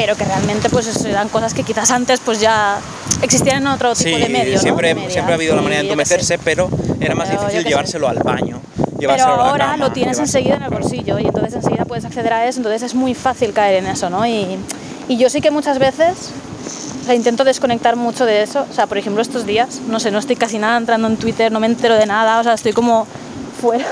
pero 0.00 0.16
que 0.16 0.24
realmente 0.24 0.70
pues 0.70 1.04
eran 1.04 1.28
cosas 1.28 1.52
que 1.52 1.62
quizás 1.62 1.90
antes 1.90 2.20
pues 2.24 2.40
ya 2.40 2.78
existían 3.20 3.58
en 3.58 3.66
otro 3.66 3.94
tipo 3.94 4.16
Sí, 4.16 4.22
de 4.22 4.28
medio, 4.30 4.54
¿no? 4.54 4.60
siempre, 4.60 4.94
De 4.94 5.10
siempre 5.10 5.32
ha 5.34 5.36
habido 5.36 5.54
la 5.54 5.60
manera 5.60 5.82
de 5.82 5.88
entumecerse, 5.88 6.38
pero 6.38 6.70
era 7.00 7.14
más 7.14 7.28
Pero 7.28 7.40
difícil 7.42 7.62
sé. 7.62 7.68
llevárselo 7.68 8.08
al 8.08 8.18
baño. 8.20 8.60
Pero 8.98 9.12
ahora 9.12 9.64
cama, 9.66 9.76
lo 9.76 9.92
tienes 9.92 10.18
enseguida 10.18 10.54
en 10.56 10.62
el 10.62 10.70
bolsillo 10.70 11.18
y 11.18 11.26
entonces 11.26 11.52
enseguida 11.54 11.84
puedes 11.84 12.04
acceder 12.06 12.32
a 12.32 12.46
eso, 12.46 12.60
entonces 12.60 12.82
es 12.82 12.94
muy 12.94 13.14
fácil 13.14 13.52
caer 13.52 13.76
en 13.84 13.86
eso, 13.88 14.08
¿no? 14.08 14.26
Y, 14.26 14.58
y 15.08 15.18
yo 15.18 15.28
sí 15.28 15.40
que 15.42 15.50
muchas 15.50 15.78
veces 15.78 16.30
o 17.02 17.04
sea, 17.04 17.14
intento 17.14 17.44
desconectar 17.44 17.96
mucho 17.96 18.24
de 18.24 18.42
eso, 18.42 18.66
o 18.70 18.72
sea, 18.72 18.86
por 18.86 18.96
ejemplo 18.96 19.20
estos 19.20 19.44
días, 19.44 19.80
no 19.88 20.00
sé, 20.00 20.10
no 20.10 20.18
estoy 20.18 20.36
casi 20.36 20.58
nada 20.58 20.78
entrando 20.78 21.08
en 21.08 21.16
Twitter, 21.18 21.50
no 21.52 21.60
me 21.60 21.66
entero 21.66 21.94
de 21.96 22.06
nada, 22.06 22.40
o 22.40 22.42
sea, 22.42 22.54
estoy 22.54 22.72
como 22.72 23.06
fuera 23.60 23.84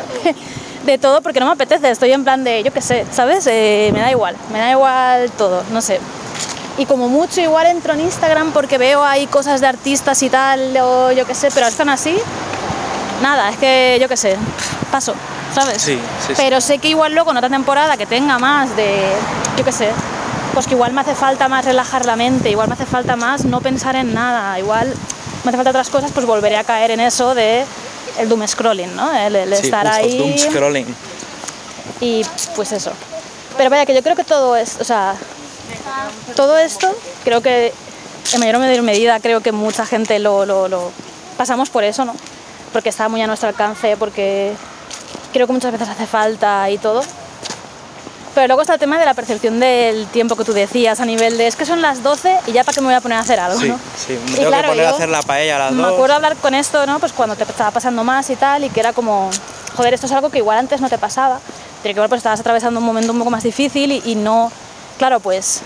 de, 0.93 0.99
todo 0.99 1.21
porque 1.21 1.39
no 1.39 1.47
me 1.47 1.53
apetece, 1.53 1.91
estoy 1.91 2.13
en 2.13 2.25
plan 2.25 2.43
de, 2.45 2.63
yo 2.63 2.73
qué 2.73 2.81
sé, 2.81 3.05
¿sabes? 3.11 3.47
Eh, 3.47 3.91
me 3.93 4.01
da 4.01 4.11
igual, 4.11 4.35
me 4.53 4.59
da 4.59 4.71
igual 4.71 5.31
todo, 5.33 5.63
no 5.71 5.83
sé. 5.83 6.01
Y 6.79 6.87
como 6.87 7.09
mucho 7.09 7.41
igual 7.41 7.67
entro 7.67 7.93
en 7.93 8.01
Instagram 8.01 8.53
porque 8.53 8.79
veo 8.79 9.05
ahí 9.05 9.27
cosas 9.27 9.61
de 9.61 9.67
artistas 9.67 10.23
y 10.23 10.31
tal, 10.31 10.77
o 10.81 11.13
yo 11.13 11.27
qué 11.27 11.35
sé, 11.35 11.49
pero 11.53 11.67
están 11.67 11.89
así, 11.89 12.17
nada, 13.23 13.51
es 13.51 13.59
que 13.59 13.99
yo 14.01 14.09
qué 14.09 14.17
sé, 14.17 14.37
paso, 14.91 15.15
¿sabes? 15.55 15.83
Sí, 15.83 15.99
sí, 16.27 16.29
sí. 16.29 16.35
Pero 16.37 16.61
sé 16.61 16.79
que 16.79 16.89
igual 16.89 17.13
luego 17.13 17.33
en 17.33 17.37
otra 17.37 17.51
temporada 17.51 17.97
que 17.97 18.07
tenga 18.07 18.39
más 18.39 18.75
de, 18.75 19.13
yo 19.59 19.65
qué 19.65 19.73
sé, 19.73 19.91
pues 20.55 20.67
que 20.67 20.75
igual 20.75 20.93
me 20.93 21.03
hace 21.03 21.15
falta 21.15 21.49
más 21.49 21.65
relajar 21.65 22.07
la 22.07 22.17
mente, 22.17 22.51
igual 22.51 22.69
me 22.69 22.75
hace 22.75 22.87
falta 22.87 23.17
más 23.17 23.45
no 23.45 23.61
pensar 23.61 23.95
en 23.97 24.15
nada, 24.15 24.59
igual 24.59 24.89
me 25.45 25.51
hace 25.51 25.57
falta 25.57 25.71
otras 25.71 25.91
cosas, 25.91 26.13
pues 26.13 26.25
volveré 26.25 26.57
a 26.57 26.65
caer 26.65 26.93
en 26.93 27.01
eso 27.01 27.35
de 27.35 27.65
el 28.19 28.29
doom 28.29 28.47
scrolling, 28.47 28.95
¿no? 28.97 29.13
El, 29.15 29.37
el 29.37 29.55
Sí, 29.57 29.67
estar 29.67 29.87
justo, 29.87 30.03
ahí 30.03 30.19
doom 30.19 30.39
scrolling. 30.39 30.87
y 32.01 32.23
pues 32.57 32.73
eso. 32.73 32.93
Pero 33.57 33.71
vaya, 33.71 33.87
que 33.87 33.95
yo 33.95 34.03
creo 34.03 34.17
que 34.17 34.25
todo 34.25 34.57
es, 34.57 34.77
o 34.81 34.85
sea, 34.85 35.15
todo 36.37 36.59
esto, 36.59 36.95
creo 37.25 37.41
que 37.41 37.73
en 38.33 38.41
mayor 38.41 38.57
o 38.57 38.59
menor 38.61 38.83
medida, 38.83 39.19
creo 39.21 39.41
que 39.41 39.53
mucha 39.53 39.87
gente 39.87 40.19
lo, 40.19 40.47
lo, 40.47 40.69
lo 40.69 40.91
pasamos 41.37 41.71
por 41.71 41.83
eso, 41.85 42.05
¿no? 42.05 42.15
Porque 42.73 42.91
está 42.91 43.09
muy 43.09 43.23
a 43.23 43.27
nuestro 43.27 43.49
alcance, 43.49 43.97
porque 43.97 44.53
creo 45.33 45.47
que 45.47 45.53
muchas 45.53 45.73
veces 45.73 45.89
hace 45.89 46.07
falta 46.07 46.69
y 46.71 46.79
todo. 46.79 47.03
Pero 48.39 48.47
luego 48.47 48.61
está 48.63 48.75
el 48.75 48.79
tema 48.79 49.01
de 49.01 49.05
la 49.05 49.15
percepción 49.15 49.59
del 49.59 50.07
tiempo 50.07 50.37
que 50.37 50.45
tú 50.45 50.53
decías, 50.53 51.01
a 51.01 51.05
nivel 51.05 51.37
de 51.39 51.49
es 51.49 51.57
que 51.57 51.67
son 51.67 51.83
las 51.83 52.05
12 52.05 52.39
y 52.47 52.53
ya 52.53 52.63
para 52.63 52.73
qué 52.73 52.81
me 52.81 52.87
voy 52.87 52.95
a 52.95 53.01
poner 53.01 53.19
a 53.19 53.23
hacer 53.23 53.41
algo, 53.41 53.59
Sí, 53.59 53.69
¿no? 53.69 53.81
sí, 53.97 54.13
me 54.27 54.31
Y 54.31 54.35
tengo 54.37 54.49
claro, 54.51 54.63
que 54.63 54.69
poner 54.75 54.87
a 54.87 54.91
hacer 54.91 55.09
la 55.09 55.23
paella 55.23 55.57
a 55.57 55.59
las 55.59 55.73
Me 55.73 55.83
dos. 55.83 55.93
acuerdo 55.95 56.15
hablar 56.15 56.37
con 56.37 56.55
esto, 56.55 56.87
¿no? 56.87 57.01
Pues 57.01 57.13
cuando 57.13 57.35
te 57.35 57.43
estaba 57.43 57.73
pasando 57.73 58.05
más 58.05 58.31
y 58.31 58.37
tal, 58.37 58.63
y 58.63 58.71
que 58.71 58.79
era 58.79 58.93
como, 58.93 59.29
joder, 59.77 59.93
esto 59.95 60.07
es 60.07 60.13
algo 60.13 60.31
que 60.31 60.39
igual 60.39 60.57
antes 60.57 60.81
no 60.81 60.89
te 60.89 60.99
pasaba, 60.99 61.41
pero 61.83 61.95
que 61.95 61.99
igual 61.99 62.09
pues 62.09 62.21
estabas 62.21 62.39
atravesando 62.39 62.79
un 62.79 62.87
momento 62.87 63.11
un 63.11 63.19
poco 63.19 63.31
más 63.33 63.43
difícil 63.43 63.91
y, 63.91 64.03
y 64.05 64.15
no, 64.15 64.53
claro, 64.99 65.19
pues 65.19 65.63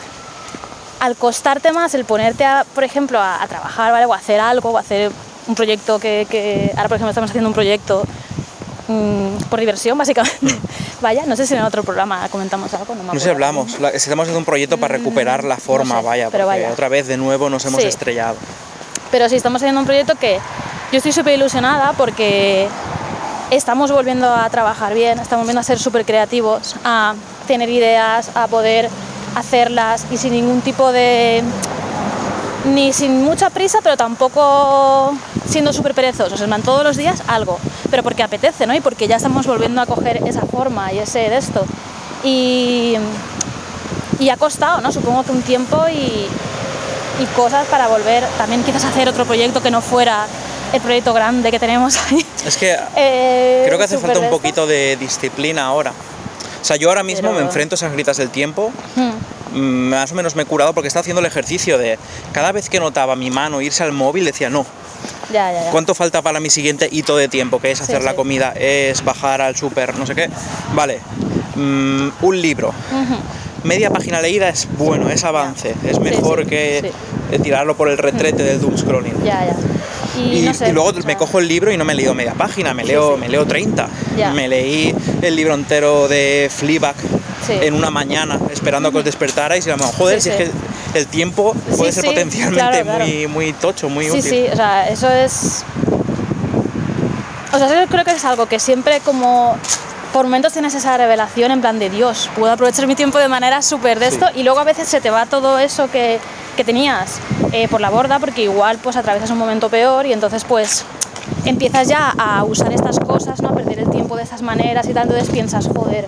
al 0.99 1.15
costarte 1.17 1.73
más 1.73 1.93
el 1.93 2.07
ponerte, 2.07 2.47
a, 2.47 2.65
por 2.75 2.85
ejemplo, 2.85 3.21
a, 3.21 3.43
a 3.43 3.49
trabajar, 3.49 3.93
¿vale? 3.93 4.07
O 4.07 4.15
a 4.15 4.17
hacer 4.17 4.41
algo, 4.41 4.71
o 4.71 4.79
a 4.79 4.81
hacer 4.81 5.13
un 5.47 5.55
proyecto 5.55 5.99
que, 5.99 6.27
que 6.31 6.71
ahora, 6.75 6.89
por 6.89 6.97
ejemplo, 6.97 7.11
estamos 7.11 7.29
haciendo 7.29 7.51
un 7.51 7.55
proyecto 7.55 8.03
mm, 8.92 9.44
por 9.50 9.61
diversión, 9.61 9.96
básicamente. 9.98 10.38
Vaya, 11.00 11.24
no 11.26 11.35
sé 11.37 11.46
si 11.46 11.55
en 11.55 11.62
otro 11.62 11.83
programa 11.83 12.28
comentamos 12.28 12.72
algo, 12.74 12.94
no 12.94 13.02
me 13.02 13.09
No 13.09 13.14
sé 13.14 13.20
si 13.20 13.31
hablamos, 13.31 13.81
la- 13.81 13.90
estamos 13.90 14.22
haciendo 14.24 14.38
un 14.38 14.44
proyecto 14.44 14.78
para 14.78 14.96
recuperar 14.96 15.44
la 15.44 15.57
forma, 15.57 15.96
Mm, 15.96 16.00
sé, 16.00 16.07
vaya, 16.07 16.31
pero 16.31 16.44
porque 16.46 16.61
vaya. 16.62 16.72
otra 16.72 16.88
vez 16.88 17.07
de 17.07 17.16
nuevo 17.16 17.50
nos 17.50 17.64
hemos 17.64 17.81
Sí. 17.83 17.88
estrellado. 17.88 18.37
Pero 19.11 19.28
sí, 19.28 19.37
estamos 19.37 19.61
haciendo 19.62 19.81
un 19.81 19.87
proyecto 19.87 20.14
que 20.16 20.38
yo 20.92 20.96
estoy 20.98 21.12
súper 21.12 21.35
ilusionada 21.35 21.92
porque 21.94 22.68
estamos 23.50 23.90
volviendo 23.92 24.33
a 24.35 24.48
trabajar 24.50 24.94
bien, 24.94 25.18
estamos 25.18 25.44
volviendo 25.44 25.61
a 25.61 25.64
ser 25.64 25.78
súper 25.78 26.05
creativos, 26.05 26.76
a 26.85 27.14
tener 27.46 27.68
ideas, 27.68 28.31
a 28.35 28.46
poder 28.46 28.88
hacerlas 29.35 30.07
y 30.11 30.16
sin 30.16 30.33
ningún 30.33 30.61
tipo 30.62 30.92
de... 30.92 31.42
ni 32.64 32.92
sin 32.92 33.25
mucha 33.25 33.51
prisa, 33.51 33.79
pero 33.83 33.96
tampoco 33.96 35.14
siendo 35.48 35.72
súper 35.72 35.94
perezosos. 35.94 36.40
En 36.40 36.46
plan, 36.46 36.62
todos 36.62 36.85
los 36.85 36.96
días 36.96 37.22
algo, 37.27 37.59
pero 37.90 38.03
porque 38.03 38.22
apetece, 38.22 38.66
¿no? 38.66 38.75
Y 38.75 38.81
porque 38.81 39.09
ya 39.09 39.16
estamos 39.16 39.46
volviendo 39.46 39.81
a 39.81 39.87
coger 39.87 40.22
esa 40.27 40.42
forma 40.42 40.92
y 40.92 40.98
ese 40.98 41.18
de 41.31 41.37
esto. 41.37 41.64
Y, 42.25 42.94
y 44.18 44.29
ha 44.29 44.37
costado, 44.37 44.81
¿no? 44.81 44.92
Supongo 44.92 45.25
que 45.25 45.33
un 45.33 45.42
tiempo 45.42 45.85
y, 45.88 46.29
y 47.20 47.27
cosas 47.37 47.66
para 47.66 47.88
volver 47.88 48.25
también 48.38 48.62
quizás 48.62 48.85
hacer 48.85 49.09
otro 49.09 49.25
proyecto 49.25 49.62
que 49.62 49.70
no 49.70 49.81
fuera 49.81 50.27
el 50.72 50.81
proyecto 50.81 51.12
grande 51.12 51.51
que 51.51 51.59
tenemos 51.59 51.96
ahí. 52.11 52.25
Es 52.46 52.57
que 52.57 52.77
Eh, 52.96 53.64
creo 53.66 53.79
que 53.79 53.85
hace 53.85 53.98
falta 53.98 54.20
un 54.20 54.31
poquito 54.31 54.66
de 54.66 54.96
disciplina 54.96 55.66
ahora. 55.66 55.92
O 56.62 56.64
sea, 56.64 56.77
yo 56.77 56.88
ahora 56.88 57.03
mismo 57.03 57.29
Pero- 57.29 57.40
me 57.40 57.46
enfrento 57.46 57.75
a 57.75 57.77
esas 57.77 57.92
gritas 57.92 58.16
del 58.16 58.31
tiempo. 58.31 58.72
Mm, 58.96 59.59
mm, 59.59 59.88
Más 59.90 60.12
o 60.12 60.14
menos 60.14 60.35
me 60.37 60.44
he 60.44 60.46
curado 60.46 60.72
porque 60.72 60.88
estaba 60.88 61.01
haciendo 61.03 61.20
el 61.20 61.27
ejercicio 61.27 61.77
de 61.77 61.98
cada 62.33 62.53
vez 62.53 62.70
que 62.70 62.81
notaba 62.81 63.16
mi 63.16 63.31
mano 63.31 63.61
irse 63.61 63.83
al 63.83 63.92
móvil 63.92 64.25
decía 64.25 64.48
no. 64.48 64.64
Ya, 65.33 65.53
ya, 65.53 65.64
ya. 65.64 65.70
¿Cuánto 65.70 65.94
falta 65.94 66.22
para 66.22 66.38
mi 66.40 66.51
siguiente 66.51 66.88
hito 66.90 67.16
de 67.16 67.27
tiempo? 67.29 67.61
Que 67.61 67.72
es 67.72 67.79
Sí, 67.79 67.85
hacer 67.85 68.03
la 68.05 68.11
sí. 68.12 68.16
comida, 68.16 68.53
es 68.57 69.03
bajar 69.05 69.40
al 69.42 69.57
súper, 69.57 69.96
no 69.98 70.07
sé 70.07 70.14
qué. 70.14 70.31
Vale, 70.75 71.01
mm, 71.57 72.09
un 72.22 72.40
libro. 72.40 72.72
Media 73.64 73.90
página 73.90 74.20
leída 74.20 74.48
es 74.48 74.68
bueno, 74.77 75.09
es 75.11 75.25
avance. 75.25 75.75
Es 75.85 75.98
mejor 76.01 76.40
sí, 76.44 76.46
que 76.51 76.92
tirarlo 77.42 77.77
por 77.77 77.88
el 77.88 77.98
retrete 77.98 78.42
del 78.42 78.61
doom 78.61 78.77
scrolling. 78.77 79.14
Ya, 79.25 79.46
ya. 79.46 79.57
Y, 80.16 80.38
Y, 80.38 80.42
no 80.42 80.53
sé, 80.55 80.68
y 80.68 80.72
luego 80.72 80.92
me 81.05 81.16
cojo 81.16 81.38
el 81.38 81.48
libro 81.48 81.72
y 81.72 81.77
no 81.77 81.85
me 81.85 81.92
he 81.92 81.96
leído 81.96 82.14
media 82.14 82.35
página, 82.35 82.75
me 82.75 82.83
Sí, 82.83 82.88
leo, 82.88 83.14
sí. 83.14 83.20
me 83.20 83.29
leo 83.29 83.46
30. 83.46 83.88
Ya. 84.16 84.31
Me 84.33 84.48
leí 84.48 84.94
el 85.22 85.35
libro 85.37 85.55
entero 85.55 86.09
de 86.09 86.51
Fleabag 86.55 86.96
Sí. 87.46 87.55
en 87.61 87.75
una 87.75 87.90
mañana, 87.90 88.38
esperando 88.53 88.92
que 88.92 88.98
os 88.98 89.05
despertarais 89.05 89.66
y 89.66 89.70
a 89.70 89.72
lo 89.72 89.79
mejor, 89.79 89.94
joder, 89.96 90.20
Sí, 90.22 90.31
si 90.31 90.37
sí. 90.37 90.42
es 90.44 90.51
que 90.51 90.98
el 90.98 91.07
tiempo 91.09 91.55
puede 91.77 91.90
Sí, 91.92 91.96
ser 91.96 92.03
sí, 92.05 92.09
potencialmente 92.11 92.61
claro, 92.61 92.85
claro. 92.85 93.05
Muy, 93.07 93.27
muy 93.27 93.53
tocho, 93.55 93.88
muy 93.88 94.05
Sí, 94.05 94.11
útil. 94.18 94.22
sí, 94.22 94.46
o 94.53 94.57
sea, 94.57 94.88
eso 94.88 95.09
es. 95.11 95.64
O 97.53 97.59
sea, 97.59 97.66
eso 97.66 97.88
creo 97.90 98.05
que 98.05 98.12
es 98.12 98.25
algo 98.25 98.46
que 98.46 98.59
siempre 98.59 99.01
como. 99.01 99.57
Por 100.12 100.25
momentos 100.27 100.53
tienes 100.53 100.75
esa 100.75 100.94
revelación 100.98 101.53
en 101.53 101.62
plan 101.62 101.79
de 101.79 101.88
Dios, 101.88 102.29
puedo 102.37 102.53
aprovechar 102.53 102.87
mi 102.87 102.94
tiempo 102.94 103.18
de 103.18 103.29
manera 103.29 103.62
súper 103.62 103.98
de 103.98 104.11
Sí. 104.11 104.16
esto 104.16 104.27
y 104.35 104.42
luego 104.42 104.61
a 104.61 104.64
veces 104.64 104.87
se 104.87 105.01
te 105.01 105.09
va 105.09 105.25
todo 105.25 105.59
eso 105.59 105.90
que, 105.90 106.20
que 106.57 106.65
tenías 106.65 107.19
eh, 107.53 107.69
por 107.69 107.81
la 107.81 107.91
borda 107.91 108.19
porque 108.19 108.43
igual 108.43 108.79
pues 108.83 108.97
atraviesas 108.97 109.31
un 109.31 109.38
momento 109.38 109.69
peor 109.69 110.07
y 110.07 110.12
entonces 110.12 110.45
pues 110.45 110.85
empiezas 111.45 111.88
ya 111.88 112.12
a 112.19 112.45
usar 112.45 112.73
estas 112.73 112.99
cosas, 113.01 113.41
¿no? 113.41 113.49
A 113.51 113.55
perder 113.55 113.79
el 113.81 113.91
tiempo 113.91 114.17
de 114.17 114.23
estas 114.23 114.43
maneras 114.43 114.87
y 114.88 114.93
tal, 114.95 115.05
entonces 115.05 115.31
piensas, 115.31 115.67
joder, 115.69 116.07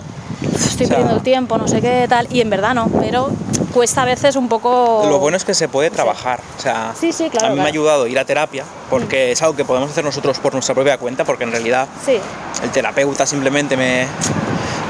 estoy 0.53 0.85
O 0.85 0.87
sea- 0.87 0.87
perdiendo 0.89 1.15
el 1.15 1.21
tiempo, 1.23 1.57
no 1.57 1.67
sé 1.67 1.81
qué 1.81 2.05
tal, 2.07 2.27
y 2.31 2.41
en 2.41 2.49
verdad 2.49 2.73
no, 2.75 2.87
pero 2.99 3.29
cuesta 3.73 4.03
a 4.03 4.05
veces 4.05 4.35
un 4.35 4.47
poco... 4.47 5.05
Lo 5.09 5.19
bueno 5.19 5.35
es 5.35 5.43
que 5.43 5.53
se 5.53 5.67
puede 5.67 5.89
trabajar. 5.89 6.39
O 6.57 6.61
sea, 6.61 6.93
Sí, 6.97 7.11
sí, 7.11 7.29
claro, 7.29 7.47
a 7.47 7.49
mí 7.49 7.55
me 7.57 7.63
ha 7.63 7.67
ayudado 7.67 8.07
ir 8.07 8.17
a 8.19 8.23
terapia 8.25 8.63
porque 8.89 9.31
es 9.33 9.41
algo 9.41 9.55
que 9.55 9.65
podemos 9.65 9.89
hacer 9.91 10.03
nosotros 10.05 10.39
por 10.39 10.53
nuestra 10.53 10.73
propia 10.75 10.97
cuenta 10.97 11.25
porque 11.25 11.43
en 11.43 11.51
realidad 11.51 11.87
Sí, 12.05 12.17
el 12.63 12.69
terapeuta 12.71 13.25
simplemente 13.25 13.75
me, 13.75 14.07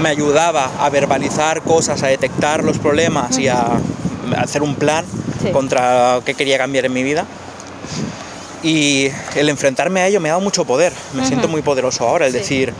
me 0.01 0.09
ayudaba 0.09 0.69
a 0.79 0.89
verbalizar 0.89 1.61
cosas, 1.61 2.03
a 2.03 2.07
detectar 2.07 2.63
los 2.63 2.77
problemas 2.77 3.37
y 3.39 3.47
a, 3.47 3.61
a 3.61 4.41
hacer 4.41 4.61
un 4.61 4.75
plan 4.75 5.03
Sí. 5.41 5.49
contra 5.51 6.19
qué 6.25 6.33
quería 6.33 6.57
cambiar 6.57 6.85
en 6.85 6.93
mi 6.93 7.03
vida. 7.03 7.25
Y 8.63 9.09
el 9.35 9.49
enfrentarme 9.49 10.01
a 10.01 10.07
ello 10.07 10.19
me 10.19 10.29
ha 10.29 10.33
dado 10.33 10.41
mucho 10.43 10.65
poder. 10.65 10.91
Me 11.13 11.25
siento 11.25 11.47
muy 11.47 11.61
poderoso 11.61 12.07
ahora, 12.07 12.25
el 12.25 12.31
Sí. 12.31 12.39
decir, 12.39 12.73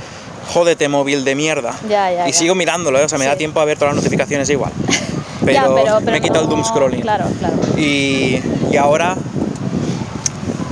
jódete 0.54 0.88
móvil 0.90 1.24
de 1.26 1.36
mierda. 1.36 1.74
Ya, 1.88 2.12
ya, 2.12 2.28
y 2.28 2.32
ya. 2.32 2.38
sigo 2.38 2.56
mirándolo, 2.56 3.00
¿eh? 3.00 3.04
o 3.04 3.10
sea, 3.10 3.18
me 3.20 3.26
da 3.26 3.36
tiempo 3.36 3.60
a 3.60 3.66
ver 3.66 3.78
todas 3.78 3.94
las 3.94 4.04
notificaciones 4.04 4.50
igual. 4.50 4.72
Pero, 5.46 5.54
Ya, 5.54 5.62
pero- 5.64 5.98
pero 6.00 6.12
me 6.12 6.18
he 6.18 6.22
quitado 6.22 6.42
el 6.44 6.50
doom 6.50 6.64
scrolling. 6.66 7.02
Claro, 7.02 7.26
claro. 7.38 7.56
Y, 7.78 8.42
y 8.72 8.78
ahora, 8.78 9.16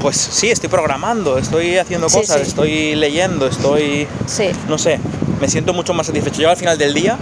pues 0.02 0.18
sí, 0.18 0.50
estoy 0.50 0.68
programando, 0.70 1.38
estoy 1.38 1.78
haciendo 1.78 2.08
cosas, 2.08 2.42
estoy 2.42 2.96
leyendo, 2.96 3.46
estoy, 3.46 4.08
Sí, 4.26 4.46
no 4.68 4.80
sé, 4.80 5.00
me 5.40 5.48
siento 5.48 5.74
mucho 5.74 5.94
más 5.94 6.08
satisfecho. 6.08 6.42
Yo 6.42 6.50
al 6.50 6.58
final 6.58 6.78
del 6.80 6.96
día, 6.96 7.18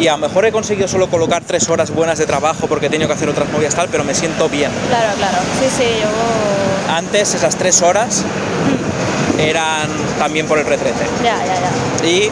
y 0.00 0.08
a 0.08 0.12
lo 0.12 0.18
mejor 0.18 0.44
he 0.46 0.50
conseguido 0.52 0.88
solo 0.88 1.08
colocar 1.08 1.42
tres 1.46 1.68
horas 1.68 1.90
buenas 1.90 2.18
de 2.18 2.26
trabajo 2.26 2.66
porque 2.66 2.86
he 2.86 2.90
tenido 2.90 3.06
que 3.08 3.14
hacer 3.14 3.28
otras 3.28 3.48
movidas 3.50 3.74
tal, 3.74 3.88
pero 3.90 4.02
me 4.02 4.14
siento 4.14 4.48
bien. 4.48 4.70
claro, 4.88 5.12
claro. 5.18 5.38
Sí, 5.60 5.66
sí, 5.76 5.84
yo. 6.00 6.92
Antes 6.94 7.34
esas 7.34 7.54
tres 7.56 7.82
horas 7.82 8.24
eran 9.38 9.88
también 10.18 10.46
por 10.46 10.58
el 10.58 10.66
retrete. 10.66 11.04
Ya, 11.22 11.36
ya, 11.44 11.54
ya. 11.54 12.06
Y 12.06 12.30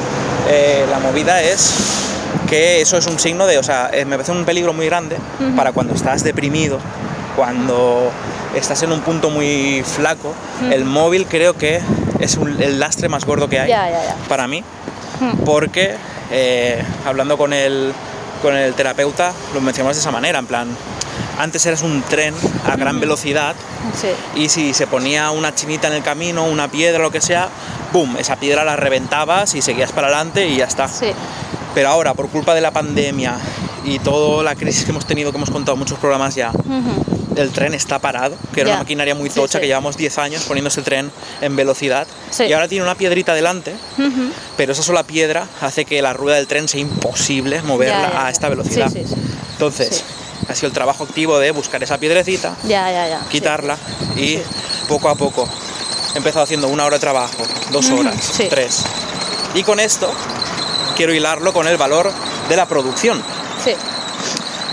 eh, 0.49 0.87
la 0.91 0.99
movida 0.99 1.43
es 1.43 1.73
que 2.49 2.81
eso 2.81 2.97
es 2.97 3.07
un 3.07 3.19
signo 3.19 3.47
de, 3.47 3.59
o 3.59 3.63
sea, 3.63 3.91
eh, 3.93 4.05
me 4.05 4.17
parece 4.17 4.33
un 4.33 4.45
peligro 4.45 4.73
muy 4.73 4.87
grande 4.87 5.17
para 5.57 5.73
cuando 5.73 5.95
estás 5.95 6.23
deprimido, 6.25 6.79
cuando 7.37 8.11
estás 8.55 8.83
en 8.83 8.93
un 8.93 9.01
punto 9.01 9.31
muy 9.31 9.83
flaco. 9.85 10.33
El 10.71 10.85
móvil 10.85 11.27
creo 11.27 11.55
que 11.57 11.81
es 12.21 12.37
un- 12.37 12.61
el 12.61 12.81
lastre 12.81 13.09
más 13.09 13.25
gordo 13.25 13.49
que 13.49 13.61
hay 13.61 13.71
para 14.29 14.47
mí, 14.49 14.65
porque 15.45 15.95
eh, 16.31 16.83
hablando 17.07 17.37
con 17.39 17.53
el, 17.53 17.93
con 18.43 18.55
el 18.57 18.75
terapeuta 18.75 19.33
lo 19.55 19.61
mencionamos 19.61 19.97
de 19.97 20.01
esa 20.01 20.11
manera, 20.11 20.39
en 20.39 20.47
plan, 20.47 20.69
antes 21.39 21.65
eras 21.67 21.83
un 21.83 22.03
tren 22.03 22.35
a 22.67 22.77
gran 22.77 22.99
velocidad 23.01 23.55
Sí, 23.95 24.09
y 24.35 24.49
si 24.49 24.75
se 24.75 24.87
ponía 24.87 25.31
una 25.31 25.55
chinita 25.55 25.87
en 25.89 25.95
el 25.95 26.03
camino, 26.03 26.45
una 26.45 26.69
piedra, 26.69 26.99
lo 27.01 27.11
que 27.11 27.21
sea, 27.21 27.49
¡boom! 27.93 28.17
Esa 28.19 28.37
piedra 28.37 28.65
la 28.65 28.77
reventabas 28.77 29.55
y 29.55 29.63
seguías 29.63 29.93
para 29.93 30.09
adelante 30.09 30.47
y 30.49 30.57
ya 30.57 30.65
está. 30.65 30.89
sí, 30.89 31.07
Pero 31.75 31.89
ahora, 31.89 32.15
por 32.15 32.29
culpa 32.29 32.55
de 32.55 32.61
la 32.61 32.73
pandemia 32.73 33.37
y 33.85 34.01
toda 34.01 34.43
la 34.43 34.57
crisis 34.57 34.85
que 34.85 34.91
hemos 34.91 35.07
tenido, 35.07 35.31
que 35.31 35.37
hemos 35.39 35.51
contado 35.51 35.77
muchos 35.77 35.99
programas 35.99 36.35
ya, 36.35 36.51
el 37.39 37.51
tren 37.51 37.75
está 37.75 37.99
parado, 37.99 38.37
que 38.53 38.61
era 38.63 38.71
una 38.71 38.79
maquinaria 38.81 39.15
muy 39.15 39.31
tocha, 39.31 39.59
sí. 39.59 39.61
que 39.63 39.67
llevamos 39.67 39.97
10 39.97 40.19
años 40.19 40.43
poniéndose 40.45 40.81
el 40.81 40.85
tren 40.85 41.11
en 41.41 41.57
velocidad, 41.57 42.07
Sí. 42.31 42.45
y 42.45 42.53
ahora 42.53 42.69
tiene 42.69 42.85
una 42.85 42.95
piedrita 42.95 43.35
delante, 43.35 43.75
pero 44.57 44.73
esa 44.73 44.83
sola 44.83 45.03
piedra 45.05 45.47
hace 45.61 45.85
que 45.85 46.03
la 46.03 46.13
rueda 46.13 46.37
del 46.37 46.47
tren 46.47 46.69
sea 46.69 46.81
imposible 46.81 47.63
moverla 47.63 48.27
a 48.27 48.31
esta 48.31 48.49
velocidad. 48.49 48.91
Entonces, 49.53 50.05
ha 50.49 50.55
sido 50.55 50.69
el 50.69 50.73
trabajo 50.75 51.05
activo 51.05 51.39
de 51.39 51.51
buscar 51.51 51.83
esa 51.83 51.99
piedrecita, 51.99 52.57
quitarla 53.31 53.77
y 54.17 54.39
poco 54.89 55.09
a 55.09 55.15
poco 55.15 55.49
he 56.15 56.19
empezado 56.19 56.45
haciendo 56.45 56.69
una 56.69 56.85
hora 56.87 56.97
de 56.97 57.01
trabajo, 57.01 57.43
dos 57.71 57.91
horas, 57.91 58.33
tres. 58.49 58.83
Y 59.55 59.63
con 59.63 59.79
esto 59.81 60.11
quiero 60.97 61.13
hilarlo 61.15 61.53
con 61.53 61.67
el 61.69 61.77
valor 61.77 62.11
de 62.49 62.57
la 62.57 62.67
producción, 62.67 63.23
Sí, 63.63 63.73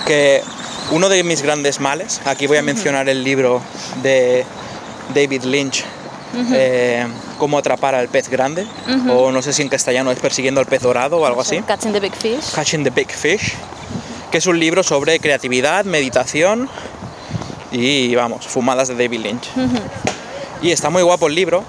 que 0.05 0.43
uno 0.91 1.09
de 1.09 1.23
mis 1.23 1.41
grandes 1.41 1.79
males, 1.79 2.21
aquí 2.25 2.47
voy 2.47 2.57
a 2.57 2.61
mencionar 2.61 3.09
el 3.09 3.23
libro 3.23 3.61
de 4.03 4.45
David 5.13 5.43
Lynch, 5.43 5.83
eh, 6.53 7.07
Cómo 7.37 7.57
atrapar 7.57 7.95
al 7.95 8.07
pez 8.07 8.29
grande, 8.29 8.65
o 9.09 9.31
no 9.31 9.41
sé 9.41 9.53
si 9.53 9.61
en 9.61 9.69
castellano 9.69 10.11
es 10.11 10.19
Persiguiendo 10.19 10.59
al 10.61 10.67
pez 10.67 10.81
dorado 10.81 11.17
o 11.17 11.25
algo 11.25 11.41
así. 11.41 11.61
Catching 11.61 11.93
the 11.93 11.99
Big 11.99 12.13
Fish. 12.13 12.51
Catching 12.53 12.83
the 12.83 12.89
Big 12.89 13.11
Fish, 13.11 13.53
que 14.31 14.37
es 14.37 14.45
un 14.45 14.59
libro 14.59 14.83
sobre 14.83 15.19
creatividad, 15.19 15.85
meditación 15.85 16.69
y, 17.71 18.13
vamos, 18.15 18.45
fumadas 18.45 18.87
de 18.87 18.95
David 18.95 19.19
Lynch. 19.19 19.49
Y 20.61 20.71
está 20.71 20.89
muy 20.89 21.03
guapo 21.03 21.27
el 21.27 21.35
libro 21.35 21.63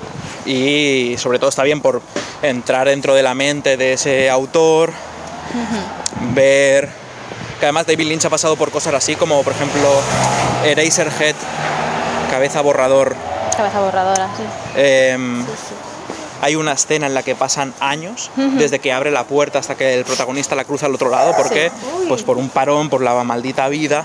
y 0.44 1.16
sobre 1.18 1.38
todo 1.38 1.48
está 1.50 1.62
bien 1.64 1.81
por 1.81 2.02
entrar 2.42 2.88
dentro 2.88 3.14
de 3.14 3.22
la 3.22 3.35
mente 3.35 3.76
de 3.76 3.94
ese 3.94 4.31
autor, 4.31 4.92
ver 6.35 7.05
que 7.58 7.66
además 7.66 7.86
David 7.86 8.06
Lynch 8.08 8.24
ha 8.24 8.30
pasado 8.30 8.56
por 8.56 8.70
cosas 8.70 8.94
así 8.94 9.14
como 9.16 9.42
por 9.42 9.52
ejemplo 9.54 9.82
Eraserhead, 10.64 11.34
cabeza 12.30 12.60
borrador. 12.60 13.14
Cabeza 13.56 13.80
borradora, 13.80 14.28
sí. 14.36 14.42
em, 14.76 15.44
Sí, 15.44 15.52
sí. 15.68 15.74
hay 16.42 16.56
una 16.56 16.72
escena 16.72 17.06
en 17.06 17.14
la 17.14 17.22
que 17.22 17.34
pasan 17.34 17.72
años 17.80 18.30
desde 18.36 18.78
que 18.78 18.92
abre 18.92 19.10
la 19.10 19.24
puerta 19.24 19.58
hasta 19.58 19.74
que 19.74 19.94
el 19.94 20.04
protagonista 20.04 20.54
la 20.54 20.64
cruza 20.64 20.86
al 20.86 20.94
otro 20.94 21.08
lado. 21.08 21.34
¿Por 21.36 21.48
qué? 21.50 21.70
Pues 22.08 22.22
por 22.22 22.36
un 22.36 22.50
parón, 22.50 22.90
por 22.90 23.00
la 23.02 23.22
maldita 23.24 23.68
vida, 23.68 24.04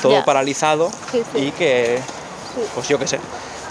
todo 0.00 0.24
paralizado 0.24 0.90
y 1.34 1.50
que, 1.52 1.98
pues 2.74 2.86
yo 2.88 2.98
qué 2.98 3.08
sé, 3.08 3.18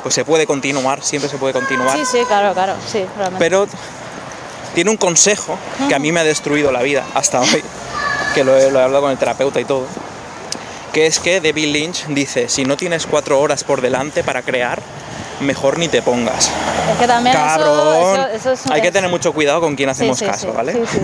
pues 0.02 0.14
se 0.14 0.26
puede 0.26 0.46
continuar, 0.46 1.02
siempre 1.02 1.30
se 1.30 1.38
puede 1.38 1.54
continuar. 1.54 1.98
Sí, 1.98 2.04
sí, 2.06 2.18
claro, 2.28 2.54
claro, 2.54 2.74
sí, 2.92 3.06
realmente. 3.18 3.40
Pero 3.40 3.68
tiene 4.76 4.90
un 4.90 4.98
consejo 4.98 5.58
que 5.88 5.96
a 5.96 6.00
mí 6.00 6.12
me 6.12 6.20
ha 6.20 6.24
destruido 6.26 6.72
la 6.74 6.82
vida 6.82 7.06
hasta 7.14 7.40
hoy, 7.40 7.64
que 8.34 8.44
lo 8.44 8.58
he, 8.58 8.72
lo 8.72 8.80
he 8.80 8.84
hablado 8.84 9.04
con 9.04 9.12
el 9.12 9.18
terapeuta 9.18 9.60
y 9.60 9.66
todo, 9.66 9.86
que 10.92 11.06
es 11.08 11.20
que 11.20 11.42
David 11.42 11.68
Lynch 11.74 12.06
dice, 12.08 12.50
si 12.50 12.66
no 12.66 12.78
tienes 12.78 13.06
cuatro 13.06 13.40
horas 13.40 13.64
por 13.64 13.82
delante 13.82 14.24
para 14.24 14.42
crear, 14.42 14.82
mejor 15.42 15.78
ni 15.78 15.88
te 15.88 16.02
pongas. 16.02 16.50
es 16.92 16.98
que 17.00 17.08
también 17.08 17.36
eso- 17.36 17.46
Cabrón. 17.46 18.20
eso, 18.20 18.28
eso 18.28 18.52
es- 18.54 18.72
Hay 18.72 18.82
que 18.82 18.92
tener 18.92 19.10
mucho 19.10 19.34
cuidado 19.34 19.60
con 19.62 19.76
quién 19.76 19.90
hacemos 19.90 20.18
sí, 20.20 20.26
caso, 20.26 20.48
sí. 20.50 20.54
¿vale? 20.56 20.74
Sí. 20.86 21.00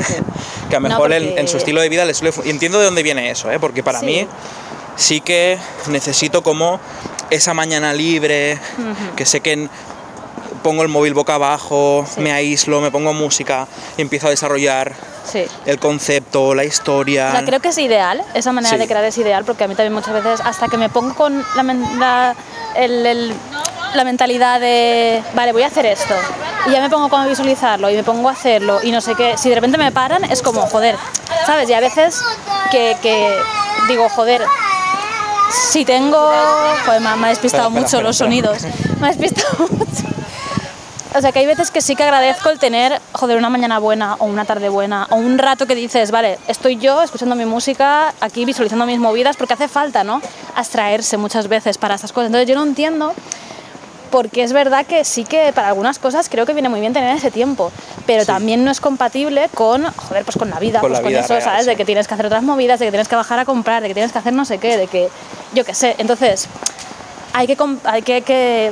Que 0.70 0.76
a 0.76 0.80
lo 0.80 0.88
No, 0.88 0.96
mejor 0.96 1.12
en- 1.14 1.24
porque- 1.26 1.40
en, 1.42 1.48
su 1.48 1.58
estilo 1.58 1.82
de 1.82 1.90
vida 1.90 2.06
le 2.06 2.14
suele... 2.14 2.34
entiendo 2.46 2.78
de 2.80 2.86
dónde 2.86 3.04
viene 3.04 3.32
eso, 3.32 3.52
¿eh? 3.52 3.60
Porque 3.60 3.82
para 3.84 4.02
mí 4.02 4.28
sí 4.96 5.20
que 5.22 5.58
necesito 5.88 6.44
como 6.44 6.80
esa 7.32 7.54
mañana 7.54 7.92
libre, 7.94 8.60
que 9.16 9.26
sé 9.26 9.42
que 9.42 9.68
pongo 10.64 10.84
el 10.84 10.90
móvil 10.90 11.14
boca 11.14 11.36
abajo, 11.36 12.06
me 12.18 12.32
aíslo, 12.32 12.82
me 12.82 12.92
pongo 12.92 13.14
música 13.14 13.68
y 13.98 14.02
empiezo 14.02 14.28
a 14.28 14.30
desarrollar 14.30 14.94
Sí. 15.32 15.46
el 15.66 15.80
concepto, 15.80 16.54
la 16.56 16.64
historia. 16.64 17.30
O 17.30 17.32
sea, 17.32 17.46
creo 17.46 17.60
que 17.60 17.70
es 17.70 17.78
ideal, 17.78 18.22
esa 18.34 18.52
manera 18.52 18.74
Sí. 18.76 18.80
de 18.80 18.88
crear 18.88 19.04
es 19.04 19.18
ideal, 19.18 19.44
porque 19.46 19.64
a 19.64 19.68
mí 19.68 19.76
también 19.76 19.94
muchas 19.94 20.14
veces, 20.14 20.42
hasta 20.44 20.68
que 20.68 20.78
me 20.78 20.90
pongo 20.90 21.14
con 21.16 21.46
la, 21.56 21.64
men- 21.64 22.00
la- 22.00 22.36
el- 22.76 23.06
el- 23.06 23.34
la 23.94 24.04
mentalidad 24.04 24.60
de, 24.60 25.24
vale, 25.34 25.52
voy 25.52 25.64
a 25.64 25.68
hacer 25.68 25.86
esto, 25.86 26.14
y 26.68 26.72
ya 26.72 26.80
me 26.82 26.90
pongo 26.90 27.10
como 27.10 27.24
a 27.24 27.28
visualizarlo, 27.28 27.90
y 27.90 27.96
me 27.96 28.04
pongo 28.04 28.30
a 28.30 28.34
hacerlo, 28.34 28.80
y 28.84 28.92
no 28.92 29.02
sé 29.02 29.16
qué, 29.16 29.36
si 29.38 29.50
de 29.50 29.56
repente 29.56 29.78
me 29.78 29.92
paran, 29.92 30.24
es 30.26 30.42
como, 30.44 30.62
joder, 30.68 30.96
¿sabes? 31.46 31.70
Y 31.70 31.74
a 31.74 31.80
veces 31.80 32.22
que, 32.72 32.96
que 33.02 33.36
digo, 33.88 34.08
joder, 34.10 34.44
si 35.72 35.86
tengo... 35.86 36.32
Joder, 36.86 37.02
me, 37.02 37.10
ha- 37.10 37.16
me 37.16 37.28
ha 37.28 37.30
despistado 37.30 37.70
Espera, 37.70 37.70
espera, 37.70 37.70
mucho 37.70 37.86
espera, 37.86 38.04
los 38.04 38.22
espera. 38.22 38.62
sonidos, 38.62 39.00
me 39.00 39.08
ha 39.08 39.10
despistado 39.12 39.58
mucho. 39.72 40.04
O 41.16 41.22
sea, 41.22 41.32
que 41.32 41.40
hay 41.40 41.48
veces 41.48 41.72
que 41.72 41.82
sí 41.82 41.96
que 41.96 42.04
agradezco 42.04 42.50
el 42.50 42.60
tener, 42.60 43.02
joder, 43.14 43.38
una 43.38 43.50
mañana 43.50 43.80
buena 43.80 44.16
o 44.20 44.26
una 44.26 44.46
tarde 44.46 44.70
buena 44.70 45.08
o 45.10 45.16
un 45.16 45.40
rato 45.40 45.66
que 45.66 45.74
dices, 45.74 46.12
vale, 46.12 46.38
estoy 46.48 46.78
yo 46.78 47.02
escuchando 47.02 47.36
mi 47.36 47.46
música, 47.46 48.14
aquí 48.22 48.46
visualizando 48.46 48.86
mis 48.86 49.00
movidas, 49.00 49.36
porque 49.36 49.56
hace 49.56 49.68
falta, 49.68 50.04
¿no? 50.04 50.22
Abstraerse 50.56 51.18
muchas 51.18 51.48
veces 51.48 51.80
para 51.80 51.96
estas 51.96 52.12
cosas. 52.12 52.28
Entonces 52.28 52.48
yo 52.48 52.56
no 52.56 52.64
entiendo 52.64 53.14
porque 54.12 54.44
es 54.44 54.54
verdad 54.54 54.86
que 54.86 55.04
sí 55.04 55.24
que 55.24 55.52
para 55.54 55.70
algunas 55.70 55.98
cosas 55.98 56.30
creo 56.30 56.46
que 56.46 56.54
viene 56.54 56.70
muy 56.70 56.80
bien 56.80 56.94
tener 56.94 57.16
ese 57.16 57.32
tiempo, 57.32 57.72
pero 58.06 58.26
también 58.26 58.64
no 58.64 58.70
es 58.70 58.80
compatible 58.80 59.50
con, 59.54 59.86
joder, 59.86 60.24
pues 60.26 60.38
con 60.38 60.50
la 60.50 60.60
vida, 60.60 60.80
Con 60.80 60.90
pues 60.90 61.00
la 61.00 61.04
con 61.04 61.10
vida 61.10 61.20
eso, 61.22 61.34
real, 61.34 61.44
¿sabes? 61.44 61.64
sí. 61.64 61.70
De 61.70 61.76
que 61.76 61.86
tienes 61.86 62.08
que 62.08 62.14
hacer 62.14 62.26
otras 62.28 62.44
movidas, 62.44 62.80
de 62.80 62.86
que 62.86 62.92
tienes 62.92 63.08
que 63.08 63.16
bajar 63.16 63.40
a 63.40 63.46
comprar, 63.46 63.82
de 63.82 63.88
que 63.88 63.94
tienes 63.96 64.12
que 64.12 64.18
hacer 64.20 64.34
no 64.34 64.46
sé 64.46 64.60
qué, 64.60 64.78
de 64.78 64.88
que, 64.88 65.10
yo 65.54 65.66
qué 65.66 65.74
sé. 65.74 65.96
Entonces, 65.98 66.48
hay 67.34 67.48
que, 67.48 67.58
hay 67.84 68.02
que, 68.02 68.22
que 68.22 68.72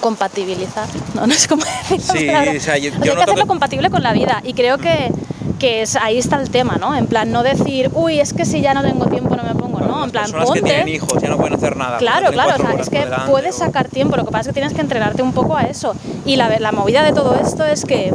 compatibilizar, 0.00 0.86
no, 1.14 1.26
no 1.26 1.34
sé 1.34 1.48
cómo 1.48 1.62
decirlo. 1.90 2.14
Sí, 2.50 2.56
o 2.56 2.60
sea, 2.60 2.78
yo- 2.78 2.92
hay 2.94 3.00
que 3.00 3.10
hacerlo 3.10 3.34
que- 3.42 3.46
compatible 3.46 3.90
con 3.90 4.02
la 4.02 4.12
vida 4.12 4.40
y 4.44 4.54
creo 4.54 4.78
que, 4.78 5.12
que 5.58 5.82
es, 5.82 5.96
ahí 5.96 6.18
está 6.18 6.40
el 6.40 6.50
tema, 6.50 6.76
¿no? 6.80 6.94
En 6.96 7.06
plan, 7.06 7.30
no 7.32 7.42
decir, 7.42 7.90
uy, 7.94 8.20
es 8.20 8.32
que 8.32 8.44
si 8.44 8.60
ya 8.60 8.72
no 8.74 8.82
tengo 8.82 9.06
tiempo 9.06 9.36
no 9.36 9.42
me 9.42 9.54
pongo, 9.54 9.80
¿no? 9.80 10.04
En 10.04 10.10
plan, 10.10 10.24
personas 10.24 10.46
ponte... 10.46 10.60
que 10.62 10.66
tienen 10.68 10.88
hijos 10.88 11.20
ya 11.22 11.28
no 11.28 11.36
pueden 11.36 11.54
hacer 11.54 11.76
nada. 11.76 11.98
Claro, 11.98 12.30
claro, 12.32 12.54
o 12.54 12.66
sea, 12.66 12.80
es 12.80 12.88
que 12.88 13.06
puedes 13.28 13.56
o- 13.56 13.58
sacar 13.58 13.88
tiempo, 13.88 14.16
lo 14.16 14.24
que 14.24 14.30
pasa 14.30 14.42
es 14.42 14.46
que 14.48 14.52
tienes 14.54 14.72
que 14.72 14.80
entrenarte 14.80 15.22
un 15.22 15.32
poco 15.32 15.56
a 15.56 15.62
eso. 15.62 15.94
Y 16.24 16.36
la, 16.36 16.48
la 16.58 16.72
movida 16.72 17.02
de 17.02 17.12
todo 17.12 17.34
esto 17.34 17.64
es 17.66 17.84
que 17.84 18.12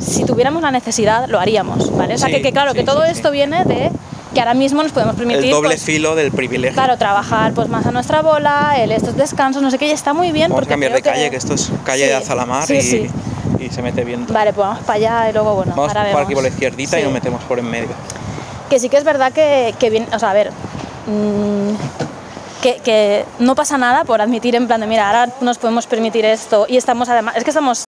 si 0.00 0.24
tuviéramos 0.24 0.62
la 0.62 0.70
necesidad, 0.70 1.28
lo 1.28 1.38
haríamos, 1.40 1.94
¿vale? 1.96 2.14
O 2.14 2.18
sea, 2.18 2.28
Sí, 2.28 2.34
que, 2.36 2.42
que 2.42 2.52
claro, 2.52 2.70
sí, 2.72 2.78
que 2.78 2.84
todo 2.84 3.04
sí, 3.04 3.10
esto 3.12 3.30
viene 3.30 3.64
de 3.64 3.90
que 4.38 4.42
ahora 4.42 4.54
mismo 4.54 4.84
nos 4.84 4.92
podemos 4.92 5.16
permitir... 5.16 5.46
El 5.46 5.50
doble 5.50 5.70
pues, 5.70 5.82
filo 5.82 6.14
del 6.14 6.30
privilegio. 6.30 6.72
Claro, 6.74 6.96
trabajar 6.96 7.52
pues 7.54 7.68
más 7.68 7.84
a 7.86 7.90
nuestra 7.90 8.22
bola, 8.22 8.74
el, 8.78 8.92
estos 8.92 9.16
descansos, 9.16 9.60
no 9.60 9.68
sé 9.68 9.78
qué, 9.78 9.88
y 9.88 9.90
está 9.90 10.14
muy 10.14 10.30
bien 10.30 10.48
Vamos 10.50 10.64
a 10.64 10.68
cambiar 10.68 10.92
de 10.92 11.02
calle, 11.02 11.28
que 11.28 11.36
esto 11.36 11.54
es 11.54 11.72
calle 11.84 12.04
Sí, 12.04 12.08
de 12.08 12.14
Azalamar 12.14 12.64
sí, 12.64 12.74
y, 12.76 12.82
sí. 12.82 13.10
y 13.58 13.68
se 13.68 13.82
mete 13.82 14.04
bien. 14.04 14.26
Vale, 14.28 14.52
pues 14.52 14.64
vamos 14.64 14.84
para 14.84 14.94
allá 14.96 15.30
y 15.30 15.32
luego, 15.32 15.56
bueno, 15.56 15.72
Vamos 15.74 15.88
ahora 15.88 16.12
por 16.12 16.20
aquí 16.22 16.28
vemos. 16.28 16.34
por 16.34 16.42
la 16.44 16.48
izquierdita 16.50 17.00
y 17.00 17.02
nos 17.02 17.12
metemos 17.12 17.42
por 17.42 17.58
en 17.58 17.68
medio. 17.68 17.88
Que 18.70 18.78
sí 18.78 18.88
que 18.88 18.96
es 18.96 19.02
verdad 19.02 19.32
que, 19.32 19.74
que 19.76 19.90
bien, 19.90 20.06
o 20.14 20.18
sea, 20.20 20.30
a 20.30 20.34
ver, 20.34 20.52
mm, 21.08 21.74
que, 22.62 22.76
que 22.84 23.24
no 23.40 23.56
pasa 23.56 23.76
nada 23.76 24.04
por 24.04 24.20
admitir 24.20 24.54
en 24.54 24.68
plan 24.68 24.80
de, 24.80 24.86
mira, 24.86 25.08
ahora 25.08 25.32
nos 25.40 25.58
podemos 25.58 25.88
permitir 25.88 26.24
esto 26.24 26.64
y 26.68 26.76
estamos 26.76 27.08
además, 27.08 27.34
es 27.36 27.42
que 27.42 27.50
estamos 27.50 27.87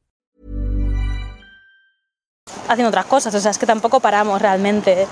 haciendo 2.67 2.89
otras 2.89 3.05
cosas, 3.05 3.33
o 3.35 3.39
sea, 3.39 3.51
es 3.51 3.57
que 3.57 3.65
tampoco 3.65 3.99
paramos 3.99 4.41
realmente. 4.41 5.07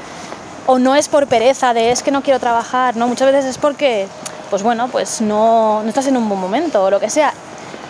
O 0.65 0.77
no 0.77 0.95
es 0.95 1.07
por 1.07 1.27
pereza 1.27 1.73
de 1.73 1.91
es 1.91 2.03
que 2.03 2.11
no 2.11 2.21
quiero 2.21 2.39
trabajar, 2.39 2.95
no, 2.95 3.07
muchas 3.07 3.31
veces 3.31 3.45
es 3.49 3.57
porque, 3.57 4.07
pues 4.49 4.61
bueno, 4.63 4.87
pues 4.87 5.21
no, 5.21 5.81
no 5.83 5.89
estás 5.89 6.07
en 6.07 6.17
un 6.17 6.27
buen 6.29 6.39
momento 6.39 6.83
o 6.83 6.91
lo 6.91 6.99
que 6.99 7.09
sea. 7.09 7.33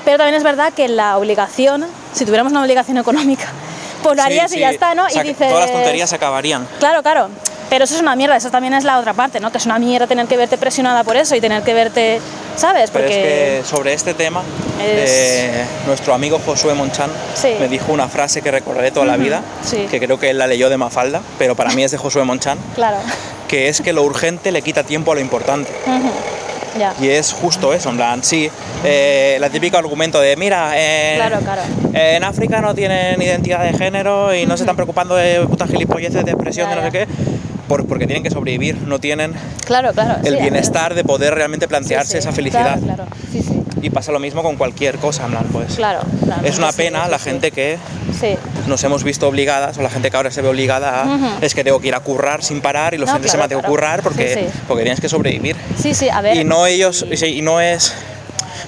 Pero 0.06 0.18
también 0.18 0.36
es 0.36 0.44
verdad 0.44 0.74
que 0.74 0.88
la 0.88 1.18
obligación, 1.18 1.86
si 2.14 2.26
tuviéramos 2.26 2.52
una 2.52 2.62
obligación 2.62 2.98
económica, 2.98 3.46
pues 4.04 4.16
lo 4.16 4.24
Sí, 4.24 4.28
harías 4.28 4.54
y 4.54 4.60
ya 4.60 4.70
está, 4.70 4.96
¿no? 4.96 5.06
O 5.06 5.10
sea, 5.10 5.24
y 5.24 5.30
dices... 5.30 5.50
Todas 5.50 5.66
las 5.66 5.74
tonterías 5.74 6.10
se 6.10 6.16
acabarían. 6.16 6.68
Claro, 6.80 7.04
claro. 7.04 7.30
Pero 7.70 7.84
eso 7.86 7.96
es 7.96 8.02
una 8.02 8.16
mierda, 8.16 8.36
eso 8.36 8.50
también 8.50 8.74
es 8.74 8.84
la 8.84 8.98
otra 9.00 9.14
parte, 9.14 9.40
¿no? 9.40 9.52
Que 9.52 9.60
es 9.60 9.66
una 9.66 9.78
mierda 9.78 10.08
tener 10.08 10.26
que 10.26 10.38
verte 10.38 10.58
presionada 10.58 11.04
por 11.04 11.16
eso 11.18 11.36
y 11.36 11.42
tener 11.42 11.62
que 11.64 11.74
verte, 11.74 12.20
¿sabes? 12.56 12.90
Pero 12.92 13.06
Porque 13.06 13.60
es 13.60 13.64
que 13.64 13.70
sobre 13.70 13.94
este 13.94 14.14
tema, 14.16 14.42
Es- 14.82 15.12
eh, 15.12 15.66
nuestro 15.86 16.14
amigo 16.14 16.40
Josué 16.44 16.74
Monchan 16.74 17.12
Sí. 17.36 17.50
me 17.60 17.68
dijo 17.68 17.92
una 17.94 18.08
frase 18.08 18.42
que 18.42 18.50
recordaré 18.50 18.92
toda 18.92 19.06
la 19.06 19.18
vida, 19.18 19.42
sí. 19.64 19.86
que 19.90 20.00
creo 20.00 20.20
que 20.20 20.32
él 20.32 20.38
la 20.40 20.48
leyó 20.48 20.70
de 20.70 20.78
Mafalda, 20.78 21.22
pero 21.38 21.56
para 21.56 21.70
mí 21.72 21.84
es 21.84 21.92
de 21.92 21.98
Josué 21.98 22.24
Monchan, 22.24 22.58
claro. 22.76 22.98
que 23.48 23.68
es 23.70 23.82
que 23.82 23.94
lo 23.94 24.02
urgente 24.04 24.52
le 24.52 24.62
quita 24.64 24.84
tiempo 24.84 25.12
a 25.12 25.16
lo 25.16 25.22
importante. 25.22 25.72
Ya. 26.78 26.94
Y 27.02 27.10
es 27.10 27.34
justo 27.34 27.74
eso, 27.74 27.90
en 27.90 27.98
plan, 27.98 28.24
sí, 28.24 28.50
eh, 28.86 29.38
la 29.40 29.50
típico 29.50 29.78
argumento 29.78 30.22
de, 30.22 30.36
mira, 30.38 30.72
en, 30.80 31.16
Claro, 31.18 31.40
claro. 31.40 31.62
en 31.94 32.24
África 32.24 32.62
no 32.62 32.76
tienen 32.76 33.20
identidad 33.22 33.64
de 33.64 33.74
género 33.78 34.34
y 34.36 34.46
no 34.46 34.56
se 34.56 34.64
están 34.64 34.76
preocupando 34.76 35.16
de 35.16 35.42
putas 35.48 35.68
gilipolleces, 35.70 36.24
de 36.24 36.32
expresión, 36.32 36.70
Ya, 36.70 36.76
de 36.76 36.82
no 36.82 36.88
sé 36.88 36.92
qué, 36.92 37.08
por- 37.70 37.86
porque 37.88 38.06
tienen 38.06 38.24
que 38.24 38.30
sobrevivir, 38.32 38.76
no 38.82 39.00
tienen 39.00 39.34
Claro, 39.66 39.94
claro. 39.94 40.20
el 40.26 40.36
sí, 40.36 40.42
bienestar 40.42 40.94
de 40.96 41.06
poder 41.06 41.34
realmente 41.36 41.70
plantearse 41.70 42.14
Sí, 42.14 42.18
esa 42.18 42.34
felicidad. 42.34 42.80
Claro, 42.82 43.06
claro. 43.06 43.06
Sí, 43.32 43.42
sí. 43.42 43.64
Y 43.82 43.90
pasa 43.92 44.12
lo 44.12 44.20
mismo 44.20 44.44
con 44.44 44.58
cualquier 44.58 44.98
cosa, 44.98 45.24
en 45.26 45.32
plan, 45.32 45.46
pues. 45.54 45.76
Claro, 45.76 46.02
claro. 46.26 46.46
Es 46.46 46.58
una 46.58 46.74
pena 46.74 47.08
la 47.08 47.18
gente 47.20 47.52
que 47.52 47.78
Sí. 48.20 48.36
nos 48.68 48.84
hemos 48.84 49.06
visto 49.06 49.26
obligadas, 49.30 49.78
o 49.78 49.82
la 49.82 49.90
gente 49.90 50.12
que 50.12 50.18
ahora 50.18 50.32
se 50.32 50.42
ve 50.42 50.50
obligada 50.50 51.04
a, 51.04 51.38
es 51.42 51.56
que 51.56 51.64
tengo 51.64 51.80
que 51.80 51.88
ir 51.88 51.96
a 51.96 52.02
currar 52.02 52.44
sin 52.44 52.60
parar 52.60 52.94
y 52.94 52.98
los 52.98 53.08
No, 53.08 53.14
fines 53.16 53.28
claro, 53.32 53.32
semana 53.44 53.48
tengo 53.48 53.62
que 53.62 53.68
currar 53.70 54.02
porque, 54.02 54.50
porque 54.68 54.84
tienes 54.84 55.00
que 55.00 55.08
sobrevivir. 55.08 55.56
Sí, 55.82 55.94
sí, 55.94 56.10
a 56.10 56.20
ver. 56.20 56.36
Y 56.36 56.44
no 56.44 56.66
ellos, 56.66 57.06
y 57.26 57.42
no 57.42 57.62
es 57.62 57.94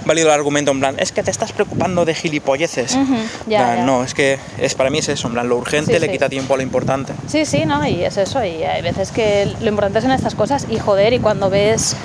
válido 0.05 0.27
el 0.27 0.33
argumento 0.33 0.71
en 0.71 0.79
plan, 0.79 0.95
es 0.99 1.11
que 1.11 1.23
te 1.23 1.31
estás 1.31 1.51
preocupando 1.51 2.05
de 2.05 2.13
gilipolleces. 2.13 2.91
ya, 2.93 2.99
En 2.99 3.05
plan, 3.45 3.77
ya. 3.77 3.83
No, 3.85 4.03
es 4.03 4.13
que 4.13 4.39
es, 4.57 4.75
para 4.75 4.89
mí 4.89 4.99
es 4.99 5.09
eso, 5.09 5.27
en 5.27 5.33
plan, 5.33 5.49
lo 5.49 5.57
urgente 5.57 5.93
Sí, 5.93 5.99
le 5.99 6.05
sí. 6.07 6.11
quita 6.13 6.29
tiempo 6.29 6.53
a 6.53 6.57
lo 6.57 6.63
importante. 6.63 7.13
Sí, 7.27 7.45
sí, 7.45 7.65
¿no? 7.65 7.85
Y 7.87 8.03
es 8.03 8.17
eso, 8.17 8.43
y 8.43 8.63
hay 8.63 8.81
veces 8.81 9.11
que 9.11 9.51
lo 9.61 9.67
importante 9.69 10.01
son 10.01 10.11
estas 10.11 10.35
cosas 10.35 10.67
y 10.69 10.77
joder, 10.79 11.13
y 11.13 11.19
cuando 11.19 11.49
ves 11.49 11.95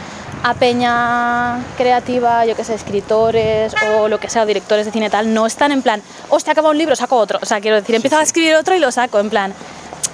a 0.42 0.55
peña 0.55 1.61
creativa, 1.77 2.44
yo 2.46 2.55
que 2.55 2.62
sé, 2.62 2.75
escritores 2.75 3.75
o 3.96 4.07
lo 4.09 4.20
que 4.20 4.29
sea, 4.31 4.46
directores 4.46 4.87
de 4.87 4.92
cine 4.92 5.11
tal, 5.11 5.33
no 5.35 5.46
están 5.46 5.72
en 5.72 5.83
plan, 5.83 6.03
hostia, 6.29 6.53
acaba 6.53 6.70
un 6.70 6.79
libro, 6.79 6.94
saco 6.94 7.16
otro. 7.16 7.38
O 7.42 7.46
sea, 7.46 7.61
quiero 7.61 7.77
decir, 7.77 7.94
empiezo 7.96 8.16
a 8.18 8.22
escribir 8.22 8.55
otro 8.55 8.77
y 8.77 8.79
lo 8.79 8.92
saco, 8.92 9.18
en 9.18 9.31
plan. 9.31 9.53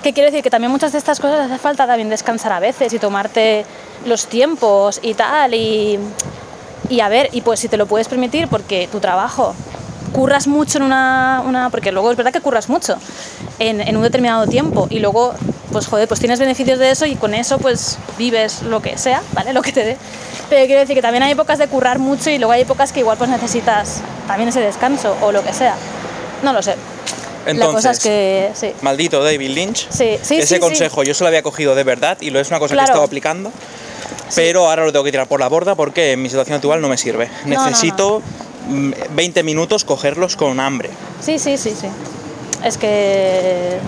Que 0.02 0.12
quiero 0.12 0.30
decir 0.30 0.42
que 0.42 0.50
también 0.50 0.70
muchas 0.72 0.92
de 0.92 0.98
estas 0.98 1.20
cosas 1.20 1.40
hace 1.50 1.58
falta 1.58 1.86
también 1.86 2.08
descansar 2.08 2.52
a 2.52 2.60
veces 2.60 2.92
y 2.92 2.98
tomarte 2.98 3.64
los 4.06 4.26
tiempos 4.26 4.98
y 5.02 5.14
tal, 5.14 5.54
y, 5.54 5.98
y 6.92 7.00
a 7.00 7.08
ver, 7.08 7.28
y 7.32 7.40
pues 7.40 7.60
si 7.60 7.68
te 7.68 7.76
lo 7.76 7.86
puedes 7.86 8.08
permitir, 8.08 8.48
porque 8.48 8.88
tu 8.90 9.00
trabajo 9.00 9.54
curras 10.12 10.46
mucho 10.46 10.76
en 10.78 10.84
una, 10.84 11.42
una- 11.46 11.70
porque 11.70 11.90
luego 11.90 12.10
es 12.10 12.16
verdad 12.18 12.32
que 12.32 12.40
curras 12.42 12.68
mucho 12.68 12.96
en, 13.58 13.80
en 13.80 13.96
un 13.96 14.02
determinado 14.02 14.46
tiempo 14.46 14.86
y 14.90 14.98
luego 14.98 15.32
pues 15.72 15.86
joder 15.86 16.06
pues 16.06 16.20
tienes 16.20 16.38
beneficios 16.38 16.78
de 16.78 16.90
eso 16.90 17.06
y 17.06 17.14
con 17.16 17.32
eso 17.32 17.56
pues 17.58 17.96
vives 18.18 18.60
lo 18.60 18.82
que 18.82 18.98
sea 18.98 19.22
vale 19.32 19.52
lo 19.54 19.62
que 19.62 19.72
te 19.72 19.84
dé. 19.84 19.96
Pero 20.50 20.66
quiero 20.66 20.80
decir 20.80 20.94
que 20.94 21.00
también 21.00 21.22
hay 21.22 21.32
épocas 21.32 21.58
de 21.58 21.66
currar 21.66 21.98
mucho 21.98 22.28
y 22.28 22.36
luego 22.36 22.52
hay 22.52 22.60
épocas 22.60 22.92
que 22.92 23.00
igual 23.00 23.16
pues 23.16 23.30
necesitas 23.30 24.02
también 24.26 24.50
ese 24.50 24.60
descanso 24.60 25.16
o 25.22 25.32
lo 25.32 25.42
que 25.42 25.54
sea. 25.54 25.76
No 26.42 26.52
lo 26.52 26.60
sé. 26.62 26.74
La 27.46 27.66
cosa 27.66 27.90
Entonces, 27.90 27.92
es 27.96 28.02
que 28.02 28.50
sí. 28.54 28.72
maldito 28.82 29.24
David 29.24 29.50
Lynch, 29.50 29.88
Sí, 29.90 30.18
sí, 30.22 30.36
ese 30.36 30.60
consejo 30.60 31.02
yo 31.04 31.14
se 31.14 31.24
lo 31.24 31.28
había 31.28 31.42
cogido 31.42 31.74
de 31.74 31.82
verdad 31.84 32.18
y 32.20 32.28
lo 32.30 32.38
es 32.38 32.48
una 32.50 32.58
cosa 32.58 32.74
que 32.74 32.74
he 32.74 32.84
Claro. 32.84 32.92
estado 32.92 33.04
aplicando. 33.04 33.50
Pero 34.34 34.68
ahora 34.68 34.84
lo 34.84 34.92
tengo 34.92 35.04
que 35.04 35.10
tirar 35.10 35.26
por 35.26 35.40
la 35.40 35.48
borda 35.48 35.74
porque 35.74 36.12
en 36.12 36.22
mi 36.22 36.28
situación 36.28 36.56
actual 36.56 36.80
no 36.80 36.88
me 36.88 36.96
sirve. 36.96 37.28
No, 37.44 37.56
no, 37.56 37.66
Necesito 37.66 38.22
mm, 38.68 38.90
20 39.14 39.42
minutos 39.42 39.84
cogerlos 39.84 40.36
con 40.36 40.58
hambre. 40.60 40.90
sí 41.20 41.38
sí 41.38 41.56
sí 41.58 41.74
sí 41.78 41.88
es 42.64 42.78
que 42.78 43.78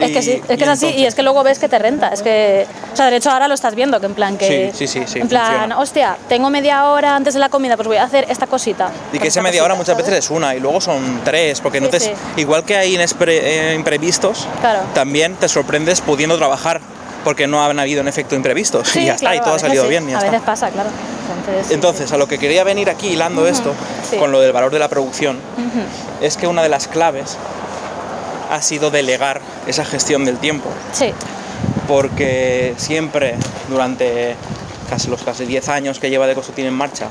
es 0.00 0.12
que 0.12 0.22
sí, 0.22 0.40
es 0.48 0.56
que 0.56 0.62
es 0.62 0.68
así 0.68 0.86
y 0.96 1.06
es 1.06 1.14
que 1.16 1.24
luego 1.24 1.42
ves 1.42 1.58
que 1.58 1.68
te 1.68 1.76
renta, 1.76 2.10
es 2.10 2.22
que, 2.22 2.66
o 2.92 2.96
sea, 2.96 3.10
de 3.10 3.16
hecho 3.16 3.32
ahora 3.32 3.48
lo 3.48 3.54
estás 3.54 3.74
viendo, 3.74 3.98
que 3.98 4.06
en 4.06 4.14
plan 4.14 4.38
que, 4.38 4.70
Sí, 4.72 4.86
sí, 4.86 5.00
sí, 5.00 5.04
sí, 5.12 5.18
en 5.18 5.26
plan, 5.28 5.46
funciona. 5.50 5.78
hostia, 5.80 6.16
tengo 6.28 6.50
media 6.50 6.84
hora 6.88 7.16
antes 7.16 7.34
de 7.34 7.40
la 7.40 7.48
comida, 7.48 7.74
pues 7.76 7.88
voy 7.88 7.96
a 7.96 8.04
hacer 8.04 8.24
esta 8.28 8.46
cosita. 8.46 8.92
Y 9.08 9.10
Pues 9.18 9.22
que 9.22 9.28
esa 9.28 9.40
esta 9.40 9.42
media 9.42 9.64
hora 9.64 9.74
muchas 9.74 9.94
¿sabes? 9.96 10.06
veces 10.06 10.24
es 10.26 10.30
una 10.30 10.54
y 10.54 10.60
luego 10.60 10.80
son 10.80 11.20
tres, 11.24 11.60
porque 11.60 11.80
no 11.80 11.86
Sí, 11.86 11.90
te, 11.92 12.00
sí. 12.00 12.12
igual 12.36 12.62
que 12.64 12.76
hay 12.76 12.94
inespre- 12.96 13.40
eh, 13.42 13.72
imprevistos, 13.74 14.46
Claro. 14.60 14.82
también 14.94 15.34
te 15.34 15.48
sorprendes 15.48 16.00
pudiendo 16.00 16.36
trabajar 16.38 16.80
porque 17.28 17.46
no 17.46 17.62
han 17.62 17.78
habido 17.78 18.00
en 18.00 18.08
efecto 18.08 18.34
imprevistos 18.36 18.88
Sí, 18.88 19.00
y 19.00 19.04
ya 19.08 19.16
está, 19.16 19.36
y 19.36 19.40
todo 19.40 19.52
ha 19.52 19.58
salido 19.58 19.82
sí, 19.82 19.90
bien 19.90 20.08
y 20.08 20.12
ya 20.12 20.16
a 20.16 20.20
está. 20.20 20.30
veces 20.30 20.46
pasa, 20.46 20.70
claro. 20.70 20.88
Entonces, 21.68 22.10
a 22.10 22.16
lo 22.16 22.26
que 22.26 22.38
quería 22.38 22.64
venir 22.64 22.88
aquí 22.88 23.08
hilando 23.08 23.46
esto, 23.46 23.74
sí. 24.08 24.16
con 24.16 24.32
lo 24.32 24.40
del 24.40 24.50
valor 24.50 24.72
de 24.72 24.78
la 24.78 24.88
producción, 24.88 25.36
es 26.22 26.38
que 26.38 26.46
una 26.46 26.62
de 26.62 26.70
las 26.70 26.88
claves 26.88 27.36
ha 28.50 28.62
sido 28.62 28.90
delegar 28.90 29.42
esa 29.66 29.84
gestión 29.84 30.24
del 30.24 30.38
tiempo. 30.38 30.70
Sí, 30.94 31.12
porque 31.86 32.72
siempre 32.78 33.34
durante 33.68 34.34
casi 34.88 35.10
los 35.10 35.22
casi 35.22 35.44
10 35.44 35.68
años 35.68 35.98
que 35.98 36.08
lleva 36.08 36.26
de 36.26 36.34
Costutín 36.34 36.64
en 36.64 36.72
marcha 36.72 37.08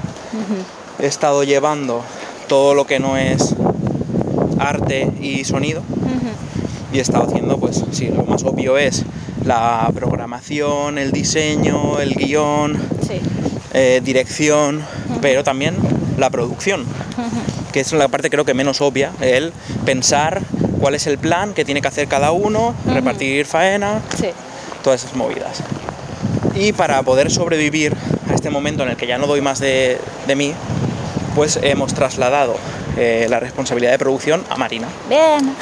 he 0.97 1.06
estado 1.06 1.43
llevando 1.43 2.01
todo 2.47 2.73
lo 2.73 2.88
que 2.88 2.97
no 2.97 3.17
es 3.17 3.53
arte 4.58 5.12
y 5.21 5.45
sonido 5.45 5.84
y 6.91 6.97
he 6.97 7.01
estado 7.01 7.25
haciendo 7.27 7.60
pues 7.60 7.84
sí 7.91 8.08
lo 8.08 8.23
más 8.23 8.43
obvio 8.43 8.80
es 8.80 9.03
la 9.47 9.89
programación 9.95 10.97
el 10.97 11.12
diseño 11.12 11.99
el 11.99 12.15
guion 12.15 12.77
sí, 13.01 13.21
eh, 13.73 14.01
dirección 14.03 14.83
pero 15.21 15.43
también 15.43 15.75
la 16.17 16.29
producción 16.29 16.86
que 17.71 17.79
es 17.79 17.93
la 17.93 18.07
parte 18.07 18.29
creo 18.29 18.45
que 18.45 18.53
menos 18.53 18.81
obvia 18.81 19.12
el 19.21 19.53
pensar 19.86 20.41
cuál 20.79 20.95
es 20.95 21.07
el 21.07 21.17
plan 21.17 21.53
que 21.53 21.65
tiene 21.65 21.81
que 21.81 21.88
hacer 21.88 22.07
cada 22.07 22.31
uno 22.31 22.75
repartir 22.86 23.45
faena 23.45 24.01
sí. 24.19 24.29
todas 24.83 25.03
esas 25.03 25.15
movidas. 25.15 25.62
Y 26.55 26.73
para 26.73 27.01
poder 27.03 27.29
sobrevivir 27.29 27.95
a 28.29 28.33
este 28.33 28.49
momento 28.49 28.83
en 28.83 28.89
el 28.89 28.97
que 28.97 29.07
ya 29.07 29.17
no 29.17 29.27
doy 29.27 29.41
más 29.41 29.60
de, 29.60 29.99
de 30.25 30.36
mí, 30.36 30.53
pues 31.36 31.60
hemos 31.62 31.93
trasladado 31.93 32.55
eh, 32.97 33.27
la 33.29 33.39
responsabilidad 33.39 33.91
de 33.91 33.99
producción 33.99 34.43
a 34.49 34.57
Marina. 34.57 34.88
Bien. 35.07 35.55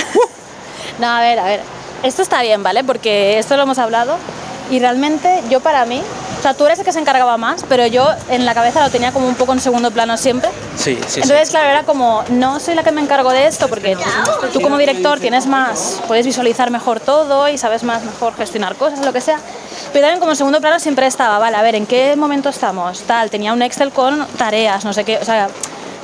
No, 0.99 1.07
a 1.07 1.19
ver, 1.19 1.39
a 1.39 1.43
ver. 1.43 1.74
Esto 2.05 2.21
está 2.21 2.43
bien, 2.43 2.61
¿vale? 2.61 2.83
Porque 2.83 3.39
esto 3.39 3.57
lo 3.57 3.63
hemos 3.63 3.79
hablado 3.79 4.17
y 4.69 4.77
realmente 4.79 5.41
yo 5.49 5.59
para 5.59 5.85
mí, 5.85 6.03
o 6.37 6.41
sea, 6.43 6.53
tú 6.53 6.63
eres 6.67 6.77
el 6.77 6.85
que 6.85 6.91
se 6.91 6.99
encargaba 6.99 7.35
más, 7.37 7.65
pero 7.67 7.87
yo 7.87 8.07
en 8.29 8.45
la 8.45 8.53
cabeza 8.53 8.83
lo 8.83 8.91
tenía 8.91 9.11
como 9.11 9.27
un 9.27 9.33
poco 9.33 9.53
en 9.53 9.59
segundo 9.59 9.89
plano 9.89 10.15
siempre. 10.15 10.51
Sí, 10.77 10.99
sí, 11.07 11.21
Entonces, 11.21 11.47
sí. 11.47 11.51
claro, 11.51 11.69
era 11.69 11.83
como, 11.83 12.23
no 12.29 12.59
soy 12.59 12.75
la 12.75 12.83
que 12.83 12.91
me 12.91 13.01
encargo 13.01 13.31
de 13.31 13.47
esto, 13.47 13.67
porque 13.67 13.97
tú 14.53 14.61
como 14.61 14.77
director 14.77 15.19
tienes 15.19 15.47
más, 15.47 15.99
puedes 16.07 16.27
visualizar 16.27 16.69
mejor 16.69 16.99
todo 16.99 17.49
y 17.49 17.57
sabes 17.57 17.83
más 17.83 18.03
mejor 18.03 18.35
gestionar 18.35 18.75
cosas, 18.75 19.03
lo 19.03 19.11
que 19.11 19.21
sea. 19.21 19.39
Pero 19.91 20.03
también 20.05 20.19
como 20.19 20.33
en 20.33 20.37
segundo 20.37 20.61
plano 20.61 20.79
siempre 20.79 21.07
estaba, 21.07 21.39
vale, 21.39 21.57
a 21.57 21.63
ver, 21.63 21.73
¿en 21.73 21.87
qué 21.87 22.15
momento 22.15 22.49
estamos? 22.49 23.01
Tal, 23.01 23.31
tenía 23.31 23.51
un 23.51 23.63
Excel 23.63 23.91
con 23.91 24.27
tareas, 24.37 24.85
no 24.85 24.93
sé 24.93 25.05
qué, 25.05 25.17
o 25.17 25.25
sea, 25.25 25.47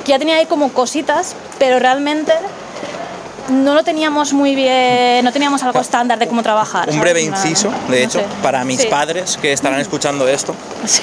que 0.04 0.10
ya 0.10 0.18
tenía 0.18 0.34
ahí 0.34 0.46
como 0.46 0.72
cositas, 0.72 1.36
pero 1.60 1.78
realmente 1.78 2.32
no 3.52 3.74
lo 3.74 3.82
teníamos 3.84 4.32
muy 4.32 4.54
bien, 4.54 5.24
no 5.24 5.32
teníamos 5.32 5.62
algo 5.62 5.80
estándar 5.80 6.18
de 6.18 6.26
cómo 6.26 6.42
trabajar. 6.42 6.88
Un 6.90 7.00
breve 7.00 7.22
inciso, 7.22 7.72
de 7.88 8.02
hecho, 8.04 8.18
sé. 8.20 8.26
para 8.42 8.64
mis 8.64 8.80
Sí. 8.82 8.88
padres 8.88 9.38
que 9.40 9.52
estarán 9.52 9.80
escuchando 9.80 10.26
esto, 10.26 10.54
Sí, 10.86 11.02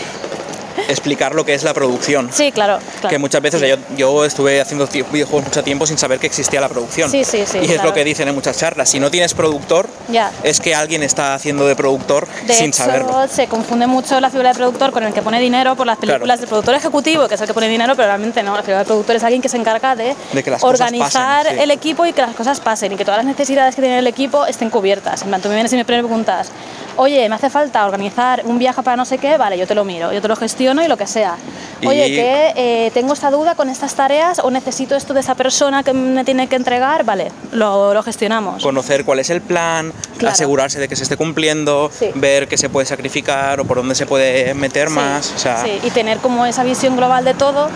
explicar 0.90 1.36
lo 1.36 1.46
que 1.46 1.54
es 1.54 1.64
la 1.64 1.74
producción. 1.74 2.30
Sí, 2.32 2.52
claro, 2.52 2.80
claro. 3.00 3.10
Que 3.10 3.18
muchas 3.18 3.42
veces 3.42 3.62
yo, 3.62 3.76
yo 3.96 4.26
estuve 4.26 4.60
haciendo 4.62 4.88
videojuegos 4.88 5.46
mucho 5.46 5.64
tiempo 5.64 5.86
sin 5.88 5.98
saber 5.98 6.20
que 6.20 6.28
existía 6.28 6.60
la 6.62 6.70
producción. 6.70 7.10
Sí, 7.10 7.24
sí, 7.24 7.44
sí, 7.46 7.60
Y 7.62 7.72
es 7.72 7.84
lo 7.84 7.94
que 7.94 8.04
dicen 8.04 8.28
en 8.28 8.36
muchas 8.36 8.58
charlas. 8.58 8.90
Si 8.90 9.00
no 9.00 9.10
tienes 9.12 9.34
productor, 9.34 9.88
Ya. 10.10 10.32
es 10.44 10.60
que 10.60 10.76
alguien 10.76 11.04
está 11.04 11.34
haciendo 11.36 11.66
de 11.68 11.76
productor 11.76 12.28
De 12.46 12.54
sin 12.54 12.68
hecho, 12.70 12.84
saberlo. 12.84 13.28
se 13.28 13.48
confunde 13.48 13.88
mucho 13.88 14.20
la 14.20 14.30
figura 14.30 14.50
de 14.50 14.56
productor 14.56 14.92
con 14.92 15.04
el 15.04 15.14
que 15.14 15.22
pone 15.22 15.40
dinero 15.40 15.76
por 15.76 15.86
las 15.88 15.98
películas 15.98 16.26
Claro. 16.26 16.40
del 16.40 16.50
productor 16.50 16.76
ejecutivo, 16.76 17.28
que 17.28 17.36
es 17.36 17.42
el 17.42 17.48
que 17.48 17.54
pone 17.54 17.68
dinero, 17.70 17.96
pero 17.96 18.08
realmente 18.08 18.44
no. 18.44 18.56
La 18.56 18.62
figura 18.64 18.80
del 18.80 18.88
productor 18.88 19.16
es 19.16 19.24
alguien 19.24 19.42
que 19.42 19.50
se 19.50 19.58
encarga 19.58 19.96
de, 19.96 20.16
que 20.44 20.56
organizar 20.62 21.44
pasen, 21.46 21.58
sí. 21.58 21.64
el 21.64 21.72
equipo 21.72 22.06
y 22.06 22.14
que 22.14 22.22
las 22.22 22.36
cosas 22.36 22.60
pasen 22.60 22.92
y 22.94 22.96
que 22.96 23.06
todas 23.06 23.18
las 23.20 23.26
necesidades 23.26 23.76
que 23.76 23.82
tiene 23.82 24.00
el 24.00 24.08
equipo 24.08 24.46
estén 24.46 24.70
cubiertas. 24.70 25.22
En 25.22 25.30
plan, 25.30 25.42
tú 25.42 25.50
me 25.50 25.56
vienes 25.56 25.72
y 25.74 25.76
me 25.76 25.86
preguntas, 25.86 26.52
oye, 26.96 27.28
me 27.30 27.36
hace 27.36 27.50
falta 27.50 27.86
organizar 27.86 28.42
un 28.46 28.58
viaje 28.60 28.82
para 28.84 28.98
no 28.98 29.06
sé 29.06 29.18
qué, 29.18 29.38
vale, 29.38 29.58
yo 29.58 29.68
te 29.68 29.76
lo 29.76 29.86
miro, 29.86 30.12
yo 30.12 30.22
te 30.22 30.28
lo 30.28 30.36
gestiono 30.36 30.79
y 30.84 30.88
lo 30.88 30.98
que 30.98 31.08
sea. 31.08 31.36
Oye, 31.86 32.08
Y- 32.10 32.16
que 32.16 32.54
eh, 32.56 32.92
tengo 32.94 33.14
esta 33.14 33.32
duda 33.32 33.56
con 33.56 33.70
estas 33.70 33.96
tareas 33.96 34.40
o 34.40 34.52
necesito 34.52 34.96
esto 34.96 35.14
de 35.14 35.22
esa 35.22 35.36
persona 35.36 35.84
que 35.84 35.94
me 35.94 36.26
tiene 36.26 36.48
que 36.48 36.56
entregar, 36.56 37.04
vale, 37.06 37.32
lo, 37.52 37.94
lo 37.94 38.04
gestionamos. 38.04 38.62
conocer 38.64 39.06
cuál 39.06 39.20
es 39.20 39.30
el 39.30 39.42
plan, 39.42 39.94
Claro. 40.18 40.34
asegurarse 40.34 40.80
de 40.80 40.88
que 40.88 40.96
se 40.96 41.04
esté 41.04 41.16
cumpliendo, 41.18 41.90
Sí. 41.98 42.12
ver 42.16 42.48
qué 42.48 42.58
se 42.58 42.70
puede 42.70 42.86
sacrificar 42.86 43.60
o 43.60 43.66
por 43.66 43.78
dónde 43.78 43.96
se 43.96 44.06
puede 44.06 44.54
meter 44.54 44.90
Sí, 44.90 44.94
más. 44.96 45.34
O 45.36 45.40
sea, 45.40 45.64
sí, 45.64 45.80
y 45.84 45.90
tener 45.92 46.18
como 46.20 46.46
esa 46.46 46.64
visión 46.64 46.98
global 46.98 47.24
de 47.24 47.34
todo 47.34 47.70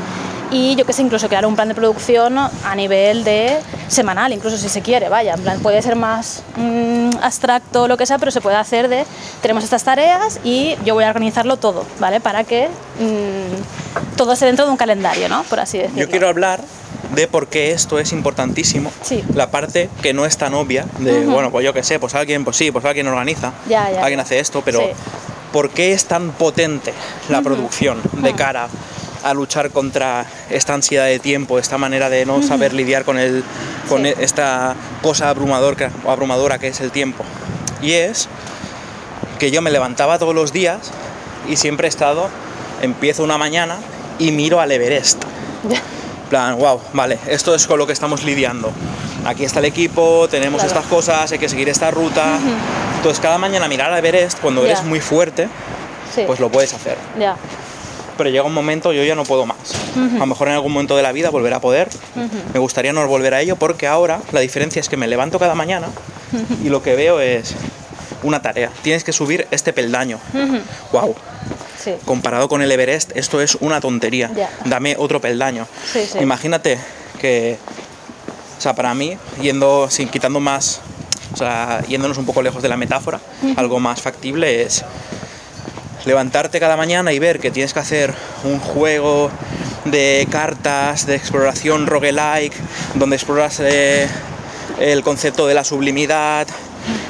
y 0.54 0.76
yo 0.76 0.86
que 0.86 0.94
sé, 0.94 1.02
incluso 1.02 1.28
crear 1.28 1.46
un 1.46 1.56
plan 1.56 1.68
de 1.68 1.76
producción 1.76 2.38
a 2.38 2.76
nivel 2.76 3.24
de 3.24 3.58
semanal, 3.88 4.32
incluso 4.32 4.58
si 4.58 4.70
se 4.70 4.82
quiere, 4.82 5.10
vaya, 5.10 5.34
en 5.34 5.42
plan 5.42 5.60
puede 5.60 5.82
ser 5.82 5.96
más 5.96 6.44
mm, 6.56 7.18
abstracto 7.22 7.84
o 7.84 7.88
lo 7.88 7.98
que 7.98 8.06
sea, 8.06 8.20
pero 8.20 8.32
se 8.32 8.40
puede 8.40 8.56
hacer 8.56 8.88
de 8.88 9.06
tenemos 9.42 9.64
estas 9.64 9.84
tareas 9.84 10.40
y 10.44 10.76
yo 10.86 10.94
voy 10.94 11.04
a 11.06 11.08
organizarlo 11.10 11.58
todo, 11.58 11.86
¿vale? 12.00 12.20
Para 12.22 12.44
que 12.44 12.68
mm, 13.00 14.16
todo 14.16 14.34
esté 14.34 14.46
dentro 14.46 14.66
de 14.66 14.72
un 14.72 14.78
calendario, 14.78 15.28
¿no? 15.28 15.44
Por 15.44 15.60
así 15.60 15.80
decirlo. 15.80 16.00
yo 16.00 16.10
quiero 16.10 16.28
hablar 16.28 16.62
de 17.16 17.28
por 17.28 17.48
qué 17.48 17.72
esto 17.72 18.00
es 18.00 18.12
importantísimo. 18.12 18.92
Sí. 19.02 19.24
La 19.34 19.50
parte 19.52 19.90
que 20.02 20.14
no 20.14 20.26
es 20.26 20.38
tan 20.38 20.54
obvia 20.54 20.86
de, 21.00 21.26
bueno, 21.26 21.52
pues 21.52 21.66
yo 21.66 21.74
qué 21.74 21.84
sé, 21.84 22.00
pues 22.00 22.14
alguien, 22.16 22.44
pues 22.44 22.58
sí, 22.58 22.72
pues 22.72 22.86
alguien 22.86 23.08
organiza, 23.08 23.54
Ya, 23.68 23.92
ya, 23.92 24.02
alguien 24.02 24.20
hace 24.20 24.40
esto, 24.40 24.62
pero 24.64 24.80
Sí. 24.80 24.86
¿por 25.52 25.70
qué 25.70 25.94
es 25.94 26.06
tan 26.06 26.32
potente 26.32 26.94
la 27.30 27.42
producción 27.42 28.02
de 28.14 28.34
cara 28.34 28.68
a 29.24 29.34
luchar 29.34 29.72
contra 29.72 30.26
esta 30.50 30.74
ansiedad 30.74 31.06
de 31.06 31.20
tiempo, 31.20 31.58
esta 31.60 31.78
manera 31.78 32.10
de 32.10 32.26
no 32.26 32.42
saber 32.44 32.74
lidiar 32.74 33.06
con, 33.06 33.18
el, 33.18 33.44
con 33.90 34.04
Sí. 34.04 34.14
esta 34.20 34.76
cosa 35.02 35.30
abrumador 35.30 35.76
que- 35.76 35.90
o 36.06 36.12
abrumadora 36.12 36.60
que 36.60 36.68
es 36.68 36.82
el 36.82 36.92
tiempo? 36.92 37.24
Y 37.82 37.94
es 37.94 38.28
que 39.40 39.50
yo 39.52 39.62
me 39.62 39.72
levantaba 39.72 40.20
todos 40.20 40.36
los 40.36 40.52
días 40.54 40.92
y 41.50 41.56
siempre 41.58 41.88
he 41.88 41.90
estado, 41.90 42.30
empiezo 42.82 43.24
una 43.24 43.38
mañana 43.38 43.78
y 44.20 44.32
miro 44.32 44.60
al 44.62 44.72
Everest. 44.72 45.24
Plan, 46.30 46.58
wow, 46.58 46.82
vale, 46.94 47.20
esto 47.28 47.54
es 47.54 47.68
con 47.68 47.78
lo 47.78 47.86
que 47.88 47.94
estamos 47.94 48.24
lidiando. 48.24 48.72
Aquí 49.26 49.46
está 49.46 49.60
el 49.60 49.66
equipo, 49.66 50.28
tenemos 50.30 50.62
Claro. 50.62 50.80
estas 50.80 50.90
cosas, 50.90 51.32
hay 51.32 51.40
que 51.40 51.48
seguir 51.48 51.70
esta 51.70 51.92
ruta. 51.92 52.40
Entonces, 52.98 53.20
cada 53.22 53.38
mañana 53.38 53.68
mirar 53.68 53.92
al 53.92 54.00
Everest, 54.00 54.40
cuando 54.40 54.66
eres 54.66 54.84
muy 54.84 55.00
fuerte, 55.00 55.48
Sí. 56.14 56.24
pues 56.26 56.40
lo 56.40 56.50
puedes 56.50 56.74
hacer. 56.74 56.98
Ya. 57.20 57.36
Pero 58.18 58.30
llega 58.30 58.44
un 58.44 58.54
momento, 58.54 58.94
yo 58.94 59.04
ya 59.04 59.16
no 59.16 59.24
puedo 59.24 59.46
más. 59.46 59.58
A 59.96 60.20
lo 60.20 60.26
mejor 60.26 60.48
en 60.48 60.54
algún 60.54 60.72
momento 60.72 60.96
de 60.96 61.04
la 61.04 61.12
vida 61.12 61.30
volver 61.30 61.54
a 61.54 61.62
poder. 61.62 61.90
Me 62.54 62.60
gustaría 62.60 62.94
no 62.94 63.08
volver 63.08 63.34
a 63.34 63.42
ello 63.42 63.56
porque 63.56 63.88
ahora 63.88 64.22
la 64.32 64.40
diferencia 64.40 64.80
es 64.80 64.90
que 64.90 64.98
me 64.98 65.08
levanto 65.08 65.40
cada 65.40 65.56
mañana 65.56 65.88
y 66.64 66.70
lo 66.70 66.82
que 66.82 66.96
veo 66.96 67.20
es 67.20 67.56
una 68.24 68.42
tarea. 68.42 68.72
Tienes 68.82 69.04
que 69.04 69.14
subir 69.14 69.48
este 69.52 69.74
peldaño. 69.74 70.20
Wow. 70.92 71.16
Sí. 71.84 71.96
Comparado 72.06 72.48
con 72.48 72.62
el 72.62 72.72
Everest, 72.72 73.12
esto 73.16 73.42
es 73.42 73.56
una 73.56 73.82
tontería. 73.82 74.32
Dame 74.66 74.96
otro 74.98 75.20
peldaño. 75.20 75.68
Sí, 75.92 76.06
sí. 76.10 76.20
Imagínate 76.20 76.80
que, 77.20 77.58
o 78.58 78.62
sea, 78.62 78.74
para 78.74 78.94
mí, 78.94 79.18
yendo, 79.42 79.90
sin 79.90 80.08
quitando 80.08 80.40
más, 80.40 80.80
o 81.34 81.38
sea, 81.38 81.84
yéndonos 81.88 82.18
un 82.18 82.26
poco 82.26 82.42
lejos 82.42 82.62
de 82.62 82.70
la 82.70 82.78
metáfora, 82.78 83.20
algo 83.58 83.80
más 83.80 84.02
factible 84.02 84.62
es 84.62 84.86
levantarte 86.06 86.60
cada 86.60 86.78
mañana 86.78 87.14
y 87.14 87.20
ver 87.20 87.40
que 87.40 87.52
tienes 87.52 87.74
que 87.74 87.80
hacer 87.80 88.14
un 88.44 88.60
juego 88.60 89.32
de 89.86 90.28
cartas, 90.30 91.06
de 91.06 91.16
exploración 91.16 91.88
roguelike, 91.88 92.54
donde 92.96 93.16
exploras 93.16 93.60
eh, 93.60 94.08
el 94.80 95.04
concepto 95.04 95.48
de 95.48 95.54
la 95.54 95.64
sublimidad 95.64 96.48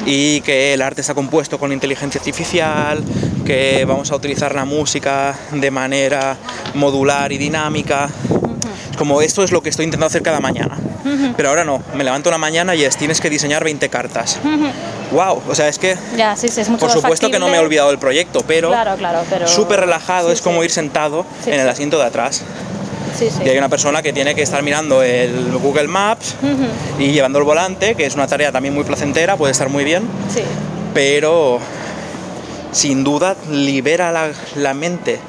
y 0.06 0.42
que 0.42 0.74
el 0.74 0.82
arte 0.82 1.02
está 1.02 1.14
compuesto 1.14 1.60
con 1.60 1.72
inteligencia 1.72 2.20
artificial, 2.20 3.04
que 3.46 3.86
vamos 3.86 4.12
a 4.12 4.16
utilizar 4.16 4.54
la 4.54 4.66
música 4.66 5.36
de 5.52 5.72
manera 5.72 6.38
modular 6.74 7.32
y 7.32 7.38
dinámica. 7.38 8.10
Como 8.98 9.22
esto 9.22 9.44
es 9.44 9.52
lo 9.52 9.62
que 9.62 9.70
estoy 9.70 9.86
intentando 9.86 10.08
hacer 10.08 10.22
cada 10.22 10.40
mañana. 10.40 10.78
Pero 11.36 11.50
ahora 11.50 11.64
no, 11.64 11.82
me 11.96 12.04
levanto 12.04 12.30
una 12.30 12.38
mañana 12.38 12.76
y 12.76 12.84
es 12.84 12.98
tienes 12.98 13.20
que 13.20 13.30
diseñar 13.30 13.64
20 13.64 13.90
cartas. 13.90 14.40
¡Wow! 15.14 15.42
O 15.48 15.56
sea, 15.56 15.68
es 15.68 15.78
que 15.80 15.96
Ya, 16.18 16.36
sí, 16.36 16.50
sí, 16.50 16.60
es 16.62 16.70
mucho 16.70 16.82
por 16.82 16.92
supuesto 16.92 17.30
que 17.30 17.40
no 17.40 17.48
me 17.48 17.58
he 17.58 17.60
olvidado 17.60 17.90
del 17.90 18.00
proyecto, 18.00 18.42
pero 18.46 18.70
Claro, 18.70 18.96
claro, 18.98 19.20
pero... 19.30 19.48
súper 19.48 19.80
relajado, 19.82 20.28
Sí, 20.30 20.34
es 20.34 20.42
como 20.42 20.64
ir 20.64 20.72
sentado 20.72 21.26
en 21.46 21.60
el 21.60 21.70
asiento 21.70 21.98
de 21.98 22.06
atrás. 22.06 22.42
Sí, 23.18 23.30
sí. 23.30 23.44
Y 23.46 23.50
hay 23.50 23.58
una 23.58 23.70
persona 23.70 24.02
que 24.02 24.12
tiene 24.12 24.34
que 24.34 24.42
estar 24.42 24.64
mirando 24.64 25.04
el 25.04 25.52
Google 25.60 25.88
Maps 25.88 26.36
y 26.98 27.12
llevando 27.12 27.38
el 27.40 27.46
volante, 27.46 27.94
que 27.96 28.06
es 28.08 28.16
una 28.16 28.26
tarea 28.28 28.52
también 28.52 28.74
muy 28.74 28.84
placentera, 28.84 29.38
puede 29.38 29.52
estar 29.52 29.70
muy 29.70 29.84
bien, 29.84 30.04
Sí. 30.34 30.42
pero 30.96 31.60
sin 32.74 33.04
duda 33.04 33.36
libera 33.50 34.12
la, 34.12 34.32
la 34.56 34.74
mente. 34.74 35.20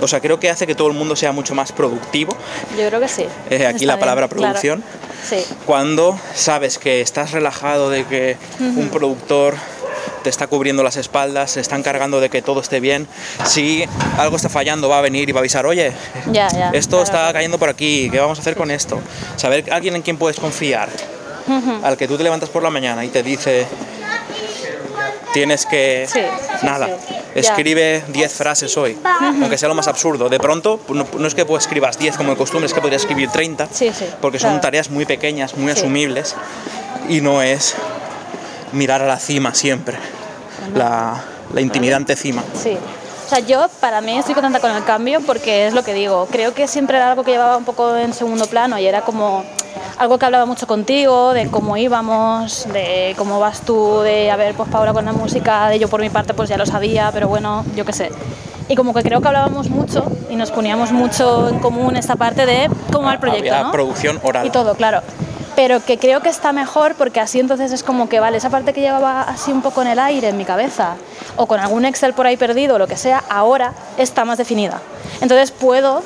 O 0.00 0.08
sea, 0.08 0.20
creo 0.20 0.40
que 0.40 0.50
hace 0.50 0.66
que 0.66 0.74
todo 0.74 0.88
el 0.88 0.94
mundo 0.94 1.14
sea 1.16 1.30
mucho 1.32 1.54
más 1.54 1.70
productivo. 1.72 2.36
Yo 2.78 2.88
creo 2.88 3.00
que 3.00 3.08
sí. 3.08 3.24
Eh, 3.50 3.66
aquí 3.66 3.76
Está 3.84 3.86
la 3.86 3.92
bien, 3.94 4.00
palabra 4.00 4.28
claro. 4.28 4.42
producción. 4.42 4.84
Sí. 5.28 5.36
Cuando 5.64 6.18
sabes 6.34 6.78
que 6.78 7.00
estás 7.00 7.30
relajado 7.32 7.90
de 7.90 8.04
que 8.04 8.36
un 8.60 8.88
productor 8.88 9.54
te 10.22 10.30
está 10.30 10.46
cubriendo 10.48 10.82
las 10.82 10.96
espaldas, 10.96 11.52
se 11.52 11.60
está 11.60 11.76
encargando 11.76 12.20
de 12.20 12.28
que 12.30 12.42
todo 12.42 12.60
esté 12.60 12.80
bien. 12.80 13.06
Si 13.44 13.84
algo 14.18 14.36
está 14.36 14.48
fallando, 14.48 14.88
va 14.88 14.98
a 14.98 15.02
venir 15.02 15.28
y 15.28 15.32
va 15.32 15.38
a 15.38 15.42
avisar, 15.42 15.66
oye, 15.66 15.92
Ya, 16.32 16.48
ya. 16.48 16.70
esto 16.70 16.90
claro, 16.96 17.04
está 17.04 17.12
claro. 17.18 17.32
cayendo 17.34 17.58
por 17.58 17.68
aquí, 17.68 18.08
¿qué 18.10 18.18
vamos 18.18 18.38
a 18.38 18.40
hacer 18.40 18.56
con 18.56 18.70
esto? 18.70 19.00
Saber 19.36 19.72
alguien 19.72 19.94
en 19.96 20.02
quien 20.02 20.16
puedes 20.16 20.38
confiar, 20.40 20.88
al 21.82 21.96
que 21.96 22.08
tú 22.08 22.16
te 22.16 22.24
levantas 22.24 22.48
por 22.48 22.62
la 22.62 22.70
mañana 22.70 23.04
y 23.04 23.08
te 23.08 23.22
dice, 23.22 23.66
tienes 25.36 25.66
que... 25.66 26.08
Sí, 26.10 26.18
sí, 26.18 26.66
nada, 26.66 26.86
sí. 26.86 27.14
escribe 27.34 28.02
10 28.08 28.32
frases 28.32 28.74
hoy, 28.78 28.96
aunque 29.22 29.58
sea 29.58 29.68
lo 29.68 29.74
más 29.74 29.86
absurdo. 29.86 30.30
De 30.30 30.38
pronto, 30.38 30.80
no, 30.88 31.06
no 31.18 31.26
es 31.26 31.34
que 31.34 31.44
pues, 31.44 31.64
escribas 31.64 31.98
10 31.98 32.16
como 32.16 32.30
de 32.30 32.38
costumbre, 32.38 32.64
es 32.66 32.72
que 32.72 32.80
podrías 32.80 33.02
escribir 33.02 33.28
30, 33.28 33.68
Sí, 33.70 33.90
sí, 33.94 34.06
porque 34.22 34.38
son 34.38 34.52
claro. 34.52 34.62
tareas 34.62 34.88
muy 34.88 35.04
pequeñas, 35.04 35.54
muy 35.54 35.70
asumibles, 35.70 36.34
y 37.10 37.20
no 37.20 37.42
es 37.42 37.74
mirar 38.72 39.02
a 39.02 39.06
la 39.06 39.18
cima 39.18 39.52
siempre, 39.54 39.98
la, 40.74 41.22
la 41.52 41.60
intimidante 41.60 42.16
cima. 42.16 42.42
Sí. 42.58 42.78
O 43.26 43.28
sea, 43.28 43.40
yo 43.40 43.66
para 43.80 44.00
mí 44.00 44.16
estoy 44.16 44.34
contenta 44.34 44.60
con 44.60 44.70
el 44.70 44.84
cambio 44.84 45.20
porque 45.20 45.66
es 45.66 45.74
lo 45.74 45.82
que 45.82 45.92
digo. 45.94 46.28
Creo 46.30 46.54
que 46.54 46.68
siempre 46.68 46.96
era 46.96 47.10
algo 47.10 47.24
que 47.24 47.32
llevaba 47.32 47.56
un 47.56 47.64
poco 47.64 47.96
en 47.96 48.12
segundo 48.12 48.46
plano 48.46 48.78
y 48.78 48.86
era 48.86 49.00
como 49.00 49.42
algo 49.98 50.16
que 50.16 50.26
hablaba 50.26 50.46
mucho 50.46 50.68
contigo, 50.68 51.32
de 51.32 51.50
cómo 51.50 51.76
íbamos, 51.76 52.68
de 52.72 53.14
cómo 53.18 53.40
vas 53.40 53.62
tú, 53.62 53.98
de 54.02 54.30
a 54.30 54.36
ver, 54.36 54.54
pues 54.54 54.68
Paula 54.68 54.92
con 54.92 55.04
la 55.04 55.12
música, 55.12 55.68
de 55.68 55.80
yo 55.80 55.88
por 55.88 56.00
mi 56.00 56.08
parte 56.08 56.34
pues 56.34 56.48
ya 56.48 56.56
lo 56.56 56.66
sabía, 56.66 57.10
pero 57.12 57.26
bueno, 57.26 57.64
yo 57.74 57.84
qué 57.84 57.92
sé. 57.92 58.12
Y 58.68 58.76
como 58.76 58.94
que 58.94 59.02
creo 59.02 59.20
que 59.20 59.26
hablábamos 59.26 59.70
mucho 59.70 60.04
y 60.30 60.36
nos 60.36 60.52
poníamos 60.52 60.92
mucho 60.92 61.48
en 61.48 61.58
común 61.58 61.96
esta 61.96 62.14
parte 62.14 62.46
de 62.46 62.70
cómo 62.92 63.06
va 63.08 63.14
el 63.14 63.18
proyecto, 63.18 63.52
Había 63.52 63.64
¿no? 63.64 63.72
producción 63.72 64.20
oral. 64.22 64.46
Y 64.46 64.50
todo, 64.50 64.76
claro. 64.76 65.02
Pero 65.56 65.82
que 65.84 65.98
creo 65.98 66.20
que 66.20 66.28
está 66.28 66.52
mejor 66.52 66.94
porque 66.96 67.18
así 67.18 67.40
entonces 67.40 67.72
es 67.72 67.82
como 67.82 68.08
que, 68.08 68.20
vale, 68.20 68.36
esa 68.36 68.50
parte 68.50 68.72
que 68.74 68.82
llevaba 68.82 69.22
así 69.22 69.50
un 69.50 69.62
poco 69.62 69.80
en 69.82 69.88
el 69.88 69.98
aire, 69.98 70.28
en 70.28 70.36
mi 70.36 70.44
cabeza, 70.44 70.96
o 71.36 71.46
con 71.46 71.58
algún 71.58 71.84
Excel 71.86 72.12
por 72.12 72.26
ahí 72.26 72.36
perdido, 72.36 72.74
o 72.74 72.78
lo 72.78 72.86
que 72.86 72.96
sea, 72.96 73.24
ahora 73.30 73.72
está 73.96 74.24
más 74.26 74.36
definida. 74.38 74.80
Entonces 75.22 75.50
puedo 75.52 76.02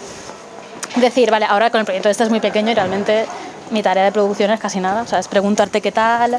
decir, 0.96 1.30
vale, 1.30 1.46
ahora 1.48 1.70
con 1.70 1.80
el 1.80 1.84
proyecto 1.86 2.08
este 2.08 2.24
es 2.24 2.30
muy 2.30 2.40
pequeño 2.40 2.70
y 2.70 2.74
realmente 2.74 3.26
mi 3.70 3.82
tarea 3.82 4.04
de 4.04 4.12
producción 4.12 4.50
es 4.50 4.60
casi 4.60 4.80
nada, 4.80 5.02
o 5.02 5.06
sea, 5.06 5.18
es 5.18 5.28
preguntarte 5.28 5.80
qué 5.80 5.92
tal. 5.92 6.38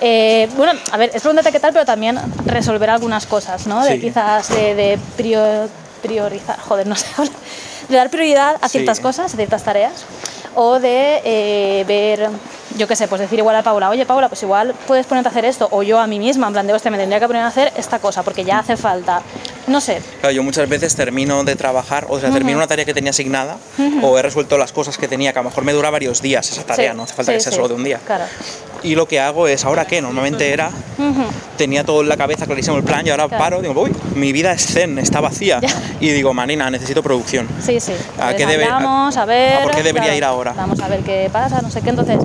Eh, 0.00 0.48
bueno, 0.56 0.72
a 0.90 0.96
ver, 0.96 1.10
es 1.14 1.20
preguntarte 1.22 1.52
qué 1.52 1.60
tal, 1.60 1.72
pero 1.72 1.84
también 1.84 2.18
resolver 2.46 2.90
algunas 2.90 3.26
cosas, 3.26 3.66
¿no? 3.66 3.82
De 3.84 4.00
quizás 4.00 4.48
de, 4.48 4.74
de 4.74 4.98
prior- 5.16 5.68
priorizar, 6.02 6.58
joder, 6.60 6.86
no 6.88 6.96
sé, 6.96 7.06
de 7.92 7.98
dar 7.98 8.10
prioridad 8.10 8.56
a 8.60 8.68
Sí. 8.68 8.78
ciertas 8.78 9.00
cosas, 9.00 9.32
a 9.32 9.36
ciertas 9.36 9.62
tareas, 9.62 10.04
o 10.54 10.80
de 10.80 11.20
eh, 11.24 11.84
ver, 11.86 12.28
yo 12.76 12.86
qué 12.88 12.96
sé, 12.96 13.08
pues 13.08 13.20
decir 13.20 13.38
igual 13.38 13.56
a 13.56 13.62
Paula, 13.62 13.88
oye 13.90 14.06
Paula, 14.06 14.28
pues 14.28 14.42
igual 14.42 14.74
puedes 14.86 15.06
ponerte 15.06 15.28
a 15.28 15.30
hacer 15.30 15.44
esto, 15.44 15.68
o 15.70 15.82
yo 15.82 15.98
a 16.00 16.06
mí 16.06 16.18
misma, 16.18 16.46
en 16.48 16.52
plan 16.52 16.66
de, 16.66 16.72
hostia, 16.72 16.90
me 16.90 16.98
tendría 16.98 17.20
que 17.20 17.26
poner 17.26 17.42
a 17.42 17.46
hacer 17.48 17.72
esta 17.76 17.98
cosa, 17.98 18.22
porque 18.22 18.44
ya 18.44 18.58
hace 18.60 18.76
falta, 18.76 19.22
no 19.66 19.80
sé, 19.80 20.00
Claro, 20.20 20.34
yo 20.34 20.42
muchas 20.42 20.68
veces 20.68 20.94
termino 20.96 21.44
de 21.44 21.56
trabajar, 21.56 22.06
o 22.08 22.18
sea, 22.20 22.30
termino 22.30 22.58
una 22.58 22.66
tarea 22.66 22.84
que 22.84 22.94
tenía 22.94 23.10
asignada, 23.10 23.56
o 24.02 24.18
he 24.18 24.22
resuelto 24.22 24.58
las 24.58 24.72
cosas 24.72 24.96
que 24.98 25.08
tenía, 25.08 25.32
que 25.32 25.38
a 25.38 25.42
lo 25.42 25.48
mejor 25.50 25.64
me 25.64 25.72
dura 25.72 25.90
varios 25.90 26.22
días 26.22 26.50
esa 26.50 26.64
tarea, 26.64 26.92
Sí, 26.92 26.96
no 26.96 27.02
hace 27.04 27.14
falta 27.14 27.32
sí, 27.32 27.36
que 27.38 27.42
sea 27.42 27.52
sí, 27.52 27.56
solo 27.56 27.68
de 27.68 27.74
un 27.74 27.84
día. 27.84 28.00
Claro. 28.06 28.24
Y 28.84 28.96
lo 28.96 29.06
que 29.06 29.20
hago 29.20 29.46
es, 29.46 29.64
¿ahora 29.64 29.84
qué? 29.86 30.02
Normalmente 30.02 30.52
era, 30.52 30.70
tenía 31.56 31.84
todo 31.84 32.00
en 32.02 32.08
la 32.08 32.16
cabeza 32.16 32.46
clarísimo 32.46 32.76
el 32.76 32.82
plan 32.82 33.06
y 33.06 33.10
ahora 33.10 33.28
Claro. 33.28 33.42
paro, 33.44 33.62
digo, 33.62 33.80
uy, 33.80 33.92
mi 34.16 34.32
vida 34.32 34.52
es 34.52 34.66
zen, 34.66 34.98
está 34.98 35.20
vacía. 35.20 35.60
Y 36.00 36.08
digo, 36.10 36.34
Marina, 36.34 36.68
necesito 36.68 37.00
producción. 37.02 37.48
Sí, 37.64 37.78
sí. 37.78 37.92
¿A 38.18 38.32
Entonces 38.32 38.36
qué 38.36 38.46
debe- 38.46 38.64
a- 38.68 38.78
a 39.08 39.24
ver. 39.24 39.58
a 39.58 39.62
por 39.62 39.70
qué 39.76 39.82
debería 39.84 40.16
ir 40.16 40.24
ahora? 40.24 40.52
Vamos 40.56 40.80
a 40.80 40.88
ver 40.88 41.00
qué 41.00 41.30
pasa, 41.32 41.60
no 41.62 41.70
sé 41.70 41.80
qué. 41.80 41.90
Entonces, 41.90 42.18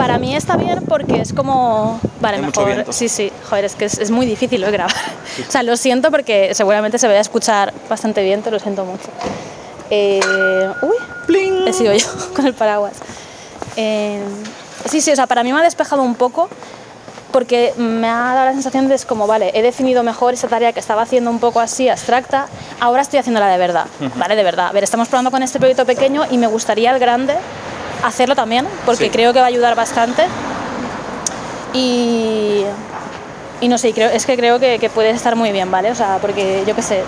para 0.00 0.18
mí 0.18 0.34
está 0.34 0.56
bien 0.56 0.82
porque 0.88 1.20
es 1.20 1.32
como. 1.32 2.00
Vale, 2.20 2.38
Hay 2.38 2.42
mejor. 2.42 2.86
Sí, 2.90 3.08
sí. 3.08 3.30
Joder, 3.48 3.66
es 3.66 3.74
que 3.74 3.84
es, 3.84 3.98
es 3.98 4.10
muy 4.10 4.24
difícil 4.24 4.60
lo 4.60 4.72
grabar. 4.72 4.94
O 5.48 5.50
sea, 5.50 5.62
lo 5.62 5.76
siento 5.76 6.10
porque 6.10 6.54
seguramente 6.54 6.98
se 6.98 7.06
va 7.06 7.14
a 7.14 7.20
escuchar 7.20 7.72
bastante 7.88 8.22
bien, 8.22 8.42
te 8.42 8.50
lo 8.50 8.58
siento 8.58 8.84
mucho. 8.84 9.08
Eh, 9.90 10.20
uy, 10.82 11.66
he 11.66 11.72
sido 11.72 11.94
yo 11.94 12.06
con 12.36 12.46
el 12.46 12.54
paraguas. 12.54 12.94
Eh, 13.76 14.22
sí, 14.86 15.00
sí, 15.00 15.12
o 15.12 15.16
sea, 15.16 15.26
para 15.26 15.42
mí 15.42 15.52
me 15.52 15.60
ha 15.60 15.62
despejado 15.62 16.02
un 16.02 16.14
poco 16.14 16.48
porque 17.30 17.74
me 17.76 18.08
ha 18.08 18.34
dado 18.34 18.46
la 18.46 18.52
sensación 18.52 18.88
de 18.88 18.94
es 18.96 19.04
como, 19.04 19.26
vale, 19.26 19.52
he 19.54 19.62
definido 19.62 20.02
mejor 20.02 20.34
esa 20.34 20.48
tarea 20.48 20.72
que 20.72 20.80
estaba 20.80 21.02
haciendo 21.02 21.30
un 21.30 21.38
poco 21.38 21.60
así 21.60 21.88
abstracta, 21.88 22.46
ahora 22.80 23.02
estoy 23.02 23.20
haciéndola 23.20 23.48
de 23.48 23.58
verdad, 23.58 23.86
¿vale? 24.16 24.34
De 24.34 24.42
verdad. 24.42 24.68
A 24.68 24.72
ver, 24.72 24.82
estamos 24.82 25.08
probando 25.08 25.30
con 25.30 25.42
este 25.42 25.58
proyecto 25.58 25.86
pequeño 25.86 26.24
y 26.30 26.38
me 26.38 26.48
gustaría 26.48 26.90
el 26.90 26.98
grande 26.98 27.34
hacerlo 28.04 28.34
también, 28.34 28.66
porque 28.86 29.04
Sí. 29.04 29.10
creo 29.10 29.32
que 29.32 29.38
va 29.40 29.46
a 29.46 29.48
ayudar 29.48 29.74
bastante. 29.74 30.22
Y, 31.72 32.64
y 33.60 33.68
no 33.68 33.78
sé, 33.78 33.92
creo, 33.92 34.10
es 34.10 34.26
que 34.26 34.36
creo 34.36 34.58
que, 34.58 34.78
que 34.78 34.90
puede 34.90 35.10
estar 35.10 35.36
muy 35.36 35.52
bien, 35.52 35.70
¿vale? 35.70 35.90
O 35.90 35.94
sea, 35.94 36.18
porque 36.20 36.64
yo 36.66 36.74
qué 36.74 36.82
sé, 36.82 37.02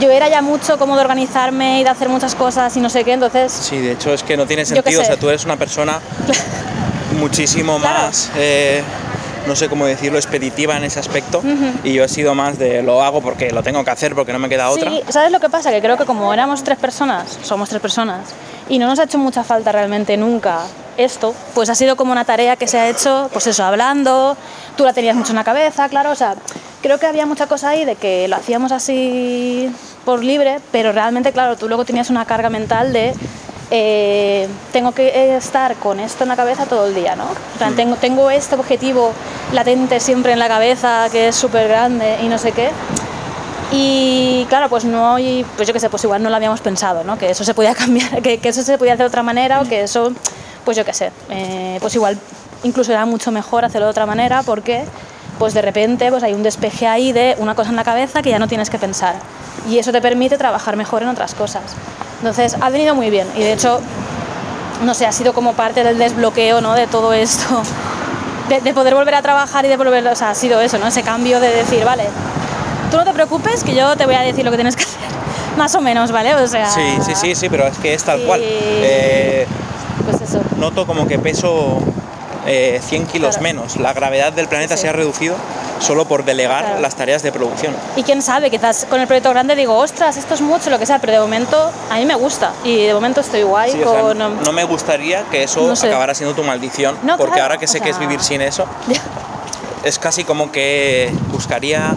yo 0.00 0.10
era 0.10 0.28
ya 0.28 0.42
mucho 0.42 0.78
como 0.78 0.94
de 0.96 1.00
organizarme 1.02 1.80
y 1.80 1.84
de 1.84 1.90
hacer 1.90 2.08
muchas 2.08 2.34
cosas 2.34 2.76
y 2.76 2.80
no 2.80 2.90
sé 2.90 3.04
qué, 3.04 3.12
entonces... 3.14 3.52
Sí, 3.52 3.78
de 3.78 3.92
hecho 3.92 4.12
es 4.12 4.22
que 4.22 4.36
no 4.36 4.46
tiene 4.46 4.64
sentido, 4.66 5.00
o 5.00 5.04
sea, 5.04 5.16
tú 5.16 5.28
eres 5.28 5.44
una 5.44 5.56
persona 5.56 6.00
muchísimo 7.18 7.78
Claro. 7.78 8.06
más, 8.06 8.30
eh, 8.36 8.82
no 9.46 9.56
sé 9.56 9.68
cómo 9.68 9.86
decirlo, 9.86 10.18
expeditiva 10.18 10.76
en 10.76 10.84
ese 10.84 10.98
aspecto, 11.00 11.42
y 11.84 11.94
yo 11.94 12.04
he 12.04 12.08
sido 12.08 12.34
más 12.34 12.58
de 12.58 12.82
lo 12.82 13.02
hago 13.02 13.22
porque 13.22 13.50
lo 13.52 13.62
tengo 13.62 13.84
que 13.84 13.90
hacer, 13.90 14.14
porque 14.14 14.32
no 14.32 14.38
me 14.38 14.48
queda 14.48 14.68
otra. 14.70 14.90
Sí, 14.90 15.02
¿sabes 15.08 15.30
lo 15.30 15.38
que 15.40 15.48
pasa? 15.48 15.70
Que 15.70 15.80
creo 15.80 15.96
que 15.96 16.04
como 16.04 16.32
éramos 16.34 16.62
tres 16.64 16.76
personas, 16.78 17.38
somos 17.42 17.68
tres 17.68 17.80
personas, 17.80 18.20
y 18.68 18.78
no 18.78 18.86
nos 18.86 18.98
ha 18.98 19.04
hecho 19.04 19.18
mucha 19.18 19.44
falta 19.44 19.72
realmente 19.72 20.16
nunca 20.16 20.60
esto, 20.96 21.34
pues 21.54 21.68
ha 21.68 21.74
sido 21.74 21.96
como 21.96 22.12
una 22.12 22.24
tarea 22.24 22.56
que 22.56 22.68
se 22.68 22.78
ha 22.78 22.88
hecho, 22.88 23.28
pues 23.32 23.46
eso, 23.46 23.64
hablando, 23.64 24.36
tú 24.76 24.84
la 24.84 24.92
tenías 24.92 25.16
mucho 25.16 25.32
en 25.32 25.36
la 25.36 25.44
cabeza, 25.44 25.88
claro, 25.88 26.12
o 26.12 26.14
sea, 26.14 26.36
creo 26.82 26.98
que 26.98 27.06
había 27.06 27.26
mucha 27.26 27.46
cosa 27.46 27.70
ahí 27.70 27.84
de 27.84 27.96
que 27.96 28.28
lo 28.28 28.36
hacíamos 28.36 28.70
así 28.70 29.70
por 30.04 30.22
libre, 30.22 30.60
pero 30.70 30.92
realmente, 30.92 31.32
claro, 31.32 31.56
tú 31.56 31.66
luego 31.66 31.84
tenías 31.84 32.10
una 32.10 32.24
carga 32.26 32.48
mental 32.48 32.92
de... 32.92 33.12
eh, 33.70 34.46
tengo 34.72 34.92
que 34.92 35.36
estar 35.36 35.74
con 35.76 35.98
esto 35.98 36.22
en 36.22 36.28
la 36.28 36.36
cabeza 36.36 36.66
todo 36.66 36.86
el 36.86 36.94
día, 36.94 37.16
¿no? 37.16 37.24
O 37.24 37.58
sea, 37.58 37.70
tengo, 37.70 37.96
tengo 37.96 38.30
este 38.30 38.54
objetivo 38.54 39.12
latente 39.52 39.98
siempre 39.98 40.32
en 40.32 40.38
la 40.38 40.46
cabeza 40.46 41.08
que 41.10 41.28
es 41.28 41.34
súper 41.34 41.66
grande 41.66 42.18
y 42.22 42.28
no 42.28 42.38
sé 42.38 42.52
qué. 42.52 42.70
Y 43.76 44.46
claro, 44.48 44.68
pues 44.68 44.84
no, 44.84 45.18
y, 45.18 45.44
pues 45.56 45.66
yo 45.66 45.74
qué 45.74 45.80
sé, 45.80 45.90
pues 45.90 46.04
igual 46.04 46.22
no 46.22 46.30
lo 46.30 46.36
habíamos 46.36 46.60
pensado, 46.60 47.02
¿no? 47.02 47.18
Que 47.18 47.30
eso 47.30 47.42
se 47.42 47.54
podía 47.54 47.74
cambiar, 47.82 48.22
que, 48.22 48.38
eso 48.42 48.62
se 48.62 48.78
podía 48.78 48.92
hacer 48.92 49.04
de 49.04 49.08
otra 49.08 49.24
manera 49.24 49.60
o 49.60 49.64
que 49.64 49.82
eso, 49.82 50.12
pues 50.64 50.76
yo 50.76 50.84
qué 50.84 50.92
sé, 50.92 51.10
eh, 51.30 51.78
pues 51.80 51.94
igual 51.96 52.16
incluso 52.62 52.92
era 52.92 53.04
mucho 53.04 53.32
mejor 53.32 53.64
hacerlo 53.64 53.86
de 53.86 53.90
otra 53.90 54.06
manera 54.06 54.42
porque 54.42 54.84
pues 55.38 55.54
de 55.54 55.60
repente 55.60 56.08
pues 56.10 56.22
hay 56.22 56.32
un 56.32 56.42
despeje 56.42 56.86
ahí 56.86 57.12
de 57.12 57.34
una 57.38 57.54
cosa 57.54 57.70
en 57.70 57.76
la 57.76 57.84
cabeza 57.84 58.22
que 58.22 58.30
ya 58.30 58.38
no 58.38 58.46
tienes 58.46 58.70
que 58.70 58.78
pensar 58.78 59.16
y 59.68 59.78
eso 59.78 59.90
te 59.90 60.00
permite 60.00 60.38
trabajar 60.38 60.76
mejor 60.76 61.02
en 61.02 61.08
otras 61.08 61.34
cosas. 61.34 61.62
Entonces 62.18 62.56
ha 62.60 62.70
venido 62.70 62.94
muy 62.94 63.10
bien 63.10 63.26
y 63.34 63.40
de 63.40 63.52
hecho, 63.54 63.80
no 64.84 64.94
sé, 64.94 65.04
ha 65.04 65.12
sido 65.12 65.32
como 65.32 65.54
parte 65.54 65.82
del 65.82 65.98
desbloqueo, 65.98 66.60
¿no? 66.60 66.74
De 66.74 66.86
todo 66.86 67.12
esto, 67.12 67.62
de, 68.48 68.60
de 68.60 68.72
poder 68.72 68.94
volver 68.94 69.16
a 69.16 69.22
trabajar 69.22 69.64
y 69.64 69.68
de 69.68 69.76
volver, 69.76 70.06
o 70.06 70.14
sea, 70.14 70.30
ha 70.30 70.34
sido 70.34 70.60
eso, 70.60 70.78
¿no? 70.78 70.86
Ese 70.86 71.02
cambio 71.02 71.40
de 71.40 71.50
decir, 71.50 71.84
vale, 71.84 72.04
tú 72.94 72.98
no 73.00 73.04
te 73.04 73.12
preocupes 73.12 73.64
que 73.64 73.74
yo 73.74 73.96
te 73.96 74.06
voy 74.06 74.14
a 74.14 74.20
decir 74.20 74.44
lo 74.44 74.52
que 74.52 74.56
tienes 74.56 74.76
que 74.76 74.84
hacer, 74.84 75.00
más 75.58 75.74
o 75.74 75.80
menos, 75.80 76.12
¿vale? 76.12 76.32
O 76.36 76.46
sea, 76.46 76.70
Sí, 76.70 76.80
sí, 77.04 77.12
sí, 77.16 77.34
sí, 77.34 77.48
pero 77.48 77.66
es 77.66 77.76
que 77.78 77.92
es 77.92 78.04
tal 78.04 78.20
cual. 78.22 78.40
Eh, 78.44 79.46
Pues 80.08 80.20
eso. 80.20 80.40
noto 80.58 80.86
como 80.86 81.08
que 81.08 81.18
peso 81.18 81.78
eh, 82.46 82.80
100 82.86 83.06
kilos 83.06 83.30
Claro. 83.38 83.42
menos. 83.42 83.76
La 83.78 83.92
gravedad 83.94 84.32
del 84.32 84.46
planeta 84.48 84.76
Sí. 84.76 84.82
se 84.82 84.88
ha 84.88 84.92
reducido 84.92 85.34
solo 85.80 86.04
por 86.04 86.24
delegar 86.24 86.64
Claro. 86.64 86.80
las 86.80 86.94
tareas 86.94 87.22
de 87.24 87.32
producción. 87.32 87.74
Y 87.96 88.02
quién 88.04 88.22
sabe, 88.22 88.48
quizás 88.50 88.86
con 88.88 89.00
el 89.00 89.06
proyecto 89.08 89.30
grande 89.30 89.56
digo, 89.56 89.76
ostras, 89.76 90.16
esto 90.16 90.34
es 90.34 90.40
mucho, 90.40 90.70
lo 90.70 90.78
que 90.78 90.86
sea, 90.86 91.00
pero 91.00 91.14
de 91.14 91.18
momento 91.20 91.72
a 91.90 91.96
mí 91.96 92.04
me 92.06 92.14
gusta 92.14 92.52
y 92.62 92.84
de 92.86 92.94
momento 92.94 93.22
estoy 93.22 93.42
guay 93.42 93.72
Sí, 93.72 93.82
o 93.82 93.90
sea, 93.92 94.00
con... 94.02 94.18
no 94.18 94.52
me 94.52 94.62
gustaría 94.64 95.22
que 95.32 95.42
eso 95.44 95.66
No 95.66 95.74
sé. 95.74 95.88
acabara 95.88 96.14
siendo 96.14 96.34
tu 96.34 96.44
maldición, 96.44 96.96
No, 97.02 97.16
porque 97.16 97.32
claro, 97.32 97.44
ahora 97.46 97.58
que 97.58 97.64
o 97.64 97.68
sé 97.68 97.80
que 97.80 97.90
es 97.90 97.98
vivir 97.98 98.20
sin 98.22 98.40
eso, 98.42 98.66
es 99.84 99.98
casi 99.98 100.24
como 100.24 100.52
que 100.52 101.12
buscaría, 101.32 101.94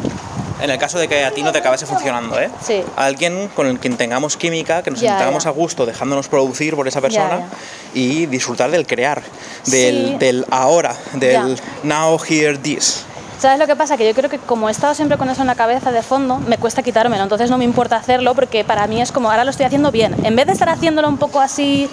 en 0.62 0.70
el 0.70 0.78
caso 0.78 0.98
de 1.00 1.08
que 1.08 1.24
a 1.26 1.32
ti 1.32 1.44
no 1.44 1.52
te 1.52 1.60
acabase 1.60 1.86
funcionando, 1.86 2.40
¿eh? 2.40 2.50
Sí. 2.64 2.84
alguien 2.96 3.48
con 3.56 3.68
el 3.68 3.80
quien 3.80 3.96
tengamos 3.98 4.38
química, 4.38 4.82
que 4.84 4.92
nos 4.92 5.00
Ya, 5.00 5.12
sintamos 5.18 5.44
ya. 5.44 5.50
a 5.50 5.54
gusto 5.54 5.86
dejándonos 5.86 6.28
producir 6.28 6.76
por 6.76 6.88
esa 6.88 7.00
persona 7.02 7.40
ya. 7.40 7.46
y 7.94 8.26
disfrutar 8.26 8.72
del 8.72 8.86
crear, 8.88 9.22
del, 9.66 10.08
Sí. 10.10 10.16
del 10.18 10.46
ahora, 10.50 10.96
del 11.14 11.60
now, 11.84 12.20
here, 12.28 12.58
this. 12.58 13.04
¿Sabes 13.40 13.60
lo 13.60 13.68
que 13.68 13.76
pasa? 13.76 13.98
Que 13.98 14.08
yo 14.08 14.16
creo 14.16 14.32
que 14.32 14.40
como 14.40 14.68
he 14.68 14.72
estado 14.72 14.96
siempre 14.96 15.16
con 15.18 15.30
eso 15.30 15.42
en 15.42 15.48
la 15.48 15.54
cabeza 15.54 15.92
de 15.92 16.02
fondo, 16.02 16.38
me 16.40 16.58
cuesta 16.58 16.82
quitármelo, 16.82 17.22
entonces 17.22 17.52
no 17.52 17.60
me 17.60 17.66
importa 17.66 17.96
hacerlo 17.98 18.34
porque 18.34 18.64
para 18.64 18.88
mí 18.88 19.00
es 19.00 19.12
como, 19.12 19.30
ahora 19.30 19.44
lo 19.44 19.52
estoy 19.52 19.68
haciendo 19.68 19.92
bien. 19.92 20.16
En 20.26 20.36
vez 20.36 20.48
de 20.48 20.54
estar 20.54 20.70
haciéndolo 20.70 21.08
un 21.08 21.18
poco 21.20 21.40
así 21.40 21.88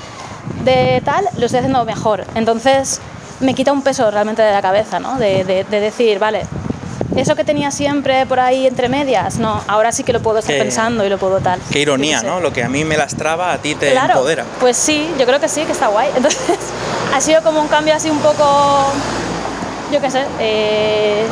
de 0.64 1.02
tal, 1.04 1.28
lo 1.36 1.44
estoy 1.44 1.58
haciendo 1.58 1.84
mejor. 1.84 2.24
Entonces 2.34 3.00
me 3.40 3.54
quita 3.54 3.72
un 3.72 3.82
peso 3.82 4.10
realmente 4.10 4.40
de 4.40 4.52
la 4.52 4.62
cabeza, 4.62 5.00
¿no? 5.00 5.18
De, 5.18 5.44
de- 5.44 5.64
de 5.64 5.80
decir, 5.80 6.18
vale, 6.18 6.46
eso 7.16 7.36
que 7.36 7.44
tenía 7.44 7.70
siempre 7.70 8.26
por 8.26 8.40
ahí 8.40 8.66
entre 8.66 8.88
medias, 8.88 9.38
no, 9.38 9.62
ahora 9.68 9.92
sí 9.92 10.02
que 10.04 10.12
lo 10.12 10.20
puedo 10.20 10.38
estar 10.38 10.54
Qué- 10.54 10.60
pensando 10.62 11.04
y 11.04 11.08
lo 11.08 11.18
puedo 11.18 11.40
tal. 11.40 11.60
Qué 11.70 11.80
ironía. 11.80 12.22
¿no? 12.22 12.40
Lo 12.40 12.52
que 12.52 12.62
a 12.64 12.68
mí 12.68 12.84
me 12.84 12.96
lastraba, 12.96 13.52
a 13.52 13.58
ti 13.58 13.74
te 13.74 13.92
Claro, 13.92 14.14
empodera. 14.14 14.44
Pues 14.60 14.76
sí, 14.76 15.08
yo 15.18 15.24
creo 15.26 15.40
que 15.40 15.48
sí, 15.48 15.62
que 15.64 15.72
está 15.72 15.86
guay. 15.88 16.08
Entonces, 16.16 16.40
ha 17.14 17.20
sido 17.20 17.42
como 17.42 17.60
un 17.60 17.68
cambio 17.68 17.94
así 17.94 18.10
un 18.10 18.18
poco, 18.18 18.92
yo 19.92 20.00
qué 20.00 20.10
sé, 20.10 20.24
eh, 20.40 21.26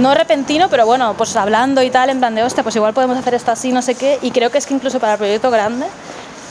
no 0.00 0.14
repentino, 0.14 0.68
pero 0.68 0.86
bueno, 0.86 1.14
pues 1.16 1.36
hablando 1.36 1.82
y 1.82 1.90
tal, 1.90 2.10
en 2.10 2.18
plan 2.18 2.34
de, 2.34 2.42
hostia, 2.42 2.62
pues 2.62 2.74
igual 2.76 2.94
podemos 2.94 3.16
hacer 3.16 3.34
esto 3.34 3.52
así, 3.52 3.70
no 3.72 3.82
sé 3.82 3.94
qué. 3.94 4.18
Y 4.22 4.30
creo 4.32 4.50
que 4.50 4.58
es 4.58 4.66
que 4.66 4.74
incluso 4.74 4.98
para 5.00 5.12
el 5.12 5.18
proyecto 5.18 5.50
grande, 5.50 5.86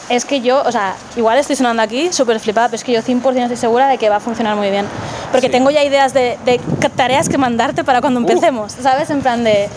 es 0.10 0.26
que 0.26 0.42
yo, 0.42 0.62
o 0.64 0.72
sea, 0.72 0.96
igual 1.16 1.38
estoy 1.38 1.56
sonando 1.56 1.82
aquí 1.82 2.12
súper 2.12 2.40
flipada, 2.40 2.68
pero 2.68 2.76
es 2.76 2.84
que 2.84 2.92
yo 2.92 3.02
100% 3.02 3.42
estoy 3.44 3.58
segura 3.58 3.88
de 3.88 3.98
que 3.98 4.10
va 4.10 4.18
a 4.18 4.20
funcionar 4.20 4.56
muy 4.56 4.70
bien. 4.70 4.86
Porque 5.32 5.48
Sí. 5.48 5.52
tengo 5.52 5.70
ya 5.72 5.84
ideas 5.84 6.14
de, 6.14 6.38
de 6.46 6.60
tareas 6.96 7.30
que 7.30 7.38
mandarte 7.38 7.84
para 7.84 8.02
cuando 8.02 8.20
empecemos, 8.20 8.74
¿sabes? 8.82 9.10
En 9.10 9.22
plan 9.22 9.44
de, 9.44 9.70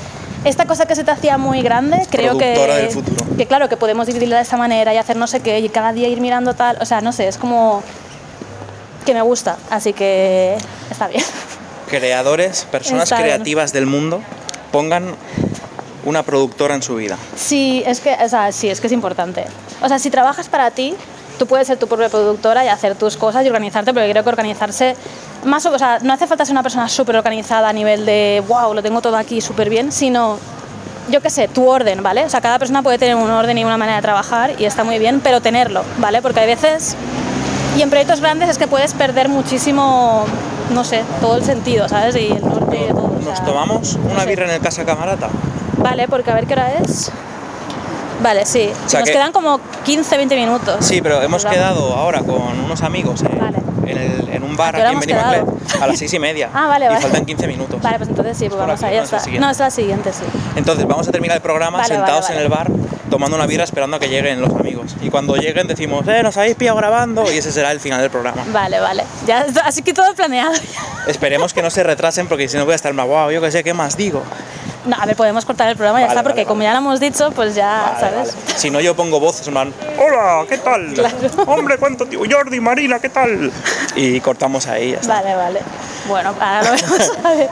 esta 0.45 0.65
cosa 0.67 0.87
que 0.87 0.95
se 0.95 1.03
te 1.05 1.11
hacía 1.11 1.39
muy 1.39 1.63
grande, 1.63 2.07
creo 2.11 2.39
que, 2.39 2.47
del 2.47 2.91
futuro. 2.91 3.25
que 3.37 3.47
claro, 3.47 3.69
que 3.69 3.77
podemos 3.77 4.07
dividirla 4.07 4.37
de 4.37 4.43
esta 4.43 4.57
manera 4.57 4.93
y 4.95 4.97
hacer 4.97 5.17
no 5.17 5.27
sé 5.27 5.41
qué 5.41 5.59
y 5.61 5.69
cada 5.69 5.93
día 5.93 6.09
ir 6.09 6.21
mirando 6.21 6.55
tal, 6.55 6.77
o 6.81 6.85
sea, 6.85 7.01
no 7.01 7.13
sé, 7.13 7.27
es 7.29 7.37
como 7.39 7.83
que 9.05 9.15
me 9.15 9.23
gusta, 9.23 9.57
así 9.71 9.93
que 9.93 10.57
está 10.91 11.07
bien. 11.09 11.23
Creadores, 11.89 12.65
personas 12.71 13.05
Está 13.05 13.17
bien. 13.19 13.29
creativas 13.29 13.73
del 13.73 13.87
mundo, 13.87 14.21
pongan 14.73 15.15
una 16.07 16.23
productora 16.23 16.75
en 16.75 16.83
su 16.83 16.95
vida. 16.97 17.19
Sí, 17.37 17.83
es 17.85 18.01
que, 18.01 18.15
o 18.15 18.29
sea, 18.29 18.51
sí, 18.53 18.71
es 18.71 18.81
que 18.81 18.87
es 18.87 18.93
importante. 18.93 19.45
O 19.83 19.89
sea, 19.89 19.99
si 19.99 20.09
trabajas 20.09 20.49
para 20.49 20.71
ti, 20.71 20.95
tú 21.39 21.47
puedes 21.47 21.67
ser 21.67 21.79
tu 21.79 21.87
propia 21.89 22.09
productora 22.09 22.65
y 22.65 22.69
hacer 22.69 22.95
tus 22.95 23.17
cosas 23.17 23.45
y 23.45 23.49
organizarte, 23.49 23.93
pero 23.93 24.07
yo 24.07 24.13
creo 24.13 24.23
que 24.25 24.31
organizarse 24.31 24.97
más, 25.45 25.67
o 25.67 25.73
o 25.73 25.79
sea, 25.79 25.99
no 26.03 26.13
hace 26.15 26.27
falta 26.27 26.45
ser 26.47 26.53
una 26.55 26.63
persona 26.63 26.89
súper 26.89 27.17
organizada 27.17 27.69
a 27.69 27.73
nivel 27.73 28.07
de, 28.07 28.43
wow, 28.49 28.73
lo 28.73 28.83
tengo 28.83 29.03
todo 29.03 29.17
aquí 29.17 29.41
súper 29.41 29.69
bien, 29.69 29.93
sino, 29.93 30.39
yo 31.11 31.21
qué 31.21 31.29
sé, 31.29 31.49
tu 31.49 31.67
orden, 31.69 32.03
¿vale? 32.03 32.25
O 32.25 32.31
sea, 32.31 32.41
cada 32.41 32.59
persona 32.59 32.83
puede 32.83 32.99
tener 32.99 33.17
un 33.17 33.31
orden 33.31 33.59
y 33.59 33.65
una 33.65 33.77
manera 33.77 33.97
de 33.97 34.03
trabajar 34.03 34.53
y 34.59 34.65
está 34.65 34.83
muy 34.85 34.99
bien, 34.99 35.21
pero 35.21 35.41
tenerlo, 35.43 35.85
¿vale? 35.99 36.23
Porque 36.23 36.41
hay 36.41 36.47
veces, 36.47 36.97
y 37.77 37.83
en 37.83 37.91
proyectos 37.91 38.21
grandes 38.21 38.49
es 38.49 38.59
que 38.59 38.67
puedes 38.69 38.95
perder 38.95 39.29
muchísimo, 39.29 40.25
no 40.71 40.85
sé, 40.85 41.03
todo 41.21 41.37
el 41.37 41.45
sentido, 41.45 41.89
¿sabes? 41.89 42.17
Y 42.17 42.29
el 42.33 42.43
norte 42.43 42.87
todo. 42.89 43.05
o 43.07 43.21
¿Nos 43.25 43.37
sea, 43.39 43.45
tomamos 43.45 43.97
no 43.97 44.13
una 44.13 44.21
sé. 44.23 44.27
birra 44.29 44.45
en 44.47 44.53
el 44.53 44.61
Casa 44.61 44.85
Camarata? 44.85 45.29
Vale, 45.79 46.09
porque 46.09 46.31
a 46.31 46.35
ver 46.35 46.47
qué 46.47 46.55
hora 46.55 46.73
es. 46.75 47.11
Vale, 48.23 48.47
sí. 48.47 48.71
O 48.87 48.89
sea 48.89 49.01
Nos 49.01 49.09
que- 49.09 49.13
quedan 49.15 49.33
como 49.33 49.61
15, 49.85 50.17
20 50.17 50.37
minutos. 50.37 50.77
Sí, 50.81 51.03
pero 51.03 51.21
hemos 51.23 51.43
Pues 51.43 51.55
quedado 51.55 51.95
ahora 51.95 52.21
con 52.21 52.59
unos 52.61 52.83
amigos 52.83 53.23
eh, 53.23 53.29
Vale. 53.39 53.59
en, 53.87 53.99
el- 53.99 54.29
en 54.31 54.43
un 54.43 54.57
bar 54.57 54.75
¿A 54.75 54.79
qué 54.79 54.85
aquí 54.87 54.97
en 54.97 55.11
hemos 55.11 55.25
Benimaclet 55.35 55.83
a 55.83 55.87
las 55.87 55.99
seis 55.99 56.13
y 56.15 56.19
media. 56.19 56.49
Ah, 56.55 56.67
vale, 56.67 56.87
y 56.87 56.89
vale. 56.89 57.01
faltan 57.03 57.27
15 57.27 57.47
minutos. 57.47 57.81
Vale, 57.83 57.99
pues 57.99 58.09
entonces 58.09 58.37
sí, 58.39 58.45
pues 58.49 58.57
¿Por 58.59 58.67
vamos 58.67 58.83
allá. 58.83 59.01
o 59.01 59.05
es 59.05 59.11
la 59.13 59.17
está. 59.19 59.21
siguiente? 59.21 59.45
No, 59.47 59.51
es 59.53 59.59
la 59.59 59.71
siguiente, 59.71 60.13
sí. 60.15 60.25
Entonces 60.57 60.87
vamos 60.87 61.07
a 61.07 61.13
terminar 61.13 61.37
el 61.37 61.43
programa 61.43 61.79
Vale, 61.79 61.95
sentados 61.95 62.31
en 62.31 62.39
el 62.39 62.49
bar 62.49 62.69
tomando 63.11 63.37
una 63.37 63.47
birra 63.47 63.65
esperando 63.65 63.99
a 63.99 64.01
que 64.01 64.09
lleguen 64.09 64.41
los 64.41 64.51
amigos. 64.51 64.97
Y 65.03 65.11
cuando 65.11 65.37
lleguen 65.37 65.69
decimos, 65.69 66.09
eh, 66.09 66.23
nos 66.23 66.37
habéis 66.39 66.57
pillado 66.57 66.79
grabando 66.79 67.31
y 67.31 67.37
ese 67.37 67.53
será 67.53 67.71
el 67.71 67.81
final 67.81 68.01
del 68.01 68.11
programa. 68.11 68.43
Vale, 68.51 68.81
vale. 68.81 69.05
Ya, 69.27 69.45
así 69.65 69.83
que 69.83 69.93
todo 69.93 70.13
planeado. 70.15 70.53
Esperemos 71.07 71.53
que 71.53 71.63
no 71.63 71.71
se 71.71 71.83
retrasen 71.85 72.27
porque 72.29 72.49
si 72.49 72.57
no 72.57 72.65
voy 72.65 72.73
a 72.73 72.77
estar 72.77 72.93
más 72.95 73.07
guau, 73.07 73.31
yo 73.31 73.41
que 73.43 73.51
sé, 73.53 73.63
¿qué 73.63 73.75
más 73.75 73.97
digo? 73.97 74.23
No, 74.87 74.97
a 75.01 75.05
ver, 75.07 75.17
podemos 75.17 75.45
cortar 75.45 75.69
el 75.69 75.77
programa 75.77 76.01
y 76.01 76.05
ya 76.05 76.09
está, 76.09 76.23
porque 76.23 76.41
vale, 76.41 76.47
como 76.47 76.59
vale. 76.59 76.69
ya 76.69 76.73
lo 76.73 76.79
hemos 76.79 77.01
dicho, 77.01 77.31
pues 77.33 77.55
ya, 77.57 77.93
Vale, 77.95 78.01
¿sabes? 78.01 78.37
vale. 78.37 78.59
Si 78.59 78.71
no, 78.71 78.81
yo 78.81 78.95
pongo 78.95 79.19
voces 79.19 79.47
en 79.49 79.53
plan, 79.55 79.75
hola, 79.99 80.45
¿qué 80.49 80.59
tal? 80.59 80.95
Hombre, 81.47 81.77
¿cuánto 81.79 82.07
tiempo? 82.07 82.27
Jordi, 82.31 82.61
Marina, 82.61 83.01
¿qué 83.01 83.09
tal? 83.09 83.51
Y 83.97 84.21
cortamos 84.21 84.67
ahí, 84.69 84.93
ya 84.93 84.99
está. 84.99 85.15
Vale, 85.15 85.35
vale. 85.35 85.61
Bueno, 86.09 86.35
ahora 86.41 86.63
lo 86.63 86.71
vemos 86.71 87.13
a 87.25 87.31
ver. 87.33 87.49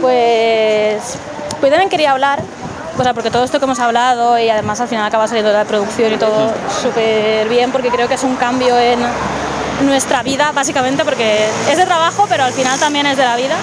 Pues, 0.00 1.02
pues 1.60 1.70
también 1.72 1.88
quería 1.88 2.12
hablar, 2.12 2.40
o 2.98 3.02
sea, 3.02 3.14
porque 3.14 3.30
todo 3.30 3.44
esto 3.44 3.58
que 3.58 3.64
hemos 3.64 3.78
hablado 3.80 4.38
y 4.38 4.50
además 4.50 4.80
al 4.80 4.88
final 4.88 5.06
acaba 5.06 5.26
saliendo 5.26 5.50
de 5.50 5.56
la 5.58 5.64
producción 5.64 6.12
y 6.12 6.16
todo 6.16 6.52
súper 6.82 7.48
bien, 7.48 7.72
porque 7.72 7.88
creo 7.88 8.08
que 8.08 8.14
es 8.14 8.22
un 8.22 8.36
cambio 8.36 8.78
en 8.78 8.98
nuestra 9.86 10.22
vida, 10.22 10.52
básicamente, 10.52 11.04
porque 11.04 11.46
es 11.70 11.76
de 11.78 11.86
trabajo, 11.86 12.26
pero 12.28 12.44
al 12.44 12.52
final 12.52 12.78
también 12.78 13.06
es 13.06 13.16
de 13.16 13.24
la 13.24 13.36
vida, 13.36 13.56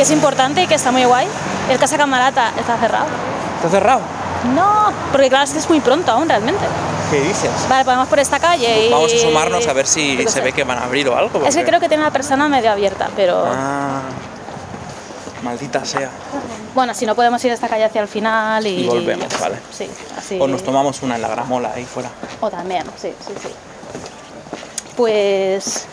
que 0.00 0.04
es 0.04 0.10
importante 0.12 0.62
y 0.62 0.66
que 0.66 0.76
está 0.76 0.90
muy 0.90 1.04
guay. 1.04 1.28
El 1.68 1.78
Casa 1.78 1.98
Camarata 1.98 2.54
está 2.58 2.78
cerrado. 2.78 3.04
¿Está 3.56 3.68
cerrado? 3.68 4.00
No, 4.54 4.90
porque 5.12 5.28
claro, 5.28 5.44
es 5.44 5.50
que 5.50 5.58
es 5.58 5.68
muy 5.68 5.80
pronto 5.80 6.10
aún 6.10 6.26
realmente. 6.26 6.64
¿Qué 7.10 7.20
dices? 7.20 7.50
Vale, 7.68 7.84
podemos 7.84 8.08
por 8.08 8.18
esta 8.18 8.40
calle 8.40 8.86
y... 8.86 8.90
Vamos 8.90 9.12
a 9.12 9.18
sumarnos 9.18 9.66
a 9.66 9.74
ver 9.74 9.86
si 9.86 10.16
se 10.22 10.30
sé. 10.30 10.40
ve 10.40 10.54
que 10.54 10.64
van 10.64 10.78
a 10.78 10.84
abrir 10.84 11.06
o 11.10 11.14
algo. 11.14 11.44
Es 11.44 11.54
que 11.54 11.64
creo 11.64 11.78
que 11.80 11.88
tiene 11.88 12.02
la 12.02 12.10
persona 12.10 12.48
medio 12.48 12.72
abierta, 12.72 13.10
pero... 13.14 13.44
Ah, 13.46 14.00
maldita 15.42 15.84
sea. 15.84 16.08
Bueno, 16.74 16.94
si 16.94 17.04
no 17.04 17.14
podemos 17.14 17.44
ir 17.44 17.50
a 17.50 17.54
esta 17.54 17.68
calle 17.68 17.84
hacia 17.84 18.00
el 18.00 18.08
final 18.08 18.66
y... 18.66 18.84
Y 18.84 18.86
volvemos, 18.86 19.28
vale. 19.38 19.56
Sí, 19.70 19.86
así... 20.16 20.38
O 20.40 20.48
nos 20.48 20.64
tomamos 20.64 21.02
una 21.02 21.16
en 21.16 21.20
la 21.20 21.28
gramola 21.28 21.72
ahí 21.74 21.84
fuera. 21.84 22.08
O 22.40 22.48
también, 22.48 22.84
sí, 22.96 23.12
sí, 23.20 23.34
sí. 23.38 23.50
Pues... 24.96 25.84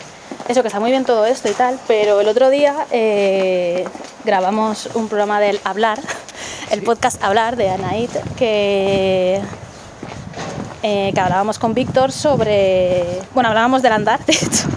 Eso, 0.48 0.62
que 0.62 0.68
está 0.68 0.80
muy 0.80 0.90
bien 0.90 1.04
todo 1.04 1.26
esto 1.26 1.48
y 1.50 1.52
tal, 1.52 1.78
pero 1.86 2.20
el 2.22 2.28
otro 2.28 2.48
día 2.48 2.86
eh, 2.90 3.84
grabamos 4.24 4.88
un 4.94 5.08
programa 5.08 5.40
del 5.40 5.60
Hablar, 5.62 5.98
el 6.70 6.82
podcast 6.82 7.22
Hablar 7.22 7.56
de 7.56 7.68
Anaid, 7.68 8.08
que, 8.38 9.40
eh, 10.82 11.10
que 11.14 11.20
hablábamos 11.20 11.58
con 11.58 11.74
Víctor 11.74 12.12
sobre... 12.12 13.04
Bueno, 13.34 13.50
hablábamos 13.50 13.82
del 13.82 13.92
andar, 13.92 14.20
de 14.26 14.32
hecho. 14.32 14.68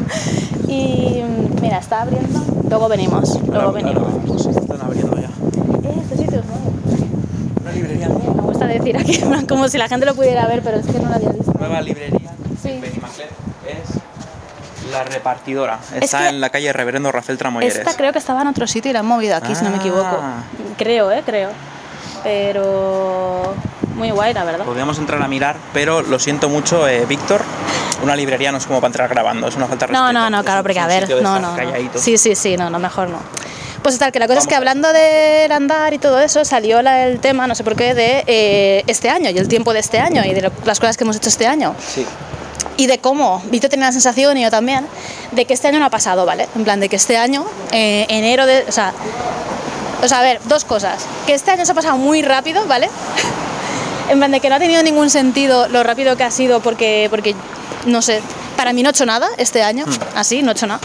Y 0.68 1.22
mira, 1.62 1.78
está 1.78 2.02
abriendo. 2.02 2.42
Luego 2.70 2.90
venimos, 2.90 3.40
luego 3.48 3.56
Ahora- 3.68 3.72
venimos. 3.72 3.98
ahora 4.04 4.18
venimos, 4.18 4.46
Están 4.48 4.82
abriendo 4.82 5.16
ya. 5.18 5.28
Eh, 5.28 5.96
este 6.02 6.18
sitio 6.18 6.40
es 6.40 6.46
nuevo. 6.46 6.72
Una 7.62 7.72
librería 7.72 8.08
nueva. 8.10 8.34
Me 8.34 8.42
gusta 8.42 8.68
decir 8.68 8.98
aquí, 8.98 9.22
como 9.48 9.70
si 9.70 9.78
la 9.78 9.88
gente 9.88 10.06
lo 10.06 10.16
pudiera 10.16 10.46
ver, 10.48 10.62
pero 10.64 10.78
es 10.80 10.86
que 10.86 11.00
no 11.00 11.08
lo 11.10 11.16
había 11.16 11.30
visto. 11.30 11.54
Nueva 11.58 11.82
librería. 11.82 12.32
Sí. 12.62 12.82
Es 14.92 14.98
la 14.98 15.04
repartidora. 15.04 15.80
Está 16.00 16.20
que 16.20 16.28
en 16.30 16.42
la 16.42 16.50
calle 16.50 16.72
Reverendo 16.74 17.12
Rafael 17.12 17.38
Tramoyeres. 17.38 17.78
Esta 17.80 17.96
creo 17.96 18.12
que 18.12 18.20
estaba 18.20 18.42
en 18.42 18.48
otro 18.48 18.68
sitio 18.68 18.90
y 18.92 18.94
la 18.94 19.00
han 19.00 19.06
movido 19.06 19.36
aquí, 19.36 19.56
si 19.56 19.64
no 19.64 19.70
me 19.70 19.78
equivoco. 19.78 20.20
Ah. 20.22 20.44
Creo, 20.78 21.12
eh, 21.12 21.24
creo. 21.26 21.50
Pero 22.24 23.54
muy 23.96 24.12
guay, 24.12 24.34
la 24.34 24.44
verdad. 24.44 24.66
Podríamos 24.66 24.98
entrar 25.00 25.22
a 25.22 25.28
mirar, 25.28 25.56
pero 25.74 26.02
lo 26.02 26.20
siento 26.20 26.50
mucho, 26.50 26.88
eh, 26.88 27.06
Víctor. 27.06 27.42
Una 28.04 28.16
librería 28.16 28.52
no 28.52 28.58
es 28.58 28.66
como 28.66 28.80
para 28.80 28.90
entrar 28.90 29.10
grabando, 29.10 29.48
es 29.48 29.56
una 29.56 29.68
falta 29.68 29.88
de 29.88 29.94
No, 29.94 30.00
respeto. 30.08 30.20
no, 30.20 30.30
no, 30.30 30.38
Es 30.40 30.44
claro, 30.44 30.64
porque 30.64 30.78
es 30.80 30.84
a 30.84 30.88
ver, 30.88 31.10
no, 31.22 31.40
no, 31.40 31.56
no. 31.56 31.82
Sí, 32.00 32.18
sí, 32.18 32.36
sí, 32.36 32.58
no, 32.58 32.70
no, 32.70 32.80
mejor 32.80 33.10
no. 33.10 33.20
Pues 33.84 33.98
tal, 33.98 34.12
que 34.12 34.20
la 34.20 34.28
cosa 34.28 34.40
es 34.40 34.46
Vamos 34.46 34.50
que 34.50 34.56
a- 34.56 34.58
hablando 34.60 34.94
del 34.94 35.52
andar 35.52 35.94
y 35.94 35.98
todo 36.00 36.20
eso, 36.20 36.46
salió 36.46 36.82
la- 36.82 37.06
el 37.06 37.20
tema, 37.20 37.48
no 37.48 37.56
sé 37.56 37.64
por 37.64 37.76
qué, 37.76 37.94
de 37.96 38.24
eh, 38.28 38.84
este 38.88 39.10
año 39.10 39.30
y 39.32 39.38
el 39.38 39.48
tiempo 39.48 39.74
de 39.74 39.80
este 39.80 40.00
año 40.00 40.24
y 40.24 40.34
de 40.34 40.44
lo- 40.44 40.52
las 40.66 40.80
cosas 40.80 40.98
que 40.98 41.04
hemos 41.04 41.16
hecho 41.16 41.30
este 41.30 41.48
año. 41.48 41.76
Sí. 41.80 42.06
Y 42.78 42.88
de 42.88 43.00
cómo 43.00 43.42
Víctor 43.52 43.70
tenía 43.70 43.88
la 43.88 43.92
sensación 43.92 44.38
y 44.38 44.44
yo 44.44 44.50
también 44.52 44.88
de 45.32 45.46
que 45.46 45.54
este 45.54 45.68
año 45.68 45.80
no 45.80 45.86
ha 45.86 45.90
pasado, 45.90 46.26
¿vale? 46.26 46.48
En 46.56 46.64
plan 46.64 46.80
de 46.80 46.90
que 46.90 46.96
este 46.96 47.18
año, 47.18 47.46
eh, 47.72 48.06
enero 48.10 48.46
de, 48.46 48.66
o 48.68 48.72
sea, 48.72 48.94
o 50.04 50.08
sea, 50.08 50.20
a 50.20 50.24
ver, 50.24 50.40
dos 50.46 50.66
cosas, 50.66 51.06
que 51.28 51.34
este 51.34 51.52
año 51.52 51.66
se 51.66 51.72
ha 51.72 51.76
pasado 51.76 51.98
muy 51.98 52.22
rápido, 52.24 52.66
¿vale? 52.66 52.90
en 54.10 54.18
plan 54.18 54.32
de 54.32 54.40
que 54.40 54.50
no 54.50 54.56
ha 54.56 54.60
tenido 54.60 54.82
ningún 54.84 55.10
sentido 55.10 55.68
lo 55.68 55.84
rápido 55.84 56.16
que 56.18 56.24
ha 56.24 56.32
sido 56.32 56.60
porque, 56.60 57.08
porque 57.10 57.36
no 57.86 58.02
sé, 58.02 58.22
para 58.58 58.74
mí 58.74 58.84
no 58.84 58.90
he 58.90 58.92
hecho 58.92 59.06
nada 59.06 59.28
este 59.38 59.64
año, 59.64 59.86
así, 60.16 60.42
no 60.42 60.52
he 60.52 60.54
hecho 60.54 60.68
nada. 60.68 60.80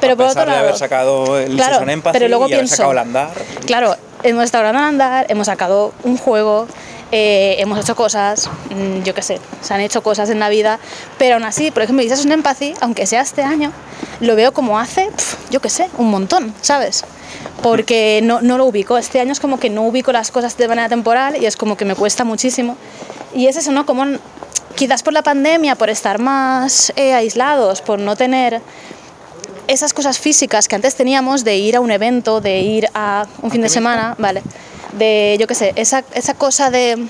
Pero 0.00 0.14
a 0.14 0.16
por 0.16 0.26
pesar 0.26 0.42
otro 0.42 0.50
de 0.52 0.56
lado, 0.56 0.68
haber 0.68 0.78
sacado 0.78 1.38
el 1.38 1.54
Claro, 1.56 1.84
pero 2.12 2.28
luego 2.28 2.48
y 2.48 2.52
haber 2.54 2.64
pienso- 2.64 2.76
sacado 2.76 2.92
el 2.92 2.98
andar. 2.98 3.30
Claro, 3.66 3.96
hemos 4.24 4.44
estado 4.44 4.66
hablando 4.66 4.80
en 4.82 4.94
andar, 5.00 5.26
hemos 5.28 5.46
sacado 5.46 5.92
un 6.02 6.16
juego, 6.16 6.66
eh, 7.12 7.56
hemos 7.58 7.78
hecho 7.78 7.94
cosas, 7.94 8.48
mm, 8.70 9.02
yo 9.04 9.14
qué 9.14 9.22
sé, 9.22 9.38
se 9.60 9.74
han 9.74 9.80
hecho 9.80 10.02
cosas 10.02 10.30
en 10.30 10.40
la 10.40 10.48
vida, 10.48 10.78
pero 11.18 11.34
aún 11.36 11.44
así, 11.44 11.70
por 11.70 11.82
ejemplo, 11.82 12.02
dices 12.02 12.24
un 12.24 12.32
empathy, 12.32 12.74
aunque 12.80 13.06
sea 13.06 13.20
este 13.20 13.42
año, 13.42 13.70
lo 14.20 14.34
veo 14.34 14.52
como 14.52 14.78
hace, 14.78 15.06
pf, 15.14 15.36
yo 15.50 15.60
qué 15.60 15.68
sé, 15.70 15.88
un 15.98 16.10
montón, 16.10 16.52
¿sabes? 16.62 17.04
Porque 17.62 18.20
no, 18.22 18.40
no 18.40 18.58
lo 18.58 18.64
ubico. 18.66 18.98
Este 18.98 19.20
año 19.20 19.32
es 19.32 19.40
como 19.40 19.58
que 19.60 19.70
no 19.70 19.82
ubico 19.82 20.10
las 20.12 20.30
cosas 20.30 20.56
de 20.56 20.68
manera 20.68 20.88
temporal 20.88 21.40
y 21.40 21.46
es 21.46 21.56
como 21.56 21.76
que 21.76 21.84
me 21.84 21.94
cuesta 21.94 22.24
muchísimo. 22.24 22.76
Y 23.34 23.46
es 23.46 23.56
eso, 23.56 23.72
¿no? 23.72 23.86
Como 23.86 24.02
n- 24.04 24.18
quizás 24.74 25.02
por 25.02 25.12
la 25.12 25.22
pandemia, 25.22 25.74
por 25.76 25.90
estar 25.90 26.18
más 26.18 26.92
eh, 26.96 27.14
aislados, 27.14 27.80
por 27.82 27.98
no 27.98 28.16
tener 28.16 28.60
esas 29.68 29.92
cosas 29.92 30.18
físicas 30.18 30.66
que 30.68 30.74
antes 30.76 30.94
teníamos 30.96 31.44
de 31.44 31.56
ir 31.56 31.76
a 31.76 31.80
un 31.80 31.90
evento, 31.90 32.40
de 32.40 32.60
ir 32.60 32.88
a 32.94 33.26
un 33.42 33.50
fin 33.50 33.60
de 33.62 33.68
semana, 33.68 34.14
vale, 34.18 34.42
de 34.92 35.36
yo 35.40 35.46
qué 35.46 35.54
sé, 35.54 35.72
esa, 35.76 36.04
esa 36.14 36.34
cosa 36.34 36.70
de 36.70 37.06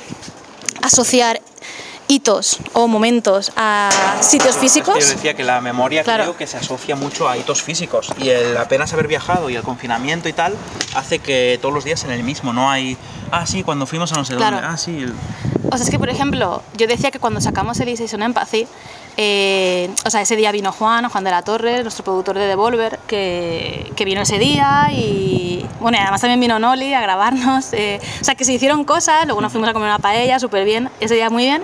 asociar 0.82 1.40
hitos 2.08 2.58
o 2.74 2.88
momentos 2.88 3.52
a 3.56 3.88
sitios 4.20 4.56
físicos. 4.56 4.98
yo 4.98 5.06
decía 5.14 5.34
que 5.34 5.44
la 5.44 5.60
memoria 5.60 6.02
Claro. 6.02 6.24
creo 6.24 6.36
que 6.36 6.46
se 6.46 6.58
asocia 6.58 6.94
mucho 6.96 7.28
a 7.28 7.38
hitos 7.38 7.62
físicos 7.62 8.08
y 8.18 8.28
el 8.28 8.56
apenas 8.56 8.92
haber 8.92 9.06
viajado 9.08 9.48
y 9.48 9.56
el 9.56 9.62
confinamiento 9.62 10.28
y 10.28 10.32
tal 10.34 10.54
hace 10.94 11.20
que 11.20 11.58
todos 11.62 11.72
los 11.74 11.84
días 11.84 12.04
en 12.04 12.10
el 12.10 12.22
mismo, 12.22 12.52
no 12.52 12.70
hay, 12.70 12.98
ah 13.30 13.46
sí, 13.46 13.62
cuando 13.62 13.86
fuimos 13.86 14.12
a 14.12 14.16
no 14.16 14.24
sé 14.24 14.34
Claro. 14.36 14.56
dónde, 14.56 14.68
ah 14.72 14.76
sí, 14.76 14.98
el- 14.98 15.14
O 15.70 15.76
sea, 15.76 15.84
es 15.84 15.90
que, 15.90 15.98
por 15.98 16.10
ejemplo, 16.10 16.62
yo 16.76 16.86
decía 16.86 17.10
que 17.10 17.18
cuando 17.18 17.40
sacamos 17.40 17.80
el 17.80 17.96
Season 17.96 18.22
Empathy, 18.22 18.66
eh, 19.16 19.90
o 20.04 20.10
sea, 20.10 20.22
ese 20.22 20.36
día 20.36 20.52
vino 20.52 20.72
Juan, 20.72 21.08
Juan 21.08 21.24
de 21.24 21.30
la 21.30 21.42
Torre, 21.42 21.82
nuestro 21.82 22.04
productor 22.04 22.38
de 22.38 22.46
Devolver, 22.46 22.98
que, 23.06 23.92
que 23.94 24.04
vino 24.04 24.22
ese 24.22 24.38
día 24.38 24.88
y, 24.90 25.66
bueno, 25.80 25.98
y 25.98 26.00
además 26.00 26.20
también 26.20 26.40
vino 26.40 26.58
Noli 26.58 26.94
a 26.94 27.00
grabarnos. 27.00 27.72
eh, 27.72 28.00
o 28.20 28.24
sea, 28.24 28.34
que 28.34 28.44
se 28.44 28.52
hicieron 28.52 28.84
cosas, 28.84 29.26
luego 29.26 29.40
nos 29.40 29.52
fuimos 29.52 29.68
a 29.68 29.72
comer 29.72 29.88
una 29.88 29.98
paella, 29.98 30.38
súper 30.38 30.64
bien, 30.64 30.90
ese 31.00 31.14
día 31.14 31.28
muy 31.30 31.44
bien, 31.44 31.62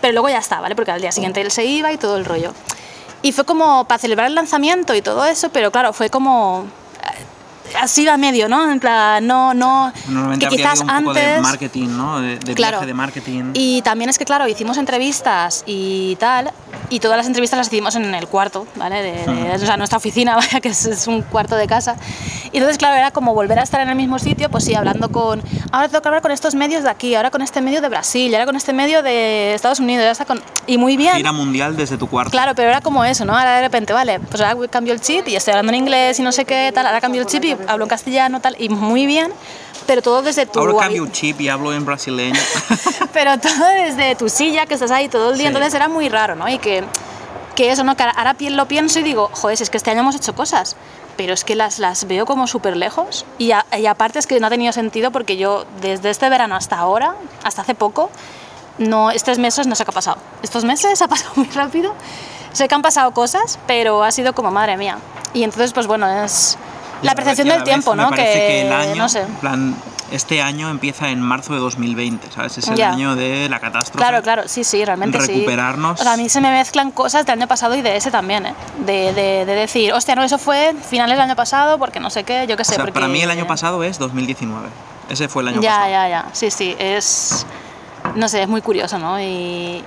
pero 0.00 0.12
luego 0.12 0.28
ya 0.28 0.38
está, 0.38 0.60
¿vale? 0.60 0.74
Porque 0.74 0.90
al 0.90 1.00
día 1.00 1.12
siguiente 1.12 1.40
él 1.40 1.50
se 1.50 1.64
iba 1.64 1.92
y 1.92 1.98
todo 1.98 2.16
el 2.16 2.24
rollo. 2.24 2.52
Y 3.22 3.32
fue 3.32 3.44
como 3.44 3.84
para 3.84 3.98
celebrar 3.98 4.28
el 4.28 4.34
lanzamiento 4.34 4.94
y 4.94 5.02
todo 5.02 5.24
eso, 5.24 5.50
pero 5.50 5.70
claro, 5.70 5.92
fue 5.92 6.08
como 6.10 6.66
así 7.80 8.06
a 8.08 8.16
medio, 8.16 8.48
¿no? 8.48 8.70
En 8.70 8.80
plan, 8.80 9.26
no, 9.26 9.54
no, 9.54 9.92
normalmente 10.08 10.48
que 10.48 10.56
quizás 10.56 10.80
un 10.80 10.86
poco 10.86 11.10
antes... 11.10 11.34
de 11.36 11.40
marketing, 11.40 11.88
¿no? 11.88 12.20
De, 12.20 12.38
de 12.38 12.54
Claro. 12.54 12.78
viaje 12.78 12.86
de 12.86 12.94
marketing. 12.94 13.44
Y 13.54 13.82
también 13.82 14.10
es 14.10 14.18
que, 14.18 14.24
claro, 14.24 14.46
hicimos 14.48 14.76
entrevistas 14.78 15.62
y 15.66 16.16
tal, 16.16 16.50
y 16.90 17.00
todas 17.00 17.16
las 17.16 17.26
entrevistas 17.26 17.56
las 17.58 17.66
hicimos 17.68 17.94
en 17.96 18.14
el 18.14 18.26
cuarto, 18.28 18.66
¿vale? 18.76 19.02
De, 19.02 19.26
de- 19.26 19.54
o 19.54 19.58
sea, 19.58 19.76
nuestra 19.76 19.98
oficina, 19.98 20.34
vaya, 20.36 20.60
que 20.60 20.68
es, 20.68 20.84
es 20.86 21.06
un 21.06 21.22
cuarto 21.22 21.56
de 21.56 21.66
casa. 21.66 21.96
Y 22.52 22.56
entonces, 22.58 22.78
claro, 22.78 22.96
era 22.96 23.10
como 23.10 23.34
volver 23.34 23.58
a 23.58 23.62
estar 23.62 23.80
en 23.80 23.88
el 23.90 23.96
mismo 23.96 24.18
sitio, 24.18 24.50
pues 24.50 24.64
sí, 24.64 24.74
hablando 24.74 25.10
con, 25.10 25.42
ahora 25.72 25.88
tengo 25.88 26.00
que 26.02 26.08
hablar 26.08 26.22
con 26.22 26.32
estos 26.32 26.54
medios 26.54 26.82
de 26.82 26.90
aquí, 26.90 27.14
ahora 27.14 27.30
con 27.30 27.42
este 27.42 27.60
medio 27.60 27.80
de 27.82 27.88
Brasil, 27.88 28.32
ahora 28.34 28.46
con 28.46 28.56
este 28.56 28.72
medio 28.72 29.02
de 29.02 29.54
Estados 29.54 29.80
Unidos, 29.80 30.04
ya 30.04 30.10
está 30.12 30.24
con... 30.24 30.40
y 30.66 30.78
muy 30.78 30.96
bien. 30.96 31.14
Gira 31.16 31.32
mundial 31.32 31.76
desde 31.76 31.96
tu 31.98 32.06
cuarto. 32.08 32.30
Claro, 32.30 32.54
pero 32.54 32.68
era 32.70 32.80
como 32.80 33.04
eso, 33.04 33.24
¿no? 33.24 33.36
Ahora 33.36 33.56
de 33.56 33.60
repente, 33.62 33.92
vale, 33.92 34.20
pues 34.20 34.40
ahora 34.40 34.68
cambio 34.70 34.94
el 34.94 35.00
chip 35.00 35.28
y 35.28 35.36
estoy 35.36 35.52
hablando 35.52 35.72
en 35.72 35.78
inglés 35.78 36.18
y 36.18 36.22
no 36.22 36.32
sé 36.32 36.44
qué, 36.44 36.70
tal, 36.74 36.86
ahora 36.86 37.00
cambio 37.00 37.20
el 37.22 37.26
chip 37.26 37.44
y 37.44 37.54
hablo 37.66 37.84
en 37.84 37.88
castellano, 37.88 38.40
tal, 38.40 38.56
y 38.58 38.68
muy 38.68 39.06
bien, 39.06 39.32
pero 39.86 40.02
todo 40.02 40.22
desde 40.22 40.46
tu... 40.46 40.58
Ahora 40.60 40.74
cambio 40.78 41.02
un 41.02 41.12
chip 41.12 41.40
y 41.40 41.48
hablo 41.48 41.72
en 41.72 41.84
brasileño. 41.84 42.38
pero 43.12 43.38
todo 43.38 43.66
desde 43.84 44.14
tu 44.16 44.28
silla, 44.28 44.66
que 44.66 44.74
estás 44.74 44.90
ahí 44.90 45.08
todo 45.08 45.30
el 45.30 45.38
día, 45.38 45.44
Sí. 45.48 45.48
entonces 45.48 45.74
era 45.74 45.88
muy 45.88 46.08
raro, 46.08 46.34
¿no? 46.34 46.48
Y 46.48 46.58
que, 46.58 46.84
que 47.54 47.70
eso, 47.70 47.84
¿no? 47.84 47.96
Que 47.96 48.02
ahora 48.04 48.36
lo 48.38 48.68
pienso 48.68 49.00
y 49.00 49.02
digo, 49.02 49.30
joder, 49.32 49.60
es 49.60 49.70
que 49.70 49.76
este 49.76 49.90
año 49.90 50.00
hemos 50.00 50.14
hecho 50.14 50.34
cosas, 50.34 50.76
pero 51.16 51.32
es 51.32 51.42
que 51.44 51.54
las, 51.56 51.78
las 51.78 52.06
veo 52.06 52.26
como 52.26 52.46
súper 52.46 52.76
lejos 52.76 53.24
y, 53.38 53.50
a- 53.52 53.66
y 53.76 53.86
aparte 53.86 54.18
es 54.20 54.26
que 54.26 54.38
no 54.38 54.46
ha 54.46 54.50
tenido 54.50 54.72
sentido 54.72 55.10
porque 55.10 55.36
yo 55.36 55.64
desde 55.80 56.10
este 56.10 56.28
verano 56.28 56.54
hasta 56.54 56.76
ahora, 56.78 57.14
hasta 57.42 57.62
hace 57.62 57.74
poco, 57.74 58.10
no, 58.78 59.10
estos 59.10 59.38
meses 59.38 59.66
no 59.66 59.74
sé 59.74 59.84
qué 59.84 59.90
ha 59.90 59.94
pasado. 59.94 60.18
Estos 60.42 60.64
meses 60.64 61.02
ha 61.02 61.08
pasado 61.08 61.32
muy 61.36 61.46
rápido. 61.48 61.94
Sé 62.52 62.66
que 62.68 62.74
han 62.74 62.82
pasado 62.82 63.10
cosas, 63.12 63.58
pero 63.66 64.02
ha 64.04 64.10
sido 64.12 64.32
como 64.32 64.50
madre 64.50 64.76
mía. 64.76 64.98
Y 65.34 65.42
entonces, 65.42 65.72
pues 65.72 65.86
bueno, 65.86 66.08
es 66.24 66.56
la 67.02 67.14
percepción 67.14 67.48
del 67.48 67.62
tiempo, 67.64 67.94
me 67.94 68.02
¿no? 68.02 68.10
parece 68.10 68.32
que, 68.38 68.60
el 68.62 68.72
año, 68.72 68.94
no 68.96 69.08
sé. 69.08 69.24
plan, 69.40 69.74
este 70.10 70.40
año 70.40 70.70
empieza 70.70 71.10
en 71.10 71.20
marzo 71.20 71.52
de 71.52 71.58
2020, 71.60 72.30
¿sabes? 72.32 72.56
Es 72.58 72.68
el 72.68 72.76
Ya. 72.76 72.90
año 72.90 73.14
de 73.14 73.48
la 73.48 73.60
catástrofe. 73.60 73.98
Claro, 73.98 74.22
claro, 74.22 74.42
sí, 74.46 74.64
sí, 74.64 74.84
realmente 74.84 75.20
sí. 75.20 75.32
Recuperarnos. 75.34 76.00
O 76.00 76.02
sea, 76.02 76.14
a 76.14 76.16
mí 76.16 76.28
se 76.28 76.40
me 76.40 76.50
mezclan 76.50 76.90
cosas 76.92 77.26
del 77.26 77.38
año 77.38 77.46
pasado 77.46 77.74
y 77.76 77.82
de 77.82 77.96
ese 77.96 78.10
también, 78.10 78.46
¿eh? 78.46 78.54
De, 78.86 79.12
de, 79.12 79.44
de 79.44 79.54
decir, 79.54 79.92
hostia, 79.92 80.14
no, 80.14 80.22
eso 80.22 80.38
fue 80.38 80.74
finales 80.88 81.16
del 81.16 81.24
año 81.24 81.36
pasado 81.36 81.78
porque 81.78 82.00
no 82.00 82.08
sé 82.10 82.24
qué, 82.24 82.46
yo 82.48 82.56
qué 82.56 82.62
O 82.62 82.64
sé. 82.64 82.74
sea, 82.74 82.84
porque... 82.84 82.92
para 82.92 83.08
mí 83.08 83.20
el 83.20 83.30
año 83.30 83.46
pasado 83.46 83.82
es 83.84 83.98
2019. 83.98 84.68
Ese 85.10 85.28
fue 85.28 85.42
el 85.42 85.48
año 85.48 85.60
Ya, 85.60 85.70
pasado. 85.70 85.90
ya, 85.90 86.08
ya, 86.08 86.26
sí, 86.32 86.50
sí, 86.50 86.74
es... 86.78 87.46
No 88.14 88.28
sé, 88.28 88.42
es 88.42 88.48
muy 88.48 88.62
curioso, 88.62 88.98
¿no? 88.98 89.20
Y, 89.20 89.84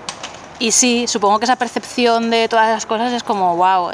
y 0.59 0.71
sí, 0.71 1.05
supongo 1.07 1.39
que 1.39 1.45
esa 1.45 1.55
percepción 1.55 2.29
de 2.29 2.47
todas 2.47 2.69
las 2.69 2.85
cosas 2.85 3.11
es 3.13 3.23
como, 3.23 3.55
wow, 3.55 3.89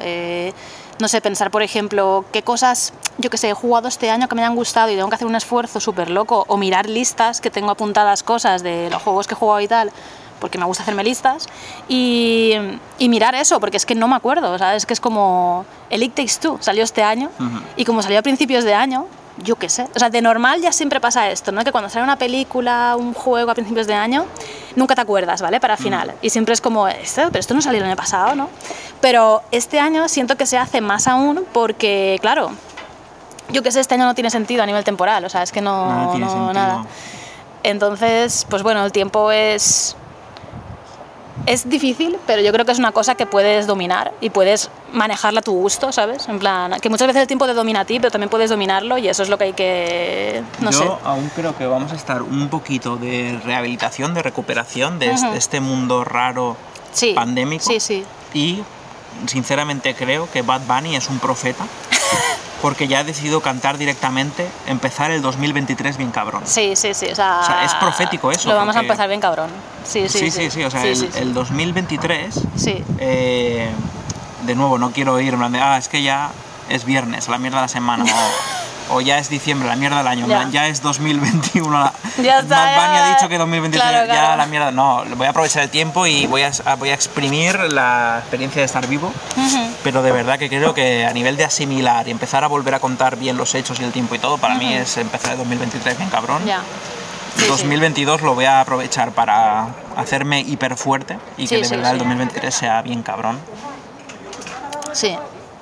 no 0.99 1.07
sé, 1.07 1.21
pensar, 1.21 1.51
por 1.51 1.61
ejemplo, 1.61 2.25
qué 2.31 2.41
cosas, 2.41 2.93
yo 3.17 3.29
que 3.29 3.37
sé, 3.37 3.49
he 3.49 3.53
jugado 3.53 3.87
este 3.87 4.09
año 4.09 4.27
que 4.27 4.35
me 4.35 4.43
han 4.43 4.55
gustado 4.55 4.89
y 4.89 4.95
tengo 4.95 5.09
que 5.09 5.15
hacer 5.15 5.27
un 5.27 5.35
esfuerzo 5.35 5.79
súper 5.79 6.09
loco, 6.09 6.45
o 6.47 6.57
mirar 6.57 6.89
listas 6.89 7.41
que 7.41 7.51
tengo 7.51 7.71
apuntadas 7.71 8.23
cosas 8.23 8.63
de 8.63 8.89
los 8.89 9.01
juegos 9.01 9.27
que 9.27 9.33
he 9.33 9.37
jugado 9.37 9.61
y 9.61 9.67
tal, 9.67 9.91
porque 10.39 10.57
me 10.57 10.65
gusta 10.65 10.83
hacerme 10.83 11.03
listas, 11.03 11.47
y, 11.87 12.53
y 12.99 13.09
mirar 13.09 13.35
eso, 13.35 13.59
porque 13.59 13.77
es 13.77 13.85
que 13.85 13.95
no 13.95 14.07
me 14.07 14.15
acuerdo, 14.15 14.57
¿sabes? 14.57 14.83
Es 14.83 14.85
que 14.85 14.93
es 14.93 14.99
como 14.99 15.65
el 15.89 16.03
It 16.03 16.13
Takes 16.15 16.39
Two 16.41 16.57
salió 16.61 16.83
este 16.83 17.03
año, 17.03 17.29
y 17.75 17.85
como 17.85 18.01
salió 18.01 18.19
a 18.19 18.21
principios 18.21 18.63
de 18.63 18.73
año, 18.73 19.07
yo 19.43 19.55
qué 19.55 19.69
sé. 19.69 19.87
O 19.95 19.99
sea, 19.99 20.09
de 20.09 20.21
normal 20.21 20.61
ya 20.61 20.71
siempre 20.71 20.99
pasa 20.99 21.29
esto, 21.29 21.51
¿no? 21.51 21.63
Que 21.63 21.71
cuando 21.71 21.89
sale 21.89 22.03
una 22.03 22.17
película, 22.17 22.95
un 22.97 23.13
juego 23.13 23.51
a 23.51 23.53
principios 23.53 23.87
de 23.87 23.93
año, 23.93 24.25
nunca 24.75 24.95
te 24.95 25.01
acuerdas, 25.01 25.41
¿vale? 25.41 25.59
Para 25.59 25.77
final. 25.77 26.13
Y 26.21 26.29
siempre 26.29 26.53
es 26.53 26.61
como, 26.61 26.87
esto, 26.87 27.23
pero 27.27 27.39
esto 27.39 27.53
no 27.53 27.61
salió 27.61 27.79
el 27.79 27.85
año 27.85 27.95
pasado, 27.95 28.35
¿no? 28.35 28.49
Pero 29.01 29.43
este 29.51 29.79
año 29.79 30.07
siento 30.09 30.37
que 30.37 30.45
se 30.45 30.57
hace 30.57 30.81
más 30.81 31.07
aún 31.07 31.45
porque, 31.53 32.17
claro, 32.21 32.51
yo 33.49 33.63
qué 33.63 33.71
sé, 33.71 33.79
este 33.79 33.93
año 33.95 34.05
no 34.05 34.15
tiene 34.15 34.29
sentido 34.29 34.63
a 34.63 34.65
nivel 34.65 34.83
temporal, 34.83 35.23
o 35.23 35.29
sea, 35.29 35.43
es 35.43 35.51
que 35.51 35.61
no, 35.61 35.87
Nada 35.87 36.11
tiene 36.11 36.25
no- 36.25 36.53
nada. 36.53 36.85
Entonces, 37.63 38.45
pues 38.49 38.63
bueno, 38.63 38.83
el 38.85 38.91
tiempo 38.91 39.31
es 39.31 39.95
es 41.47 41.67
difícil, 41.69 42.17
pero 42.27 42.41
yo 42.41 42.51
creo 42.51 42.65
que 42.65 42.73
es 42.73 42.77
una 42.79 42.91
cosa 42.91 43.15
que 43.15 43.25
puedes 43.25 43.65
dominar 43.67 44.13
y 44.21 44.29
puedes 44.29 44.69
manejarla 44.93 45.39
a 45.39 45.43
tu 45.43 45.53
gusto, 45.53 45.91
¿sabes? 45.91 46.27
En 46.27 46.39
plan, 46.39 46.79
que 46.81 46.89
muchas 46.89 47.07
veces 47.07 47.21
el 47.23 47.27
tiempo 47.27 47.45
te 47.47 47.53
domina 47.53 47.79
a 47.79 47.85
ti, 47.85 47.99
pero 47.99 48.11
también 48.11 48.29
puedes 48.29 48.49
dominarlo 48.49 48.97
y 48.97 49.07
eso 49.07 49.23
es 49.23 49.29
lo 49.29 49.37
que 49.37 49.45
hay 49.45 49.53
que, 49.53 50.43
no 50.59 50.71
Yo 50.71 50.77
sé. 50.79 50.89
aún 51.05 51.31
creo 51.35 51.57
que 51.57 51.65
vamos 51.65 51.91
a 51.93 51.95
estar 51.95 52.21
un 52.21 52.49
poquito 52.49 52.97
de 52.97 53.39
rehabilitación, 53.45 54.13
de 54.13 54.21
recuperación 54.23 54.99
de 54.99 55.07
Ujú. 55.09 55.15
este, 55.25 55.37
este 55.37 55.59
mundo 55.61 56.03
raro 56.03 56.57
Sí, 56.91 57.13
pandémico. 57.13 57.63
sí, 57.63 57.79
sí. 57.79 58.03
Y 58.33 58.61
sinceramente 59.25 59.95
creo 59.95 60.29
que 60.29 60.41
Bad 60.41 60.61
Bunny 60.67 60.95
es 60.97 61.09
un 61.09 61.19
profeta 61.19 61.65
porque 62.61 62.87
ya 62.87 62.99
ha 62.99 63.03
decidido 63.03 63.41
cantar 63.41 63.77
directamente, 63.77 64.47
empezar 64.65 65.11
el 65.11 65.21
2023 65.21 65.97
bien 65.97 66.11
cabrón. 66.11 66.41
Sí, 66.45 66.75
sí, 66.75 66.93
sí, 66.93 67.07
o 67.11 67.15
sea, 67.15 67.39
O 67.41 67.45
sea, 67.45 67.63
es 67.63 67.73
profético 67.75 68.31
eso, 68.31 68.49
Lo 68.49 68.55
vamos 68.55 68.75
a 68.75 68.79
empezar 68.81 69.07
bien 69.07 69.21
cabrón. 69.21 69.49
Sí, 69.85 70.09
sí, 70.09 70.19
sí, 70.19 70.31
sí, 70.31 70.51
sí, 70.51 70.63
o 70.63 70.71
sea, 70.71 70.81
Sí, 70.81 70.87
el, 70.89 70.95
sí, 70.95 71.09
sí. 71.11 71.19
el 71.19 71.33
2023, 71.33 72.35
Sí. 72.55 72.83
eh, 72.99 73.69
de 74.45 74.55
nuevo, 74.55 74.77
no 74.77 74.91
quiero 74.91 75.19
ir 75.19 75.33
en 75.33 75.39
plan 75.39 75.51
de, 75.51 75.61
ah, 75.61 75.77
es 75.77 75.87
que 75.87 76.01
ya 76.01 76.31
es 76.69 76.83
viernes, 76.85 77.27
la 77.27 77.37
mierda 77.37 77.57
de 77.57 77.61
la 77.63 77.67
semana, 77.67 78.03
o, 78.03 78.07
o 78.89 79.01
ya 79.01 79.17
es 79.17 79.29
diciembre, 79.29 79.67
la 79.67 79.75
mierda 79.75 79.97
del 79.97 80.07
año, 80.07 80.27
Ya. 80.51 80.67
es 80.67 80.81
2021, 80.81 81.69
la, 81.71 81.93
Ya 82.23 82.39
está, 82.39 82.55
Bad 82.55 82.75
Bunny 82.75 82.95
ya. 82.97 83.05
ha 83.05 83.15
dicho 83.15 83.29
que 83.29 83.37
2023 83.37 83.89
Claro, 83.89 84.07
ya 84.07 84.13
claro. 84.13 84.37
la 84.37 84.45
mierda, 84.45 84.71
no, 84.71 85.03
voy 85.15 85.27
a 85.27 85.29
aprovechar 85.31 85.63
el 85.63 85.69
tiempo 85.69 86.05
y 86.07 86.25
voy 86.27 86.41
a, 86.43 86.51
voy 86.77 86.89
a 86.89 86.93
exprimir 86.93 87.59
la 87.73 88.17
experiencia 88.19 88.61
de 88.61 88.65
estar 88.65 88.87
vivo, 88.87 89.11
pero 89.83 90.01
de 90.01 90.11
verdad 90.11 90.37
que 90.39 90.49
creo 90.49 90.73
que 90.73 91.05
a 91.05 91.13
nivel 91.13 91.37
de 91.37 91.45
asimilar 91.45 92.07
y 92.07 92.11
empezar 92.11 92.43
a 92.43 92.47
volver 92.47 92.73
a 92.75 92.79
contar 92.79 93.15
bien 93.17 93.37
los 93.37 93.53
hechos 93.55 93.79
y 93.79 93.83
el 93.83 93.91
tiempo 93.91 94.15
y 94.15 94.19
todo, 94.19 94.37
para 94.37 94.55
mí 94.55 94.73
es 94.73 94.97
empezar 94.97 95.33
el 95.33 95.37
2023 95.39 95.97
bien 95.97 96.09
cabrón. 96.09 96.45
Ya. 96.45 96.61
Sí, 97.35 97.43
sí. 97.43 97.47
2022 97.49 98.21
lo 98.21 98.33
voy 98.33 98.45
a 98.45 98.61
aprovechar 98.61 99.11
para 99.11 99.67
hacerme 99.95 100.39
hiper 100.41 100.75
fuerte 100.75 101.19
y 101.37 101.47
que 101.47 101.61
de 101.61 101.67
verdad 101.69 101.91
el 101.91 101.97
sí. 101.99 102.05
2023 102.05 102.55
sea 102.55 102.81
bien 102.81 103.03
cabrón. 103.03 103.37
Sí, 104.93 105.15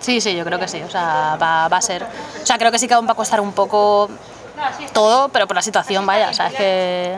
sí, 0.06 0.22
sí, 0.22 0.36
yo 0.36 0.46
creo 0.46 0.60
que 0.60 0.68
sí, 0.68 0.82
o 0.84 0.90
sea, 0.90 1.38
va, 1.42 1.68
va 1.68 1.78
a 1.78 1.82
ser. 1.82 2.04
O 2.04 2.46
sea, 2.46 2.58
creo 2.58 2.72
que 2.72 2.80
sí 2.80 2.88
que 2.88 2.94
aún 2.94 3.08
va 3.08 3.14
a 3.14 3.16
costar 3.16 3.42
un 3.42 3.54
poco 3.54 4.10
todo, 4.94 5.30
pero 5.30 5.48
por 5.48 5.56
la 5.56 5.62
situación, 5.62 6.06
vaya, 6.06 6.30
o 6.30 6.34
sea, 6.34 6.48
es 6.48 6.54
que 6.54 7.18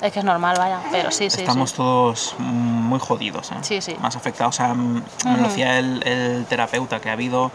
es, 0.00 0.12
que 0.12 0.18
es 0.18 0.24
normal, 0.24 0.56
vaya, 0.58 0.80
pero 0.90 1.10
sí, 1.12 1.30
sí. 1.30 1.40
Estamos 1.40 1.70
sí. 1.70 1.76
todos 1.76 2.34
muy 2.38 2.98
jodidos, 2.98 3.52
¿eh? 3.52 3.56
Sí, 3.60 3.80
sí. 3.80 3.96
más 4.00 4.16
afectados. 4.16 4.54
O 4.54 4.56
sea, 4.56 4.74
me 4.74 5.02
lo 5.36 5.48
decía 5.48 5.78
el, 5.78 6.02
el 6.06 6.46
terapeuta 6.46 7.00
que 7.00 7.10
ha 7.10 7.12
habido 7.12 7.52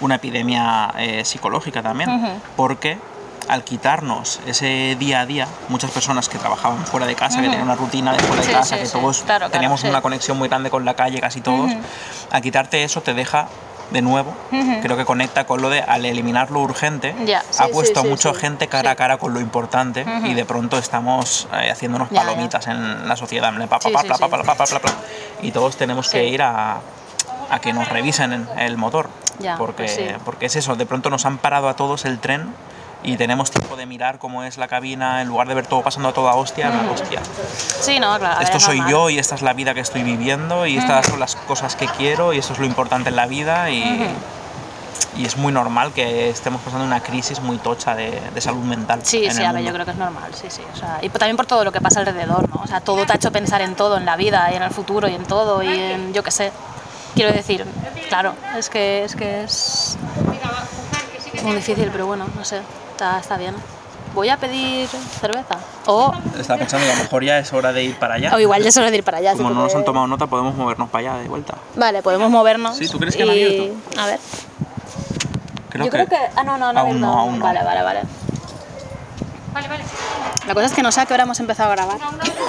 una 0.00 0.16
epidemia 0.16 0.92
eh, 0.98 1.24
psicológica 1.24 1.82
también, 1.82 2.40
porque 2.56 2.98
al 3.48 3.64
quitarnos 3.64 4.38
ese 4.46 4.96
día 4.98 5.20
a 5.20 5.26
día, 5.26 5.48
muchas 5.68 5.90
personas 5.90 6.28
que 6.28 6.38
trabajaban 6.38 6.86
fuera 6.86 7.06
de 7.06 7.16
casa, 7.16 7.38
que 7.40 7.48
tenían 7.48 7.62
una 7.62 7.74
rutina 7.74 8.12
de 8.12 8.20
fuera 8.20 8.42
de 8.42 8.46
Sí, 8.46 8.52
casa, 8.52 8.76
sí, 8.76 8.82
que 8.84 8.88
todos 8.88 9.22
Claro, 9.22 9.50
teníamos 9.50 9.82
una 9.82 10.00
conexión 10.00 10.38
muy 10.38 10.48
grande 10.48 10.70
con 10.70 10.84
la 10.84 10.94
calle, 10.94 11.20
casi 11.20 11.40
todos, 11.40 11.72
al 12.30 12.42
quitarte 12.42 12.84
eso 12.84 13.00
te 13.00 13.12
deja 13.12 13.48
de 13.90 14.02
nuevo, 14.02 14.34
creo 14.82 14.96
que 14.96 15.04
conecta 15.04 15.44
con 15.44 15.62
lo 15.62 15.70
de 15.70 15.80
al 15.80 16.04
eliminar 16.04 16.50
lo 16.50 16.60
urgente, 16.60 17.14
ha 17.58 17.68
puesto 17.68 18.00
sí, 18.00 18.06
a 18.06 18.08
mucha 18.08 18.32
sí. 18.32 18.40
gente 18.40 18.68
cara 18.68 18.92
a 18.92 18.96
cara 18.96 19.18
con 19.18 19.34
lo 19.34 19.40
importante 19.40 20.04
y 20.24 20.34
de 20.34 20.44
pronto 20.44 20.78
estamos 20.78 21.48
eh, 21.52 21.70
haciéndonos 21.70 22.08
palomitas 22.08 22.66
en 22.66 23.08
la 23.08 23.16
sociedad, 23.16 23.52
y 25.42 25.52
todos 25.52 25.76
tenemos 25.76 26.08
que 26.10 26.26
ir 26.26 26.42
a, 26.42 26.80
a 27.50 27.60
que 27.60 27.72
nos 27.72 27.88
revisen 27.88 28.48
el 28.58 28.76
motor, 28.76 29.08
porque, 29.58 29.84
pues 29.84 29.94
sí. 29.94 30.04
porque 30.24 30.46
es 30.46 30.56
eso, 30.56 30.76
de 30.76 30.86
pronto 30.86 31.10
nos 31.10 31.26
han 31.26 31.38
parado 31.38 31.68
a 31.68 31.76
todos 31.76 32.04
el 32.04 32.18
tren 32.18 32.54
y 33.02 33.16
tenemos 33.16 33.50
tiempo 33.50 33.76
de 33.76 33.86
mirar 33.86 34.18
cómo 34.18 34.42
es 34.44 34.58
la 34.58 34.68
cabina 34.68 35.22
en 35.22 35.28
lugar 35.28 35.48
de 35.48 35.54
ver 35.54 35.66
todo 35.66 35.82
pasando 35.82 36.10
a 36.10 36.12
toda 36.12 36.34
hostia, 36.34 36.70
no, 36.70 36.92
hostia. 36.92 37.20
Sí, 37.56 37.98
no, 37.98 38.18
claro. 38.18 38.40
Esto 38.40 38.58
es 38.58 38.62
soy 38.62 38.76
normal. 38.78 38.92
yo 38.92 39.10
y 39.10 39.18
esta 39.18 39.34
es 39.34 39.42
la 39.42 39.52
vida 39.54 39.72
que 39.74 39.80
estoy 39.80 40.02
viviendo 40.02 40.66
y 40.66 40.76
estas 40.76 41.06
son 41.06 41.18
las 41.18 41.34
cosas 41.36 41.76
que 41.76 41.86
quiero 41.86 42.32
y 42.32 42.38
esto 42.38 42.52
es 42.52 42.58
lo 42.58 42.66
importante 42.66 43.08
en 43.08 43.16
la 43.16 43.26
vida 43.26 43.70
y, 43.70 44.06
y 45.16 45.24
es 45.24 45.36
muy 45.36 45.52
normal 45.52 45.92
que 45.92 46.28
estemos 46.28 46.60
pasando 46.60 46.84
una 46.84 47.02
crisis 47.02 47.40
muy 47.40 47.56
tocha 47.56 47.94
de, 47.94 48.20
de 48.34 48.40
salud 48.40 48.62
mental. 48.62 49.00
Sí, 49.02 49.24
en 49.24 49.34
sí, 49.34 49.40
el 49.40 49.46
a 49.46 49.52
ver, 49.52 49.64
yo 49.64 49.72
creo 49.72 49.84
que 49.86 49.92
es 49.92 49.96
normal, 49.96 50.34
sí, 50.34 50.48
sí. 50.50 50.62
O 50.72 50.76
sea, 50.76 50.98
y 51.00 51.08
también 51.08 51.36
por 51.36 51.46
todo 51.46 51.64
lo 51.64 51.72
que 51.72 51.80
pasa 51.80 52.00
alrededor, 52.00 52.48
¿no? 52.50 52.60
O 52.62 52.66
sea, 52.66 52.80
todo 52.80 53.06
te 53.06 53.12
ha 53.12 53.16
hecho 53.16 53.32
pensar 53.32 53.62
en 53.62 53.76
todo, 53.76 53.96
en 53.96 54.04
la 54.04 54.16
vida 54.16 54.50
y 54.52 54.56
en 54.56 54.62
el 54.62 54.70
futuro 54.70 55.08
y 55.08 55.14
en 55.14 55.24
todo 55.24 55.62
y 55.62 55.68
en, 55.68 56.12
yo 56.12 56.22
qué 56.22 56.30
sé. 56.30 56.52
Quiero 57.14 57.32
decir, 57.32 57.64
claro, 58.08 58.34
es 58.56 58.68
que 58.68 59.04
es, 59.04 59.16
que 59.16 59.42
es 59.42 59.96
muy 61.42 61.56
difícil, 61.56 61.88
pero 61.90 62.06
bueno, 62.06 62.26
no 62.36 62.44
sé, 62.44 62.60
está, 63.02 63.18
está 63.18 63.36
bien. 63.38 63.54
Voy 64.14 64.28
a 64.28 64.36
pedir 64.36 64.88
cerveza. 64.88 65.56
O, 65.86 66.12
Estaba 66.38 66.58
pensando 66.58 66.84
que 66.86 66.92
a 66.92 66.96
lo 66.96 67.02
mejor 67.04 67.24
ya 67.24 67.38
es 67.38 67.52
hora 67.52 67.72
de 67.72 67.84
ir 67.84 67.96
para 67.98 68.14
allá. 68.14 68.34
o 68.34 68.38
igual 68.40 68.62
ya 68.62 68.68
es 68.68 68.76
hora 68.76 68.90
de 68.90 68.96
ir 68.98 69.04
para 69.04 69.18
allá. 69.18 69.32
Como 69.34 69.50
no 69.50 69.62
nos 69.62 69.74
han 69.74 69.84
tomado 69.84 70.06
nota, 70.06 70.26
podemos 70.26 70.54
movernos 70.54 70.90
para 70.90 71.12
allá 71.12 71.22
de 71.22 71.28
vuelta. 71.28 71.54
Vale, 71.76 72.02
podemos 72.02 72.28
movernos. 72.30 72.76
Sí, 72.76 72.88
¿tú 72.88 72.98
crees 72.98 73.16
que 73.16 73.22
han 73.22 73.28
y- 73.28 73.30
abierto? 73.32 73.74
A 74.00 74.06
ver. 74.06 74.18
Creo 75.70 75.84
yo 75.86 75.90
creo 75.90 76.06
que... 76.06 76.16
Ah, 76.36 76.42
no, 76.42 76.58
no, 76.58 76.72
no. 76.72 76.80
Aún 76.80 77.00
no, 77.00 77.18
aún 77.18 77.38
no. 77.38 77.44
Vale, 77.44 77.62
vale, 77.62 77.82
vale. 77.82 78.00
Vale, 79.54 79.68
vale. 79.68 79.84
La 80.46 80.54
cosa 80.54 80.66
es 80.66 80.72
que 80.72 80.82
no 80.82 80.90
sé 80.92 81.00
a 81.00 81.06
qué 81.06 81.14
hora 81.14 81.22
hemos 81.22 81.38
empezado 81.40 81.70
a 81.70 81.76
grabar. 81.76 81.98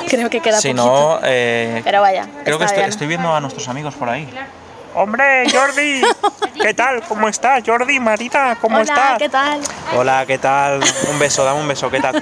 Creo 0.09 0.29
que 0.31 0.41
queda 0.41 0.59
Si 0.59 0.69
poquito. 0.69 0.85
no, 0.85 1.19
eh, 1.23 1.81
Pero 1.83 2.01
vaya, 2.01 2.27
creo 2.43 2.57
que 2.57 2.65
estoy, 2.65 2.79
bien. 2.79 2.89
estoy 2.89 3.07
viendo 3.07 3.33
a 3.35 3.39
nuestros 3.39 3.67
amigos 3.69 3.93
por 3.95 4.09
ahí. 4.09 4.27
Hombre, 4.93 5.45
Jordi, 5.49 6.01
¿qué 6.61 6.73
tal? 6.73 7.01
¿Cómo 7.07 7.27
estás? 7.29 7.63
Jordi, 7.65 7.99
Marita, 7.99 8.57
¿cómo 8.59 8.75
Hola, 8.75 8.83
estás? 8.83 9.17
¿qué 9.17 9.29
tal? 9.29 9.61
Hola, 9.95 10.25
¿qué 10.25 10.37
tal? 10.37 10.81
Un 11.09 11.19
beso, 11.19 11.45
dame 11.45 11.61
un 11.61 11.67
beso, 11.67 11.89
¿qué 11.89 11.99
tal? 12.01 12.21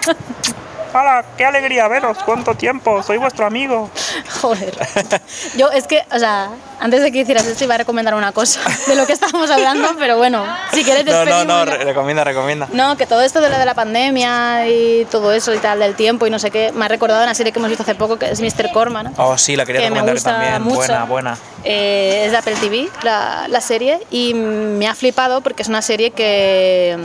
¡Hala! 0.94 1.24
¡Qué 1.38 1.46
alegría 1.46 1.88
veros! 1.88 2.18
¿Cuánto 2.26 2.56
tiempo? 2.56 3.02
Soy 3.04 3.18
vuestro 3.18 3.46
amigo. 3.46 3.90
Joder. 4.42 4.78
Yo 5.58 5.70
es 5.72 5.86
que, 5.88 6.04
o 6.12 6.20
sea, 6.20 6.50
antes 6.80 7.02
de 7.02 7.12
que 7.12 7.20
hicieras 7.20 7.46
esto 7.46 7.64
iba 7.64 7.76
a 7.76 7.78
recomendar 7.80 8.14
una 8.16 8.32
cosa 8.32 8.60
de 8.88 8.96
lo 8.96 9.06
que 9.06 9.14
estábamos 9.14 9.50
hablando, 9.52 9.90
pero 10.00 10.18
bueno, 10.18 10.46
si 10.74 10.84
quieres 10.84 11.06
No, 11.06 11.12
despedimos. 11.12 11.46
no, 11.46 11.66
no, 11.66 11.66
re- 11.66 11.84
recomienda, 11.84 12.24
recomienda. 12.24 12.68
No, 12.74 12.98
que 12.98 13.06
todo 13.06 13.22
esto 13.22 13.42
de 13.42 13.50
lo 13.50 13.58
de 13.58 13.66
la 13.66 13.74
pandemia 13.76 14.68
y 14.68 15.06
todo 15.12 15.32
eso 15.34 15.54
y 15.54 15.58
tal, 15.60 15.80
del 15.80 15.96
tiempo 15.96 16.26
y 16.28 16.30
no 16.30 16.40
sé 16.40 16.52
qué, 16.52 16.72
me 16.72 16.86
ha 16.86 16.88
recordado 16.88 17.24
una 17.24 17.36
serie 17.36 17.52
que 17.52 17.60
hemos 17.60 17.70
visto 17.70 17.84
hace 17.84 17.96
poco 17.96 18.18
que 18.18 18.32
es 18.32 18.42
Mr. 18.42 18.72
Corman. 18.72 19.14
Oh, 19.18 19.38
sí, 19.38 19.56
la 19.56 19.66
quería 19.66 19.82
que 19.82 19.90
me 19.92 19.96
recomendar 20.02 20.16
gusta 20.16 20.32
también. 20.32 20.62
mucho. 20.64 20.76
Buena, 20.78 21.04
buena. 21.06 21.38
Eh, 21.64 22.24
es 22.26 22.32
de 22.32 22.38
Apple 22.38 22.56
TV, 22.62 22.90
la, 23.04 23.48
la 23.50 23.62
serie, 23.62 24.00
y 24.12 24.34
me 24.34 24.88
ha 24.88 24.96
flipado 24.96 25.42
porque 25.42 25.62
es 25.64 25.68
una 25.70 25.82
serie 25.82 26.12
que, 26.12 26.98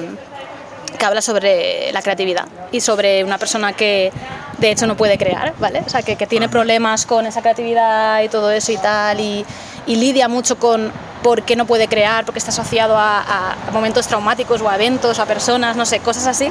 que 1.04 1.08
habla 1.08 1.20
sobre 1.20 1.92
la 1.92 2.00
creatividad 2.00 2.46
y 2.72 2.80
sobre 2.80 3.24
una 3.24 3.36
persona 3.36 3.74
que 3.74 4.10
de 4.56 4.70
hecho 4.70 4.86
no 4.86 4.96
puede 4.96 5.18
crear, 5.18 5.52
¿vale? 5.58 5.82
O 5.86 5.90
sea, 5.90 6.00
que, 6.00 6.16
que 6.16 6.26
tiene 6.26 6.48
problemas 6.48 7.04
con 7.04 7.26
esa 7.26 7.42
creatividad 7.42 8.22
y 8.22 8.30
todo 8.30 8.50
eso 8.50 8.72
y 8.72 8.78
tal, 8.78 9.20
y, 9.20 9.44
y 9.86 9.96
lidia 9.96 10.28
mucho 10.28 10.58
con 10.58 10.90
por 11.22 11.42
qué 11.42 11.56
no 11.56 11.66
puede 11.66 11.88
crear, 11.88 12.24
porque 12.24 12.38
está 12.38 12.50
asociado 12.50 12.96
a, 12.96 13.20
a 13.20 13.70
momentos 13.70 14.06
traumáticos 14.06 14.62
o 14.62 14.68
a 14.70 14.76
eventos, 14.76 15.18
a 15.18 15.26
personas, 15.26 15.76
no 15.76 15.84
sé, 15.84 16.00
cosas 16.00 16.26
así. 16.26 16.50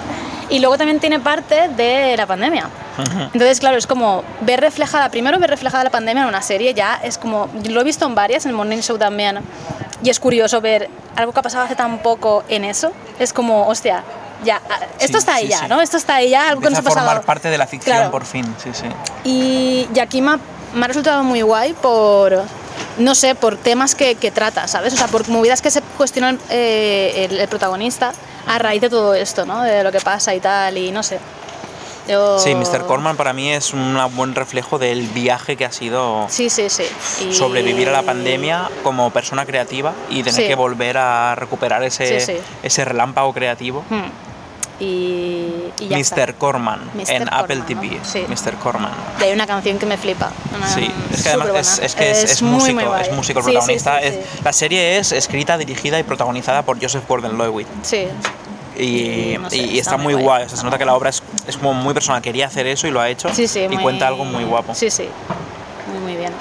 Y 0.49 0.60
luego 0.60 0.78
también 0.78 0.99
tiene 0.99 1.20
parte 1.20 1.70
de 1.70 2.16
la 2.16 2.28
pandemia. 2.28 2.70
Entonces, 3.34 3.60
claro, 3.60 3.78
es 3.78 3.88
como 3.88 4.24
ver 4.41 4.62
reflejada, 4.62 5.10
primero 5.10 5.39
ver 5.39 5.49
reflejada 5.49 5.84
la 5.84 5.89
pandemia 5.89 6.24
en 6.24 6.30
una 6.30 6.43
serie, 6.43 6.76
ya 6.76 6.99
es 7.04 7.18
como, 7.18 7.49
lo 7.68 7.82
he 7.82 7.84
visto 7.84 8.06
en 8.06 8.14
varias, 8.14 8.45
en 8.45 8.51
el 8.51 8.56
Morning 8.56 8.82
Show 8.82 8.99
también, 8.99 9.39
y 10.04 10.10
es 10.12 10.20
curioso 10.20 10.62
ver 10.62 10.89
algo 11.16 11.32
que 11.32 11.39
ha 11.39 11.43
pasado 11.43 11.64
hace 11.66 11.76
tan 11.76 11.99
poco 11.99 12.43
en 12.49 12.66
eso, 12.66 12.91
es 13.20 13.34
como, 13.34 13.68
hostia, 13.68 14.04
ya, 14.44 14.62
ah, 14.70 14.80
esto 15.00 15.14
Sí, 15.14 15.18
está 15.18 15.36
ahí 15.36 15.46
sí, 15.46 15.50
ya, 15.52 15.60
sí. 15.60 15.66
¿no? 15.70 15.82
Esto 15.82 15.98
está 15.98 16.16
ahí 16.16 16.30
ya, 16.30 16.50
algo 16.50 16.62
que 16.62 16.70
nos 16.70 16.78
a 16.78 16.82
ha 16.82 16.84
pasado. 16.84 17.06
formar 17.08 17.24
parte 17.26 17.50
de 17.50 17.58
la 17.58 17.68
ficción 17.68 17.96
Claro. 17.98 18.12
por 18.12 18.26
fin, 18.26 18.46
sí, 18.64 18.70
sí. 18.74 18.86
Y, 19.24 19.88
y 19.94 20.00
aquí 20.00 20.22
me 20.22 20.32
ha, 20.32 20.39
me 20.74 20.86
ha 20.86 20.88
resultado 20.88 21.24
muy 21.24 21.41
guay 21.41 21.74
por, 21.74 22.44
no 22.98 23.16
sé, 23.16 23.36
por 23.36 23.58
temas 23.58 23.96
que, 23.96 24.16
que 24.16 24.32
trata, 24.32 24.68
¿sabes? 24.68 24.94
O 24.94 24.98
sea, 24.98 25.08
por 25.08 25.28
movidas 25.30 25.62
que 25.62 25.72
se 25.72 25.82
cuestionan 25.82 26.39
eh, 26.50 27.28
el, 27.30 27.39
el 27.39 27.48
protagonista 27.48 28.14
a 28.48 28.58
raíz 28.60 28.82
de 28.82 28.89
todo 28.89 29.14
esto, 29.14 29.46
¿no? 29.46 29.62
De 29.64 29.84
lo 29.84 29.91
que 29.91 30.00
pasa 30.02 30.34
y 30.36 30.39
tal, 30.39 30.78
y 30.78 30.91
no 30.91 31.02
sé. 31.04 31.20
Yo- 32.06 32.38
Sí, 32.38 32.54
Mr. 32.54 32.86
Corman 32.86 33.16
para 33.16 33.32
mí 33.32 33.50
es 33.54 33.72
un 33.72 33.98
buen 34.14 34.36
reflejo 34.36 34.78
del 34.78 35.08
viaje 35.08 35.56
que 35.56 35.64
ha 35.64 35.72
sido 35.72 36.26
Sí, 36.30 36.50
sí, 36.50 36.70
sí. 36.70 36.84
Y- 37.30 37.34
sobrevivir 37.34 37.88
a 37.88 37.94
la 37.94 38.02
pandemia 38.04 38.70
como 38.84 39.10
persona 39.12 39.46
creativa 39.46 39.94
y 40.10 40.22
tener 40.22 40.46
que 40.46 40.56
volver 40.56 40.98
a 40.98 41.34
recuperar 41.36 41.82
ese, 41.84 42.41
ese 42.62 42.84
relámpago 42.84 43.32
creativo. 43.32 43.86
Hmm. 43.89 44.04
Y, 44.84 45.71
y 45.79 45.88
ya 45.88 45.97
Mr. 45.97 46.01
está. 46.01 46.34
Corman 46.34 46.81
Mr. 46.93 47.09
en 47.11 47.34
Apple 47.34 47.61
TV. 47.67 47.88
¿no? 47.99 48.05
Sí. 48.05 48.25
Mr. 48.27 48.55
Corman. 48.55 48.91
Y 49.19 49.23
hay 49.23 49.34
una 49.34 49.47
canción 49.47 49.77
que 49.79 49.86
me 49.86 49.97
flipa. 49.97 50.31
Sí, 50.73 50.91
es 51.11 51.23
que 51.23 51.29
además 51.29 51.57
es, 51.57 51.67
superbuena. 51.67 51.86
es 51.86 51.95
que 51.95 52.11
es, 52.11 52.23
es 52.23 52.41
muy, 52.41 52.51
músico, 52.73 52.91
muy 52.91 53.01
es 53.01 53.11
músico 53.13 53.39
el 53.39 53.45
protagonista. 53.45 53.99
sí, 53.99 54.05
Es- 54.07 54.13
sí. 54.15 54.21
la 54.43 54.53
serie 54.53 54.97
es 54.97 55.11
escrita, 55.11 55.57
dirigida 55.57 55.99
y 55.99 56.03
protagonizada 56.03 56.63
por 56.63 56.81
Joseph 56.81 57.03
Gordon-Levitt. 57.07 57.67
Sí, 57.84 58.07
Y, 58.75 58.84
Y, 58.84 59.38
no 59.39 59.49
sé, 59.49 59.57
y- 59.57 59.59
y 59.59 59.79
está 59.79 59.91
está 59.91 59.97
muy 59.97 60.13
muy 60.15 60.23
guay. 60.23 60.25
guay. 60.25 60.45
O 60.45 60.49
sea, 60.49 60.57
se 60.57 60.63
nota 60.63 60.77
que 60.79 60.86
la 60.86 60.95
obra 60.95 61.09
es, 61.11 61.21
es 61.47 61.57
como 61.57 61.73
muy 61.73 61.93
personal. 61.93 62.21
Quería 62.21 62.47
hacer 62.47 62.65
eso 62.67 62.88
y 62.88 62.91
lo 62.91 62.99
ha 63.01 63.07
hecho. 63.09 63.29
sí, 63.34 63.47
sí. 63.47 63.59
y 63.61 63.67
muy- 63.69 63.84
cuenta 63.84 64.07
algo 64.07 64.25
muy 64.25 64.43
guapo. 64.43 64.73
Sí, 64.75 64.89
sí. 64.89 65.07
Muy, 65.91 65.99
muy 65.99 66.15
bien. 66.15 66.31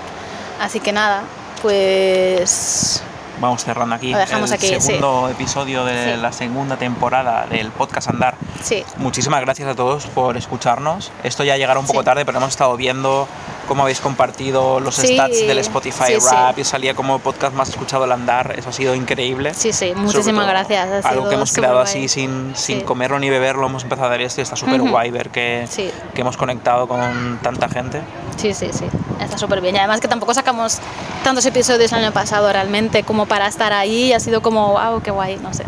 Así 0.60 0.80
que 0.80 0.92
nada, 0.92 1.22
pues 1.60 3.02
Vamos 3.42 3.64
cerrando 3.64 3.96
aquí 3.96 4.12
el 4.12 4.20
aquí, 4.20 4.66
sí. 4.68 4.80
segundo 4.80 5.28
episodio 5.28 5.84
de 5.84 6.14
Sí. 6.14 6.20
la 6.20 6.30
segunda 6.32 6.76
temporada 6.76 7.44
del 7.50 7.72
podcast 7.72 8.08
Andar. 8.08 8.36
sí. 8.62 8.84
Muchísimas 8.98 9.40
gracias 9.40 9.68
a 9.68 9.74
todos 9.74 10.06
por 10.06 10.36
escucharnos. 10.36 11.10
Esto 11.24 11.42
ya 11.42 11.56
llegará 11.56 11.80
un 11.80 11.86
poco 11.86 11.98
Sí. 12.00 12.04
tarde, 12.04 12.24
pero 12.24 12.38
hemos 12.38 12.50
estado 12.50 12.76
viendo 12.76 13.26
cómo 13.66 13.82
habéis 13.82 14.00
compartido 14.00 14.78
los 14.78 14.94
Sí, 14.94 15.14
stats 15.14 15.40
del 15.44 15.58
Spotify 15.58 16.04
sí, 16.14 16.20
sí. 16.20 16.28
Rap 16.30 16.56
y 16.58 16.62
salía 16.64 16.94
como 16.94 17.18
podcast 17.18 17.52
más 17.56 17.68
escuchado 17.70 18.04
el 18.04 18.12
Andar. 18.12 18.54
Eso 18.56 18.68
ha 18.68 18.72
sido 18.72 18.94
increíble. 18.94 19.54
Sí, 19.54 19.72
sí, 19.72 19.92
muchísimas 19.96 20.46
gracias. 20.46 21.04
ha 21.04 21.08
Algo 21.08 21.28
que 21.28 21.34
hemos 21.34 21.52
creado 21.52 21.74
guay. 21.74 21.84
así 21.84 22.08
sin, 22.08 22.52
sin 22.54 22.78
Sí. 22.78 22.84
comerlo 22.84 23.18
ni 23.18 23.28
beberlo, 23.28 23.66
hemos 23.66 23.82
empezado 23.82 24.06
a 24.06 24.10
dar 24.10 24.20
esto 24.20 24.40
y 24.40 24.44
está 24.44 24.54
súper 24.54 24.80
Ujú. 24.80 24.90
guay 24.90 25.10
ver 25.10 25.30
que, 25.30 25.66
Sí. 25.68 25.90
que 26.14 26.20
hemos 26.20 26.36
conectado 26.36 26.86
con 26.86 27.40
tanta 27.42 27.68
gente. 27.68 28.02
Sí, 28.36 28.54
sí, 28.54 28.68
sí. 28.72 28.86
Está 29.22 29.38
súper 29.38 29.60
bien. 29.60 29.74
Y 29.74 29.78
además 29.78 30.00
que 30.00 30.08
tampoco 30.08 30.34
sacamos 30.34 30.78
tantos 31.24 31.44
episodios 31.46 31.92
el 31.92 31.98
año 32.04 32.12
pasado 32.12 32.52
realmente 32.52 33.02
como 33.04 33.26
para 33.26 33.46
estar 33.46 33.72
ahí. 33.72 34.04
y 34.08 34.12
Ha 34.12 34.20
sido 34.20 34.42
como, 34.42 34.72
wow, 34.72 35.00
qué 35.02 35.10
guay, 35.10 35.36
no 35.36 35.52
sé. 35.54 35.64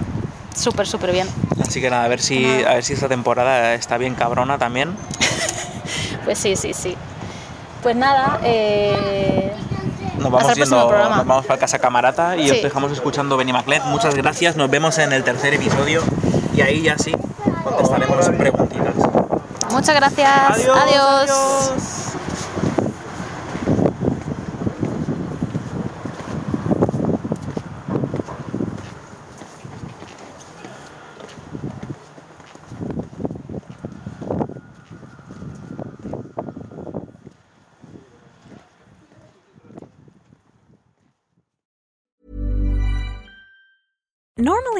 Súper, 0.56 0.86
súper 0.86 1.12
bien. 1.12 1.28
Así 1.66 1.80
que 1.80 1.90
nada, 1.90 2.04
a 2.04 2.08
ver 2.08 2.20
si, 2.20 2.40
Nada. 2.40 2.70
a 2.70 2.74
ver 2.74 2.84
si 2.84 2.92
esta 2.92 3.08
temporada 3.08 3.74
está 3.74 3.98
bien 3.98 4.14
cabrona 4.14 4.58
también. 4.58 4.96
Pues 6.24 6.38
sí, 6.38 6.56
sí, 6.56 6.72
sí. 6.72 6.96
Pues 7.82 7.94
nada, 7.94 8.38
eh... 8.44 9.52
Nos 10.16 10.30
vamos 10.32 10.54
yendo, 10.54 10.90
nos 10.90 11.26
vamos 11.26 11.44
para 11.44 11.58
casa 11.60 11.78
camarata 11.78 12.34
y 12.36 12.48
Sí. 12.48 12.56
os 12.56 12.62
dejamos 12.62 12.92
escuchando 12.92 13.36
Benny 13.36 13.52
Maclet. 13.52 13.84
Muchas 13.84 14.14
gracias, 14.14 14.56
nos 14.56 14.70
vemos 14.70 14.96
en 14.96 15.12
el 15.12 15.22
tercer 15.22 15.52
episodio 15.52 16.02
y 16.56 16.62
ahí 16.62 16.80
ya 16.80 16.96
sí 16.96 17.12
contestaremos 17.62 18.26
preguntitas. 18.30 18.94
muchas 19.70 19.94
gracias. 19.94 20.30
Adiós, 20.50 20.78
adiós. 20.78 21.30
adiós. 21.30 22.03